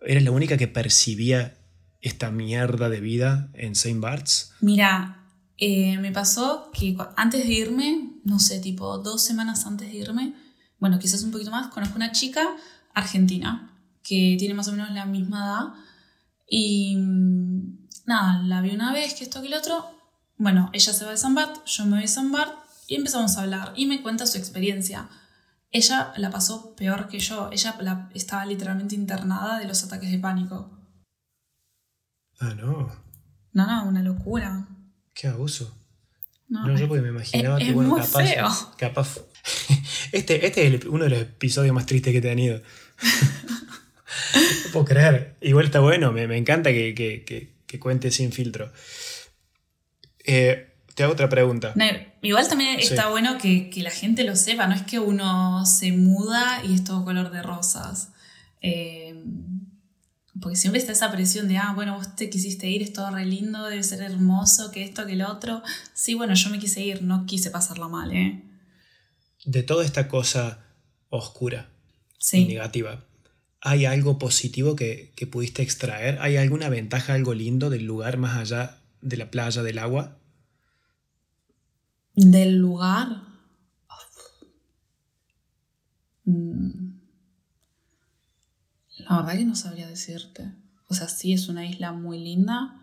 ¿Eres 0.00 0.22
la 0.22 0.30
única 0.30 0.56
que 0.56 0.68
percibía 0.68 1.58
esta 2.00 2.30
mierda 2.30 2.88
de 2.88 3.00
vida 3.00 3.50
en 3.54 3.74
Saint 3.74 4.00
Barts? 4.00 4.52
Mira, 4.60 5.26
eh, 5.56 5.98
me 5.98 6.12
pasó 6.12 6.70
que 6.72 6.96
antes 7.16 7.44
de 7.44 7.52
irme, 7.52 8.12
no 8.24 8.38
sé, 8.38 8.60
tipo 8.60 8.98
dos 8.98 9.24
semanas 9.24 9.66
antes 9.66 9.90
de 9.90 9.98
irme, 9.98 10.34
bueno, 10.78 11.00
quizás 11.00 11.24
un 11.24 11.32
poquito 11.32 11.50
más, 11.50 11.66
conozco 11.68 11.96
una 11.96 12.12
chica 12.12 12.56
argentina 12.94 13.77
que 14.02 14.36
tiene 14.38 14.54
más 14.54 14.68
o 14.68 14.72
menos 14.72 14.90
la 14.92 15.06
misma 15.06 15.44
edad 15.44 15.84
y 16.48 16.96
mm, 16.96 17.88
nada, 18.06 18.42
la 18.42 18.60
vi 18.60 18.70
una 18.70 18.92
vez, 18.92 19.14
que 19.14 19.24
esto, 19.24 19.40
que 19.42 19.48
el 19.48 19.54
otro. 19.54 19.86
Bueno, 20.36 20.70
ella 20.72 20.92
se 20.92 21.04
va 21.04 21.10
de 21.10 21.16
San 21.16 21.34
Bart, 21.34 21.64
yo 21.66 21.84
me 21.84 21.92
voy 21.92 22.02
de 22.02 22.08
San 22.08 22.32
Bart 22.32 22.54
y 22.86 22.94
empezamos 22.94 23.36
a 23.36 23.42
hablar 23.42 23.72
y 23.76 23.86
me 23.86 24.02
cuenta 24.02 24.26
su 24.26 24.38
experiencia. 24.38 25.08
Ella 25.70 26.12
la 26.16 26.30
pasó 26.30 26.74
peor 26.74 27.08
que 27.08 27.18
yo. 27.18 27.50
Ella 27.52 27.76
estaba 28.14 28.46
literalmente 28.46 28.94
internada 28.94 29.58
de 29.58 29.66
los 29.66 29.84
ataques 29.84 30.10
de 30.10 30.18
pánico. 30.18 30.78
Ah, 32.40 32.54
no. 32.54 32.90
No, 33.52 33.66
no, 33.66 33.88
una 33.88 34.02
locura. 34.02 34.66
Qué 35.14 35.28
abuso. 35.28 35.74
No, 36.48 36.74
yo 36.74 36.88
porque 36.88 37.02
me 37.02 37.08
imaginaba 37.08 37.58
que, 37.58 37.72
bueno, 37.72 37.96
capaz, 37.96 38.24
feo. 38.24 38.48
capaz. 38.76 39.20
Este, 40.10 40.46
este 40.46 40.74
es 40.74 40.86
uno 40.86 41.04
de 41.04 41.10
los 41.10 41.18
episodios 41.20 41.74
más 41.74 41.84
tristes 41.84 42.12
que 42.12 42.18
he 42.18 42.22
tenido. 42.22 42.62
no 44.66 44.72
puedo 44.72 44.84
creer. 44.86 45.36
Igual 45.40 45.66
está 45.66 45.80
bueno, 45.80 46.12
me, 46.12 46.24
encanta 46.36 46.70
que, 46.70 46.94
que, 46.94 47.24
que, 47.66 47.78
cuente 47.78 48.10
sin 48.10 48.32
filtro. 48.32 48.72
Eh, 50.24 50.68
te 50.94 51.04
hago 51.04 51.12
otra 51.12 51.28
pregunta. 51.28 51.74
igual 52.22 52.48
también 52.48 52.78
está 52.80 53.08
bueno 53.08 53.38
que, 53.38 53.70
la 53.76 53.90
gente 53.90 54.24
lo 54.24 54.34
sepa, 54.36 54.66
no 54.66 54.74
es 54.74 54.82
que 54.82 54.98
uno 54.98 55.64
se 55.64 55.92
muda 55.92 56.62
y 56.64 56.74
es 56.74 56.84
todo 56.84 57.04
color 57.04 57.30
de 57.30 57.42
rosas. 57.42 58.10
Eh, 58.62 59.14
porque 60.40 60.56
siempre 60.56 60.80
está 60.80 60.92
esa 60.92 61.10
presión 61.10 61.48
de, 61.48 61.56
ah, 61.56 61.72
bueno, 61.74 61.96
vos 61.96 62.14
te 62.16 62.30
quisiste 62.30 62.68
ir, 62.68 62.82
es 62.82 62.92
todo 62.92 63.10
re 63.10 63.24
lindo, 63.24 63.64
debe 63.66 63.82
ser 63.82 64.02
hermoso, 64.02 64.70
que 64.70 64.82
esto, 64.82 65.06
que 65.06 65.16
lo 65.16 65.30
otro. 65.30 65.62
Sí, 65.94 66.14
bueno, 66.14 66.34
yo 66.34 66.50
me 66.50 66.58
quise 66.58 66.80
ir, 66.80 67.02
no 67.02 67.26
quise 67.26 67.50
pasarla 67.50 67.88
mal, 67.88 68.12
¿eh? 68.12 68.42
De 69.44 69.62
toda 69.62 69.84
esta 69.84 70.08
cosa 70.08 70.64
oscura 71.10 71.70
y 72.32 72.44
negativa, 72.44 73.04
¿hay 73.60 73.86
algo 73.86 74.18
positivo 74.18 74.76
que, 74.76 75.12
que 75.16 75.26
pudiste 75.26 75.62
extraer? 75.62 76.18
¿Hay 76.20 76.36
alguna 76.36 76.68
ventaja, 76.68 77.14
algo 77.14 77.34
lindo 77.34 77.70
del 77.70 77.84
lugar 77.84 78.16
más 78.18 78.36
allá 78.36 78.80
de 79.00 79.16
la 79.16 79.30
playa, 79.30 79.62
del 79.62 79.78
agua? 79.78 80.18
del 82.18 82.58
lugar. 82.58 83.22
Mm. 86.24 86.98
La 88.98 89.16
verdad 89.18 89.38
que 89.38 89.44
no 89.44 89.54
sabría 89.54 89.86
decirte. 89.86 90.50
O 90.88 90.94
sea, 90.94 91.08
sí 91.08 91.32
es 91.32 91.48
una 91.48 91.66
isla 91.66 91.92
muy 91.92 92.18
linda. 92.18 92.74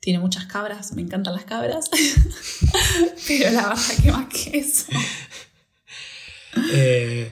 Tiene 0.00 0.18
muchas 0.18 0.46
cabras, 0.46 0.94
me 0.94 1.02
encantan 1.02 1.34
las 1.34 1.44
cabras. 1.44 1.90
Pero 3.28 3.50
la 3.50 3.68
verdad 3.68 4.02
que 4.02 4.12
más 4.12 4.26
que 4.28 4.58
eso. 4.58 4.86
Eh, 6.72 7.30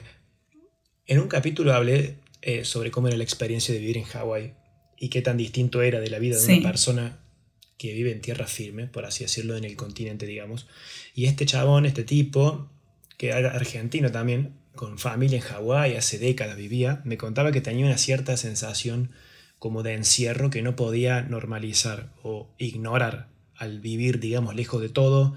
en 1.05 1.19
un 1.19 1.27
capítulo 1.27 1.73
hablé 1.73 2.18
eh, 2.41 2.65
sobre 2.65 2.91
cómo 2.91 3.07
era 3.07 3.17
la 3.17 3.23
experiencia 3.23 3.73
de 3.73 3.79
vivir 3.79 3.97
en 3.97 4.05
Hawái 4.05 4.53
y 4.97 5.09
qué 5.09 5.21
tan 5.21 5.37
distinto 5.37 5.81
era 5.81 5.99
de 5.99 6.09
la 6.09 6.19
vida 6.19 6.37
de 6.37 6.53
una 6.55 6.69
persona 6.69 7.19
que 7.77 7.93
vive 7.93 8.11
en 8.11 8.21
tierra 8.21 8.45
firme, 8.45 8.87
por 8.87 9.05
así 9.05 9.23
decirlo, 9.23 9.55
en 9.55 9.63
el 9.63 9.75
continente, 9.77 10.25
digamos. 10.25 10.67
Y 11.15 11.25
este 11.25 11.45
chabón, 11.45 11.85
este 11.85 12.03
tipo, 12.03 12.69
que 13.17 13.29
era 13.29 13.51
argentino 13.51 14.11
también, 14.11 14.59
con 14.75 14.99
familia 14.99 15.37
en 15.37 15.43
Hawái, 15.43 15.95
hace 15.95 16.19
décadas 16.19 16.57
vivía, 16.57 17.01
me 17.05 17.17
contaba 17.17 17.51
que 17.51 17.61
tenía 17.61 17.85
una 17.85 17.97
cierta 17.97 18.35
sensación 18.37 19.11
como 19.59 19.83
de 19.83 19.93
encierro 19.93 20.49
que 20.49 20.61
no 20.61 20.75
podía 20.75 21.21
normalizar 21.21 22.13
o 22.23 22.49
ignorar 22.57 23.29
al 23.55 23.79
vivir, 23.79 24.19
digamos, 24.19 24.55
lejos 24.55 24.81
de 24.81 24.89
todo. 24.89 25.35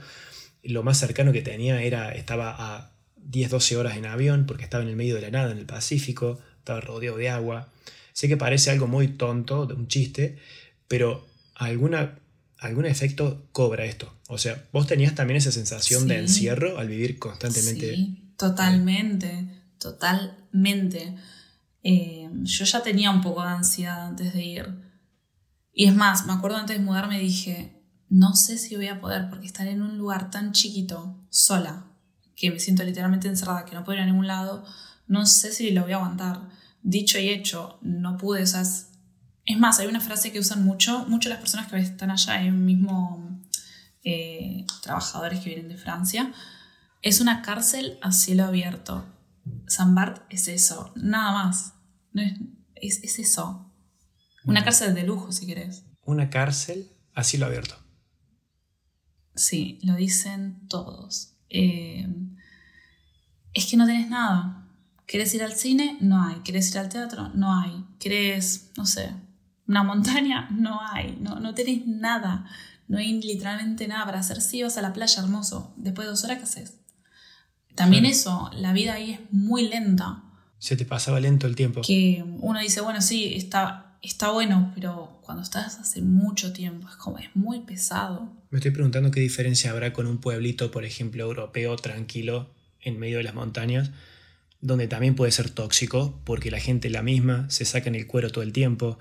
Lo 0.62 0.82
más 0.82 0.98
cercano 0.98 1.32
que 1.32 1.42
tenía 1.42 1.82
era, 1.82 2.12
estaba 2.12 2.54
a 2.56 2.92
10-12 3.30 3.76
horas 3.76 3.96
en 3.96 4.06
avión 4.06 4.46
porque 4.46 4.64
estaba 4.64 4.82
en 4.82 4.90
el 4.90 4.96
medio 4.96 5.16
de 5.16 5.22
la 5.22 5.30
nada, 5.30 5.52
en 5.52 5.58
el 5.58 5.66
Pacífico, 5.66 6.40
estaba 6.62 6.80
rodeado 6.80 7.16
de 7.16 7.28
agua. 7.28 7.68
Sé 8.12 8.28
que 8.28 8.36
parece 8.36 8.70
algo 8.70 8.86
muy 8.86 9.08
tonto, 9.08 9.66
de 9.66 9.74
un 9.74 9.88
chiste, 9.88 10.38
pero 10.88 11.26
alguna 11.54 12.18
algún 12.62 12.86
efecto 12.86 13.48
cobra 13.50 13.84
esto. 13.84 14.12
O 14.28 14.38
sea, 14.38 14.64
vos 14.72 14.86
tenías 14.86 15.14
también 15.14 15.36
esa 15.36 15.50
sensación 15.50 16.06
de 16.06 16.20
encierro 16.20 16.78
al 16.78 16.88
vivir 16.88 17.18
constantemente. 17.18 17.94
Sí, 17.94 18.34
totalmente, 18.38 19.48
totalmente. 19.78 21.16
Eh, 21.82 22.30
yo 22.42 22.64
ya 22.64 22.82
tenía 22.82 23.10
un 23.10 23.20
poco 23.20 23.42
de 23.42 23.48
ansiedad 23.48 24.06
antes 24.06 24.32
de 24.32 24.44
ir. 24.44 24.66
Y 25.72 25.86
es 25.86 25.94
más, 25.94 26.24
me 26.26 26.32
acuerdo 26.34 26.58
antes 26.58 26.78
de 26.78 26.84
mudarme 26.84 27.18
dije, 27.18 27.82
no 28.08 28.36
sé 28.36 28.58
si 28.58 28.76
voy 28.76 28.86
a 28.86 29.00
poder 29.00 29.28
porque 29.28 29.46
estar 29.46 29.66
en 29.66 29.82
un 29.82 29.98
lugar 29.98 30.30
tan 30.30 30.52
chiquito, 30.52 31.18
sola, 31.30 31.86
que 32.36 32.50
me 32.50 32.60
siento 32.60 32.84
literalmente 32.84 33.26
encerrada, 33.26 33.64
que 33.64 33.74
no 33.74 33.84
puedo 33.84 33.98
ir 33.98 34.04
a 34.04 34.06
ningún 34.06 34.28
lado, 34.28 34.64
no 35.12 35.26
sé 35.26 35.52
si 35.52 35.70
lo 35.72 35.82
voy 35.82 35.92
a 35.92 35.96
aguantar. 35.96 36.48
Dicho 36.82 37.18
y 37.18 37.28
hecho, 37.28 37.78
no 37.82 38.16
pude, 38.16 38.42
o 38.42 38.46
sea, 38.46 38.62
Es 39.44 39.58
más, 39.58 39.78
hay 39.78 39.86
una 39.86 40.00
frase 40.00 40.32
que 40.32 40.38
usan 40.38 40.64
mucho, 40.64 41.04
mucho 41.06 41.28
las 41.28 41.38
personas 41.38 41.70
que 41.70 41.78
están 41.78 42.10
allá, 42.10 42.40
el 42.40 42.52
mismo 42.52 43.40
eh, 44.04 44.64
trabajadores 44.80 45.40
que 45.40 45.50
vienen 45.50 45.68
de 45.68 45.76
Francia. 45.76 46.32
Es 47.02 47.20
una 47.20 47.42
cárcel 47.42 47.98
a 48.00 48.10
cielo 48.12 48.44
abierto. 48.44 49.04
San 49.66 49.94
Bart 49.94 50.24
es 50.30 50.48
eso, 50.48 50.92
nada 50.96 51.32
más. 51.32 51.74
es, 52.76 53.02
es, 53.02 53.18
eso. 53.18 53.70
Una 54.44 54.64
cárcel 54.64 54.94
de 54.94 55.02
lujo, 55.02 55.30
si 55.30 55.46
querés. 55.46 55.84
Una 56.04 56.30
cárcel 56.30 56.90
a 57.14 57.22
cielo 57.22 57.46
abierto. 57.46 57.76
Sí, 59.34 59.78
lo 59.82 59.94
dicen 59.94 60.66
todos. 60.68 61.34
Eh, 61.50 62.08
es 63.52 63.66
que 63.66 63.76
no 63.76 63.84
tenés 63.84 64.08
nada. 64.08 64.61
¿Querés 65.12 65.34
ir 65.34 65.42
al 65.42 65.52
cine? 65.52 65.98
No 66.00 66.24
hay. 66.24 66.36
¿Querés 66.36 66.70
ir 66.70 66.78
al 66.78 66.88
teatro? 66.88 67.28
No 67.34 67.54
hay. 67.60 67.84
¿Querés, 67.98 68.70
no 68.78 68.86
sé, 68.86 69.10
una 69.68 69.82
montaña? 69.82 70.48
No 70.50 70.80
hay. 70.80 71.18
No, 71.20 71.38
no 71.38 71.52
tenés 71.52 71.86
nada. 71.86 72.46
No 72.88 72.96
hay 72.96 73.20
literalmente 73.20 73.86
nada 73.86 74.06
para 74.06 74.20
hacer. 74.20 74.40
Sí, 74.40 74.62
vas 74.62 74.78
a 74.78 74.80
la 74.80 74.94
playa, 74.94 75.22
hermoso. 75.22 75.74
Después 75.76 76.06
de 76.06 76.12
dos 76.12 76.24
horas, 76.24 76.38
¿qué 76.38 76.44
haces? 76.44 76.78
También 77.74 78.06
eso, 78.06 78.50
la 78.54 78.72
vida 78.72 78.94
ahí 78.94 79.10
es 79.10 79.20
muy 79.30 79.68
lenta. 79.68 80.22
Se 80.58 80.76
te 80.76 80.86
pasaba 80.86 81.20
lento 81.20 81.46
el 81.46 81.56
tiempo. 81.56 81.82
Que 81.82 82.24
uno 82.40 82.58
dice, 82.60 82.80
bueno, 82.80 83.02
sí, 83.02 83.34
está, 83.34 83.98
está 84.00 84.30
bueno, 84.30 84.72
pero 84.74 85.20
cuando 85.20 85.42
estás 85.42 85.78
hace 85.78 86.00
mucho 86.00 86.54
tiempo 86.54 86.88
es 86.88 86.96
como, 86.96 87.18
es 87.18 87.28
muy 87.34 87.60
pesado. 87.60 88.32
Me 88.48 88.60
estoy 88.60 88.70
preguntando 88.70 89.10
qué 89.10 89.20
diferencia 89.20 89.72
habrá 89.72 89.92
con 89.92 90.06
un 90.06 90.22
pueblito, 90.22 90.70
por 90.70 90.86
ejemplo, 90.86 91.22
europeo, 91.22 91.76
tranquilo, 91.76 92.48
en 92.80 92.98
medio 92.98 93.18
de 93.18 93.24
las 93.24 93.34
montañas, 93.34 93.90
donde 94.62 94.88
también 94.88 95.14
puede 95.14 95.32
ser 95.32 95.50
tóxico, 95.50 96.22
porque 96.24 96.50
la 96.50 96.60
gente 96.60 96.88
la 96.88 97.02
misma, 97.02 97.50
se 97.50 97.64
sacan 97.66 97.94
el 97.94 98.06
cuero 98.06 98.30
todo 98.30 98.42
el 98.42 98.52
tiempo, 98.52 98.98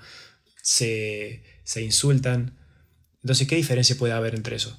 se, 0.62 1.44
se 1.64 1.82
insultan. 1.84 2.58
Entonces, 3.22 3.48
¿qué 3.48 3.56
diferencia 3.56 3.96
puede 3.98 4.12
haber 4.14 4.36
entre 4.36 4.58
eso? 4.58 4.78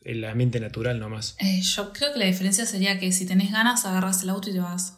El 0.00 0.24
ambiente 0.24 0.58
natural 0.58 0.98
nomás. 0.98 1.36
Eh, 1.38 1.60
yo 1.60 1.92
creo 1.92 2.12
que 2.14 2.18
la 2.18 2.24
diferencia 2.24 2.64
sería 2.64 2.98
que 2.98 3.12
si 3.12 3.26
tenés 3.26 3.52
ganas, 3.52 3.84
agarras 3.84 4.22
el 4.22 4.30
auto 4.30 4.48
y 4.48 4.54
te 4.54 4.60
vas. 4.60 4.94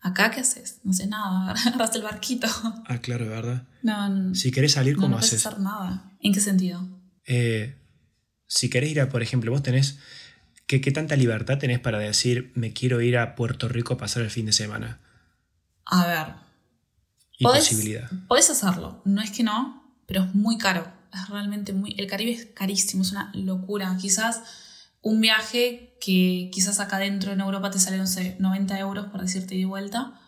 ¿Acá 0.00 0.32
qué 0.32 0.40
haces? 0.40 0.80
No 0.82 0.92
sé 0.92 1.06
nada, 1.06 1.52
agarras 1.66 1.94
el 1.94 2.02
barquito. 2.02 2.48
Ah, 2.86 2.98
claro, 3.00 3.28
¿verdad? 3.28 3.68
No, 3.82 4.08
no 4.08 4.34
Si 4.34 4.50
querés 4.50 4.72
salir, 4.72 4.96
¿cómo 4.96 5.08
no 5.10 5.18
haces? 5.18 5.46
hacer 5.46 5.60
nada. 5.60 6.10
¿En 6.20 6.32
qué 6.34 6.40
sentido? 6.40 6.88
Eh, 7.26 7.76
si 8.48 8.68
querés 8.68 8.90
ir 8.90 9.00
a, 9.00 9.08
por 9.08 9.22
ejemplo, 9.22 9.52
vos 9.52 9.62
tenés. 9.62 9.98
¿Qué, 10.72 10.80
¿Qué 10.80 10.90
tanta 10.90 11.16
libertad 11.16 11.58
tenés 11.58 11.80
para 11.80 11.98
decir, 11.98 12.50
me 12.54 12.72
quiero 12.72 13.00
ir 13.02 13.18
a 13.18 13.34
Puerto 13.34 13.68
Rico 13.68 13.94
a 13.94 13.98
pasar 13.98 14.22
el 14.22 14.30
fin 14.30 14.46
de 14.46 14.52
semana? 14.52 15.00
A 15.84 16.06
ver, 16.06 16.26
Y 17.38 17.44
Podés- 17.44 17.68
posibilidad. 17.68 18.10
Podés 18.28 18.48
hacerlo, 18.50 19.02
no 19.04 19.20
es 19.20 19.30
que 19.32 19.42
no, 19.42 19.96
pero 20.06 20.22
es 20.22 20.34
muy 20.34 20.56
caro. 20.58 20.86
Es 21.12 21.28
realmente 21.28 21.72
muy. 21.74 21.94
El 21.98 22.06
Caribe 22.06 22.32
es 22.32 22.46
carísimo, 22.54 23.02
es 23.02 23.10
una 23.12 23.30
locura. 23.34 23.94
Quizás 24.00 24.40
un 25.02 25.20
viaje 25.20 25.98
que 26.00 26.48
quizás 26.52 26.80
acá 26.80 26.98
dentro 26.98 27.32
en 27.32 27.40
Europa 27.40 27.70
te 27.70 27.78
sale, 27.78 27.98
no 27.98 28.06
sé, 28.06 28.36
90 28.38 28.78
euros 28.78 29.06
por 29.06 29.20
decirte 29.20 29.56
de 29.56 29.66
vuelta, 29.66 30.18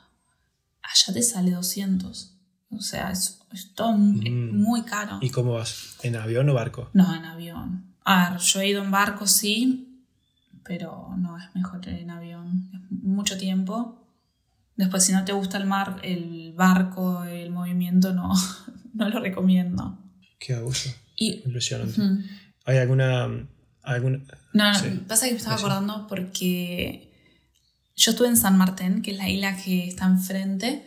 allá 0.83 1.15
te 1.15 1.23
sale 1.23 1.53
200. 1.53 2.37
O 2.71 2.81
sea, 2.81 3.11
es, 3.13 3.41
es 3.53 3.73
todo 3.75 3.93
muy, 3.93 4.29
Mm. 4.31 4.61
muy 4.63 4.83
caro. 4.83 5.19
¿Y 5.23 5.31
cómo 5.31 5.55
vas? 5.55 5.97
¿En 6.03 6.17
avión 6.17 6.49
o 6.51 6.55
barco? 6.55 6.91
No, 6.93 7.15
en 7.15 7.25
avión. 7.25 7.95
A 8.05 8.31
ver, 8.31 8.41
yo 8.41 8.61
he 8.61 8.69
ido 8.69 8.83
en 8.83 8.91
barco, 8.91 9.27
sí, 9.27 9.94
pero 10.65 11.15
no, 11.19 11.37
es 11.39 11.45
mejor 11.55 11.87
en 11.89 12.11
avión. 12.11 12.71
Es 12.73 13.03
mucho 13.03 13.37
tiempo. 13.39 14.01
Después, 14.77 15.05
si 15.05 15.13
no 15.13 15.25
te 15.25 15.33
gusta 15.33 15.59
el 15.59 15.67
mar, 15.67 16.01
el 16.03 16.53
barco, 16.55 17.25
el 17.25 17.51
movimiento, 17.51 18.13
no, 18.13 18.33
no 18.95 19.09
lo 19.09 19.21
recomiendo. 19.21 19.99
Qué 20.39 20.55
abuso. 20.55 20.91
Y, 21.17 21.43
Impresionante. 21.45 22.01
¿Hay 22.65 22.79
alguna. 22.79 23.29
alguna... 23.83 24.21
no, 24.53 24.75
Sí. 24.75 25.03
pasa 25.07 25.27
que 25.27 25.33
me 25.33 25.39
estaba 25.39 25.57
acordando 25.57 26.07
porque 26.09 27.13
yo 27.95 28.11
estuve 28.11 28.29
en 28.29 28.37
San 28.37 28.57
Martín, 28.59 29.03
que 29.03 29.13
es 29.13 29.19
la 29.19 29.29
isla 29.29 29.57
que 29.57 29.87
está 29.87 30.07
enfrente. 30.07 30.85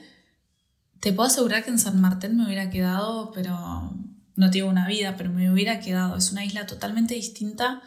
Te 1.00 1.14
puedo 1.14 1.28
asegurar 1.28 1.64
que 1.64 1.70
en 1.70 1.80
San 1.80 2.02
Martín 2.02 2.36
me 2.36 2.46
hubiera 2.46 2.70
quedado, 2.70 3.32
pero 3.32 3.94
no 4.36 4.52
tengo 4.52 4.70
una 4.70 4.88
vida, 4.88 5.16
pero 5.16 5.32
me 5.32 5.52
hubiera 5.52 5.80
quedado. 5.80 6.18
Es 6.18 6.32
una 6.32 6.44
isla 6.44 6.66
totalmente 6.66 7.14
distinta 7.14 7.82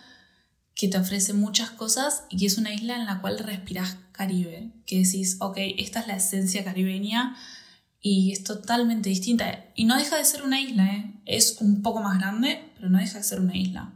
que 0.75 0.89
te 0.89 0.99
ofrece 0.99 1.33
muchas 1.33 1.71
cosas 1.71 2.25
y 2.31 2.39
que 2.39 2.47
es 2.47 2.59
una 2.59 2.73
isla 2.73 2.97
en 2.97 3.07
la 3.07 3.21
cual 3.21 3.39
respirás 3.39 3.99
Caribe. 4.13 4.73
Que 4.87 4.99
decís, 4.99 5.37
ok, 5.41 5.59
esta 5.79 6.01
es 6.01 6.07
la 6.07 6.17
esencia 6.17 6.65
caribeña 6.65 7.37
y 8.01 8.33
es 8.33 8.45
totalmente 8.45 9.09
distinta. 9.09 9.67
Y 9.75 9.85
no 9.85 9.97
deja 9.97 10.17
de 10.17 10.25
ser 10.25 10.43
una 10.43 10.61
isla, 10.61 10.87
¿eh? 10.95 11.15
es 11.27 11.59
un 11.61 11.83
poco 11.83 12.03
más 12.03 12.19
grande, 12.19 12.71
pero 12.77 12.89
no 12.89 12.99
deja 12.99 13.19
de 13.19 13.25
ser 13.25 13.41
una 13.41 13.57
isla. 13.57 13.93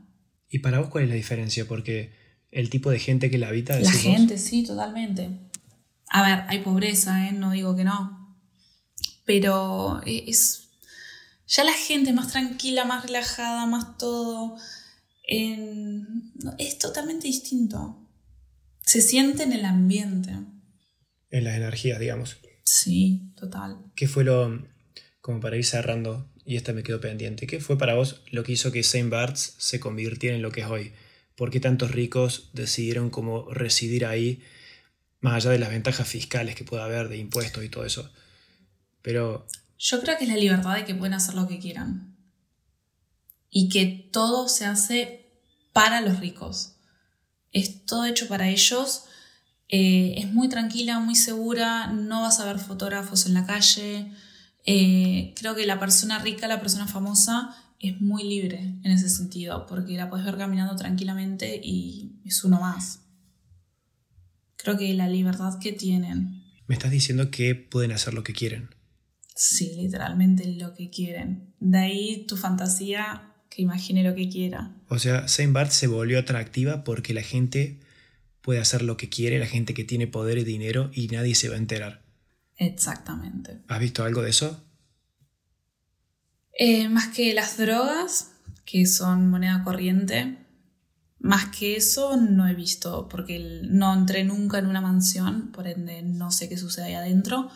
¿Y 0.48 0.60
para 0.60 0.78
vos 0.78 0.88
cuál 0.88 1.04
es 1.04 1.10
la 1.10 1.16
diferencia? 1.16 1.66
Porque 1.66 2.12
el 2.50 2.70
tipo 2.70 2.90
de 2.90 2.98
gente 2.98 3.30
que 3.30 3.38
la 3.38 3.48
habita. 3.48 3.74
La 3.78 3.90
vos, 3.90 3.98
gente, 3.98 4.38
sí, 4.38 4.62
totalmente. 4.62 5.30
A 6.08 6.22
ver, 6.22 6.44
hay 6.48 6.60
pobreza, 6.60 7.28
¿eh? 7.28 7.32
no 7.32 7.50
digo 7.50 7.74
que 7.74 7.84
no. 7.84 8.38
Pero 9.24 10.00
es. 10.06 10.70
Ya 11.46 11.64
la 11.64 11.72
gente 11.72 12.12
más 12.12 12.28
tranquila, 12.32 12.84
más 12.84 13.04
relajada, 13.04 13.66
más 13.66 13.98
todo. 13.98 14.56
En- 15.26 16.32
es 16.58 16.78
totalmente 16.78 17.26
distinto. 17.26 18.00
Se 18.82 19.00
siente 19.00 19.42
en 19.42 19.52
el 19.52 19.64
ambiente. 19.64 20.32
En 21.30 21.44
las 21.44 21.56
energías, 21.56 21.98
digamos. 21.98 22.36
Sí, 22.64 23.32
total. 23.36 23.78
¿Qué 23.94 24.08
fue 24.08 24.24
lo. 24.24 24.66
Como 25.20 25.40
para 25.40 25.56
ir 25.56 25.64
cerrando, 25.64 26.30
y 26.44 26.56
esta 26.56 26.74
me 26.74 26.82
quedó 26.82 27.00
pendiente. 27.00 27.46
¿Qué 27.46 27.58
fue 27.60 27.78
para 27.78 27.94
vos 27.94 28.22
lo 28.30 28.44
que 28.44 28.52
hizo 28.52 28.70
que 28.72 28.82
Saint 28.82 29.08
Barts 29.10 29.54
se 29.58 29.80
convirtiera 29.80 30.36
en 30.36 30.42
lo 30.42 30.52
que 30.52 30.60
es 30.60 30.66
hoy? 30.66 30.92
¿Por 31.34 31.50
qué 31.50 31.60
tantos 31.60 31.90
ricos 31.92 32.50
decidieron 32.52 33.08
como 33.10 33.50
residir 33.50 34.04
ahí, 34.04 34.42
más 35.20 35.34
allá 35.34 35.50
de 35.52 35.58
las 35.58 35.70
ventajas 35.70 36.06
fiscales 36.06 36.54
que 36.54 36.64
pueda 36.64 36.84
haber 36.84 37.08
de 37.08 37.16
impuestos 37.16 37.64
y 37.64 37.70
todo 37.70 37.84
eso? 37.86 38.12
Pero 39.00 39.46
Yo 39.78 40.00
creo 40.02 40.16
que 40.18 40.24
es 40.24 40.30
la 40.30 40.36
libertad 40.36 40.76
de 40.76 40.84
que 40.84 40.94
pueden 40.94 41.14
hacer 41.14 41.34
lo 41.34 41.48
que 41.48 41.58
quieran. 41.58 42.13
Y 43.56 43.68
que 43.68 43.86
todo 43.86 44.48
se 44.48 44.66
hace 44.66 45.30
para 45.72 46.00
los 46.00 46.18
ricos. 46.18 46.72
Es 47.52 47.86
todo 47.86 48.04
hecho 48.04 48.26
para 48.26 48.48
ellos. 48.48 49.04
Eh, 49.68 50.14
es 50.18 50.32
muy 50.32 50.48
tranquila, 50.48 50.98
muy 50.98 51.14
segura. 51.14 51.86
No 51.86 52.22
vas 52.22 52.40
a 52.40 52.46
ver 52.46 52.58
fotógrafos 52.58 53.26
en 53.26 53.34
la 53.34 53.46
calle. 53.46 54.10
Eh, 54.66 55.34
creo 55.36 55.54
que 55.54 55.66
la 55.66 55.78
persona 55.78 56.18
rica, 56.18 56.48
la 56.48 56.60
persona 56.60 56.88
famosa, 56.88 57.54
es 57.78 58.00
muy 58.00 58.24
libre 58.24 58.58
en 58.82 58.90
ese 58.90 59.08
sentido. 59.08 59.66
Porque 59.66 59.96
la 59.96 60.10
puedes 60.10 60.26
ver 60.26 60.36
caminando 60.36 60.74
tranquilamente 60.74 61.60
y 61.62 62.20
es 62.24 62.42
uno 62.42 62.58
más. 62.58 63.02
Creo 64.56 64.76
que 64.76 64.92
la 64.94 65.08
libertad 65.08 65.60
que 65.60 65.70
tienen. 65.70 66.42
me 66.66 66.74
estás 66.74 66.90
diciendo 66.90 67.30
que 67.30 67.54
pueden 67.54 67.92
hacer 67.92 68.14
lo 68.14 68.24
que 68.24 68.32
quieren. 68.32 68.70
Sí, 69.36 69.76
literalmente 69.76 70.44
lo 70.54 70.74
que 70.74 70.90
quieren. 70.90 71.54
De 71.60 71.78
ahí 71.78 72.26
tu 72.26 72.36
fantasía 72.36 73.33
que 73.54 73.62
imagine 73.62 74.02
lo 74.02 74.14
que 74.14 74.28
quiera. 74.28 74.72
O 74.88 74.98
sea, 74.98 75.28
Saint 75.28 75.52
Bart 75.52 75.70
se 75.70 75.86
volvió 75.86 76.18
atractiva 76.18 76.82
porque 76.82 77.14
la 77.14 77.22
gente 77.22 77.78
puede 78.40 78.58
hacer 78.58 78.82
lo 78.82 78.96
que 78.96 79.08
quiere, 79.08 79.38
la 79.38 79.46
gente 79.46 79.74
que 79.74 79.84
tiene 79.84 80.08
poder 80.08 80.38
y 80.38 80.44
dinero 80.44 80.90
y 80.92 81.06
nadie 81.08 81.36
se 81.36 81.48
va 81.48 81.54
a 81.54 81.58
enterar. 81.58 82.02
Exactamente. 82.56 83.60
¿Has 83.68 83.78
visto 83.78 84.02
algo 84.02 84.22
de 84.22 84.30
eso? 84.30 84.64
Eh, 86.58 86.88
más 86.88 87.08
que 87.08 87.32
las 87.32 87.56
drogas, 87.56 88.32
que 88.64 88.86
son 88.86 89.30
moneda 89.30 89.62
corriente, 89.62 90.38
más 91.20 91.46
que 91.46 91.76
eso 91.76 92.16
no 92.16 92.48
he 92.48 92.54
visto, 92.54 93.08
porque 93.08 93.62
no 93.62 93.94
entré 93.94 94.24
nunca 94.24 94.58
en 94.58 94.66
una 94.66 94.80
mansión, 94.80 95.52
por 95.52 95.68
ende 95.68 96.02
no 96.02 96.32
sé 96.32 96.48
qué 96.48 96.58
sucede 96.58 96.86
ahí 96.86 96.94
adentro. 96.94 97.48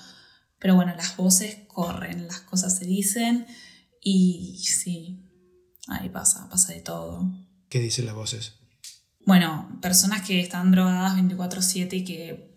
Pero 0.60 0.76
bueno, 0.76 0.94
las 0.96 1.16
voces 1.16 1.58
corren, 1.66 2.26
las 2.28 2.40
cosas 2.40 2.78
se 2.78 2.84
dicen 2.84 3.46
y 4.00 4.60
sí, 4.64 5.27
ahí 5.88 6.08
pasa, 6.08 6.48
pasa 6.48 6.72
de 6.72 6.80
todo. 6.80 7.30
¿Qué 7.68 7.80
dicen 7.80 8.06
las 8.06 8.14
voces? 8.14 8.58
bueno, 9.28 9.68
personas 9.82 10.22
que 10.22 10.40
están 10.40 10.72
drogadas 10.72 11.14
24/7 11.16 11.98
y 11.98 12.04
que 12.04 12.56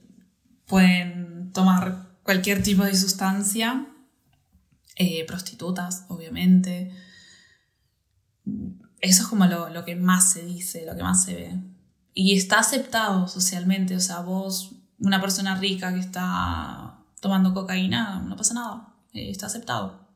pueden 0.66 1.52
tomar 1.52 2.16
cualquier 2.24 2.64
tipo 2.64 2.86
de 2.86 2.96
sustancia, 2.96 3.88
eh, 4.96 5.26
prostitutas, 5.26 6.06
obviamente. 6.08 6.94
Eso 9.02 9.24
es 9.24 9.28
como 9.28 9.48
lo, 9.48 9.68
lo 9.68 9.84
que 9.84 9.98
más 9.98 10.32
se 10.32 10.46
dice, 10.46 10.86
lo 10.86 10.96
que 10.96 11.04
más 11.04 11.26
se 11.26 11.36
ve. 11.36 11.60
Y 12.14 12.38
está 12.38 12.60
aceptado 12.60 13.28
socialmente, 13.28 13.98
o 13.98 14.00
sea, 14.00 14.22
vos, 14.22 14.76
una 14.98 15.20
persona 15.20 15.56
rica 15.56 15.94
que 15.94 16.00
está 16.00 17.04
tomando 17.20 17.54
cocaína, 17.54 18.22
no 18.22 18.38
pasa 18.38 18.54
nada, 18.54 18.96
eh, 19.12 19.30
está 19.30 19.48
aceptado. 19.48 20.08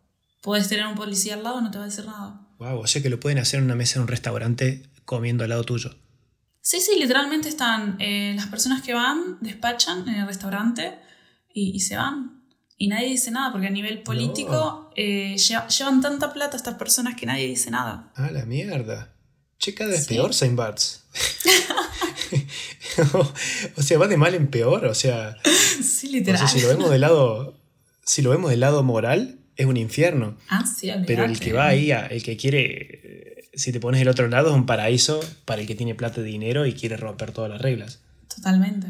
Puedes 0.42 0.70
tener 0.70 0.88
un 0.88 0.96
policía 0.96 1.34
al 1.34 1.44
lado, 1.44 1.60
no 1.60 1.70
te 1.70 1.80
va 1.80 1.84
a 1.84 1.88
decir 1.88 2.06
nada. 2.06 2.45
Wow, 2.60 2.80
o 2.80 2.88
sea 2.88 3.02
que 3.02 3.10
lo 3.10 3.20
pueden 3.20 3.40
hacer 3.40 3.60
en 3.60 3.66
una 3.66 3.76
mesa 3.76 3.98
en 3.98 4.04
un 4.04 4.08
restaurante 4.08 4.84
comiendo 5.06 5.44
al 5.44 5.50
lado 5.50 5.64
tuyo. 5.64 5.92
Sí, 6.62 6.80
sí, 6.82 6.98
literalmente 7.00 7.50
están 7.50 7.98
eh, 8.00 8.34
las 8.36 8.48
personas 8.48 8.82
que 8.82 8.94
van, 8.94 9.38
despachan 9.42 10.08
en 10.08 10.16
el 10.16 10.28
restaurante 10.28 10.96
y, 11.54 11.72
y 11.76 11.80
se 11.82 11.96
van. 11.96 12.44
Y 12.78 12.88
nadie 12.88 13.08
dice 13.10 13.32
nada, 13.32 13.52
porque 13.52 13.68
a 13.68 13.72
nivel 13.72 14.02
político 14.04 14.92
eh, 14.96 15.36
lleva- 15.38 15.68
llevan 15.68 16.02
tanta 16.02 16.34
plata 16.34 16.58
estas 16.58 16.76
personas 16.76 17.16
que 17.16 17.26
nadie 17.26 17.48
dice 17.48 17.72
nada. 17.72 18.12
Ah, 18.16 18.32
la 18.32 18.46
mierda. 18.46 19.14
Che, 19.60 19.74
cada 19.74 19.92
vez 19.92 20.06
Sí. 20.06 20.16
peor 20.16 20.34
Saint 20.34 20.56
Barts. 20.56 21.04
o 23.78 23.82
sea, 23.82 23.98
va 23.98 24.08
de 24.08 24.18
mal 24.18 24.34
en 24.36 24.48
peor. 24.50 24.86
O 24.86 24.94
sea, 24.96 25.38
Sí, 25.84 26.08
literal. 26.10 26.48
si 26.48 26.62
lo 26.62 26.68
vemos 26.70 26.90
del 26.90 27.02
lado. 27.02 27.60
Si 28.04 28.22
lo 28.22 28.30
vemos 28.30 28.52
del 28.52 28.60
lado 28.60 28.84
moral, 28.84 29.40
es 29.58 29.66
un 29.66 29.78
infierno. 29.78 30.38
Ah, 30.50 30.66
sí, 30.66 30.92
Pero 31.08 31.24
el 31.26 31.40
que 31.40 31.54
va 31.54 31.68
ahí, 31.68 31.92
el 31.92 32.24
que 32.24 32.36
quiere. 32.38 32.66
eh, 33.04 33.50
Si 33.54 33.72
te 33.72 33.80
pones 33.80 34.00
del 34.00 34.10
otro 34.10 34.28
lado, 34.28 34.50
es 34.50 34.56
un 34.56 34.66
paraíso 34.66 35.22
para 35.46 35.62
el 35.62 35.68
que 35.68 35.76
tiene 35.76 35.96
plata 35.96 36.20
y 36.22 36.26
dinero 36.26 36.66
y 36.66 36.74
quiere 36.74 36.98
romper 36.98 37.32
todas 37.32 37.50
las 37.50 37.62
reglas. 37.62 38.02
Totalmente. 38.36 38.88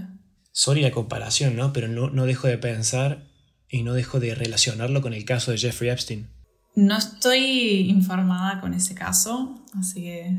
Sorry 0.51 0.81
la 0.81 0.89
comparación, 0.91 1.55
¿no? 1.55 1.71
Pero 1.73 1.87
no, 1.87 2.09
no 2.09 2.25
dejo 2.25 2.47
de 2.47 2.57
pensar 2.57 3.27
y 3.69 3.83
no 3.83 3.93
dejo 3.93 4.19
de 4.19 4.33
relacionarlo 4.33 5.01
con 5.01 5.13
el 5.13 5.23
caso 5.25 5.51
de 5.51 5.57
Jeffrey 5.59 5.89
Epstein. 5.91 6.29
No 6.75 6.97
estoy 6.97 7.89
informada 7.91 8.59
con 8.59 8.73
ese 8.73 8.95
caso, 8.95 9.63
así 9.77 10.01
que 10.03 10.35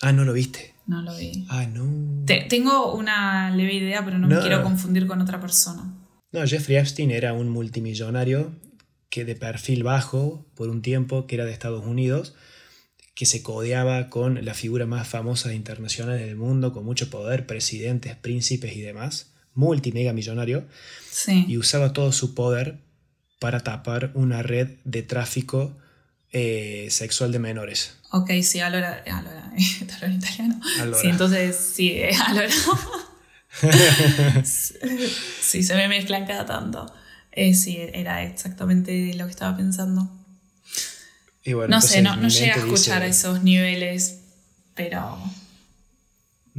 Ah, 0.00 0.12
¿no 0.12 0.24
lo 0.24 0.32
viste? 0.32 0.74
no 0.86 1.02
lo 1.02 1.16
vi. 1.16 1.44
Ah, 1.48 1.66
no. 1.66 2.24
Te- 2.26 2.46
tengo 2.48 2.94
una 2.94 3.50
leve 3.50 3.74
idea, 3.74 4.04
pero 4.04 4.18
no, 4.18 4.28
No. 4.28 4.36
me 4.36 4.40
quiero 4.42 4.62
confundir 4.62 5.06
con 5.08 5.20
otra 5.20 5.40
persona. 5.40 5.92
No, 6.32 6.46
Jeffrey 6.46 6.76
Epstein 6.76 7.10
era 7.10 7.32
un 7.32 7.48
multimillonario 7.50 8.54
que 9.10 9.24
de 9.24 9.34
perfil 9.36 9.82
bajo 9.82 10.46
por 10.54 10.68
un 10.68 10.82
tiempo, 10.82 11.26
que 11.26 11.36
era 11.36 11.44
de 11.44 11.52
Estados 11.52 11.84
Unidos, 11.86 12.34
que 13.14 13.24
se 13.26 13.42
codeaba 13.42 14.10
con 14.10 14.44
la 14.44 14.52
figura 14.52 14.84
más 14.86 15.08
famosa 15.08 15.54
internacional 15.54 16.18
del 16.18 16.36
mundo, 16.36 16.72
con 16.72 16.84
mucho 16.84 17.08
poder, 17.08 17.46
presidentes, 17.46 18.14
príncipes 18.16 18.76
y 18.76 18.82
demás, 18.82 19.32
multimega 19.54 20.12
millonario, 20.12 20.66
Sí. 21.10 21.46
y 21.48 21.56
usaba 21.56 21.92
todo 21.94 22.12
su 22.12 22.34
poder 22.34 22.80
para 23.38 23.60
tapar 23.60 24.10
una 24.14 24.42
red 24.42 24.76
de 24.84 25.02
tráfico 25.02 25.76
eh, 26.32 26.88
sexual 26.90 27.32
de 27.32 27.38
menores. 27.38 27.96
Ok, 28.12 28.30
sí, 28.42 28.60
allora, 28.60 29.02
allora, 29.06 29.52
en 30.02 30.12
italiano. 30.12 30.60
Allora. 30.80 31.00
Sí, 31.00 31.08
entonces, 31.08 31.56
sí, 31.56 31.90
eh, 31.92 32.10
allora. 32.26 32.48
sí, 34.44 35.62
se 35.62 35.74
me 35.74 35.88
mezclan 35.88 36.26
cada 36.26 36.44
tanto. 36.44 36.92
Eh, 37.36 37.54
sí, 37.54 37.78
era 37.92 38.24
exactamente 38.24 39.14
lo 39.14 39.26
que 39.26 39.30
estaba 39.30 39.56
pensando. 39.56 40.10
Y 41.44 41.52
bueno, 41.52 41.76
No 41.76 41.80
sé, 41.80 42.02
no, 42.02 42.16
llegué 42.26 42.50
a 42.52 42.56
escuchar 42.56 43.02
dice, 43.04 43.10
esos 43.10 43.42
niveles, 43.44 44.20
pero 44.74 45.16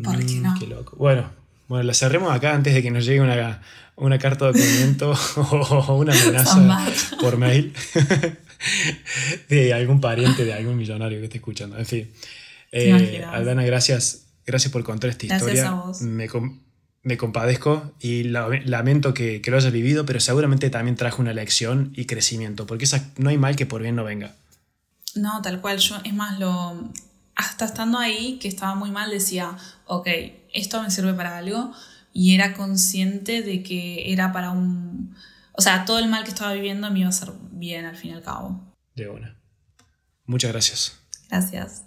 ¿Por 0.01 0.17
qué 0.25 0.35
"Mm, 0.35 0.41
no? 0.43 0.55
Qué 0.59 0.67
loco. 0.67 0.95
Bueno, 0.97 1.29
bueno, 1.67 1.83
la 1.83 1.93
cerremos 1.93 2.31
acá 2.33 2.53
antes 2.55 2.73
de 2.73 2.81
que 2.81 2.91
nos 2.91 3.05
llegue 3.05 3.19
una, 3.19 3.61
una 3.97 4.17
carta 4.19 4.51
de 4.51 4.53
documento 4.53 5.11
o 5.51 5.95
una 5.97 6.13
amenaza 6.13 6.87
por 7.19 7.37
mail 7.37 7.73
de 9.49 9.73
algún 9.73 9.99
pariente 9.99 10.45
de 10.45 10.53
algún 10.53 10.77
millonario 10.77 11.19
que 11.19 11.25
esté 11.25 11.37
escuchando. 11.37 11.77
En 11.77 11.85
fin. 11.85 12.09
Eh? 12.71 13.23
Aldana, 13.31 13.63
gracias, 13.63 14.25
gracias 14.45 14.71
por 14.71 14.83
contar 14.83 15.09
esta 15.09 15.25
Gracias 15.27 15.49
historia. 15.53 15.69
a 15.69 15.73
vos. 15.73 16.01
Me, 16.01 16.27
com- 16.29 16.59
me 17.07 17.17
compadezco 17.17 17.93
y 17.99 18.23
la- 18.23 18.49
lamento 18.65 19.13
que, 19.13 19.41
que 19.41 19.49
lo 19.49 19.57
hayas 19.57 19.71
vivido, 19.71 20.05
pero 20.05 20.19
seguramente 20.19 20.69
también 20.69 20.95
trajo 20.97 21.21
una 21.21 21.33
lección 21.33 21.91
y 21.95 22.05
crecimiento, 22.05 22.67
porque 22.67 22.83
esa, 22.85 23.09
no 23.17 23.29
hay 23.29 23.37
mal 23.37 23.55
que 23.55 23.65
por 23.65 23.81
bien 23.81 23.95
no 23.95 24.03
venga. 24.03 24.35
no, 25.15 25.41
tal 25.41 25.61
cual. 25.61 25.77
Yo, 25.79 25.95
es 26.03 26.13
más, 26.13 26.37
lo. 26.39 26.91
Hasta 27.35 27.65
estando 27.65 27.97
ahí, 27.97 28.37
que 28.39 28.47
estaba 28.47 28.75
muy 28.75 28.91
mal, 28.91 29.09
decía, 29.11 29.55
ok, 29.85 30.07
esto 30.53 30.81
me 30.83 30.91
sirve 30.91 31.13
para 31.13 31.37
algo. 31.37 31.71
Y 32.13 32.33
era 32.35 32.53
consciente 32.53 33.41
de 33.43 33.63
que 33.63 34.11
era 34.11 34.31
para 34.33 34.51
un. 34.51 35.15
O 35.53 35.61
sea, 35.61 35.85
todo 35.85 35.99
el 35.99 36.09
mal 36.09 36.23
que 36.23 36.29
estaba 36.31 36.53
viviendo 36.53 36.89
me 36.91 36.99
iba 36.99 37.07
a 37.07 37.09
hacer 37.09 37.31
bien 37.51 37.85
al 37.85 37.95
fin 37.95 38.11
y 38.11 38.13
al 38.15 38.23
cabo. 38.23 38.61
De 38.95 39.07
una. 39.07 39.35
Muchas 40.25 40.51
gracias. 40.51 40.99
Gracias. 41.29 41.83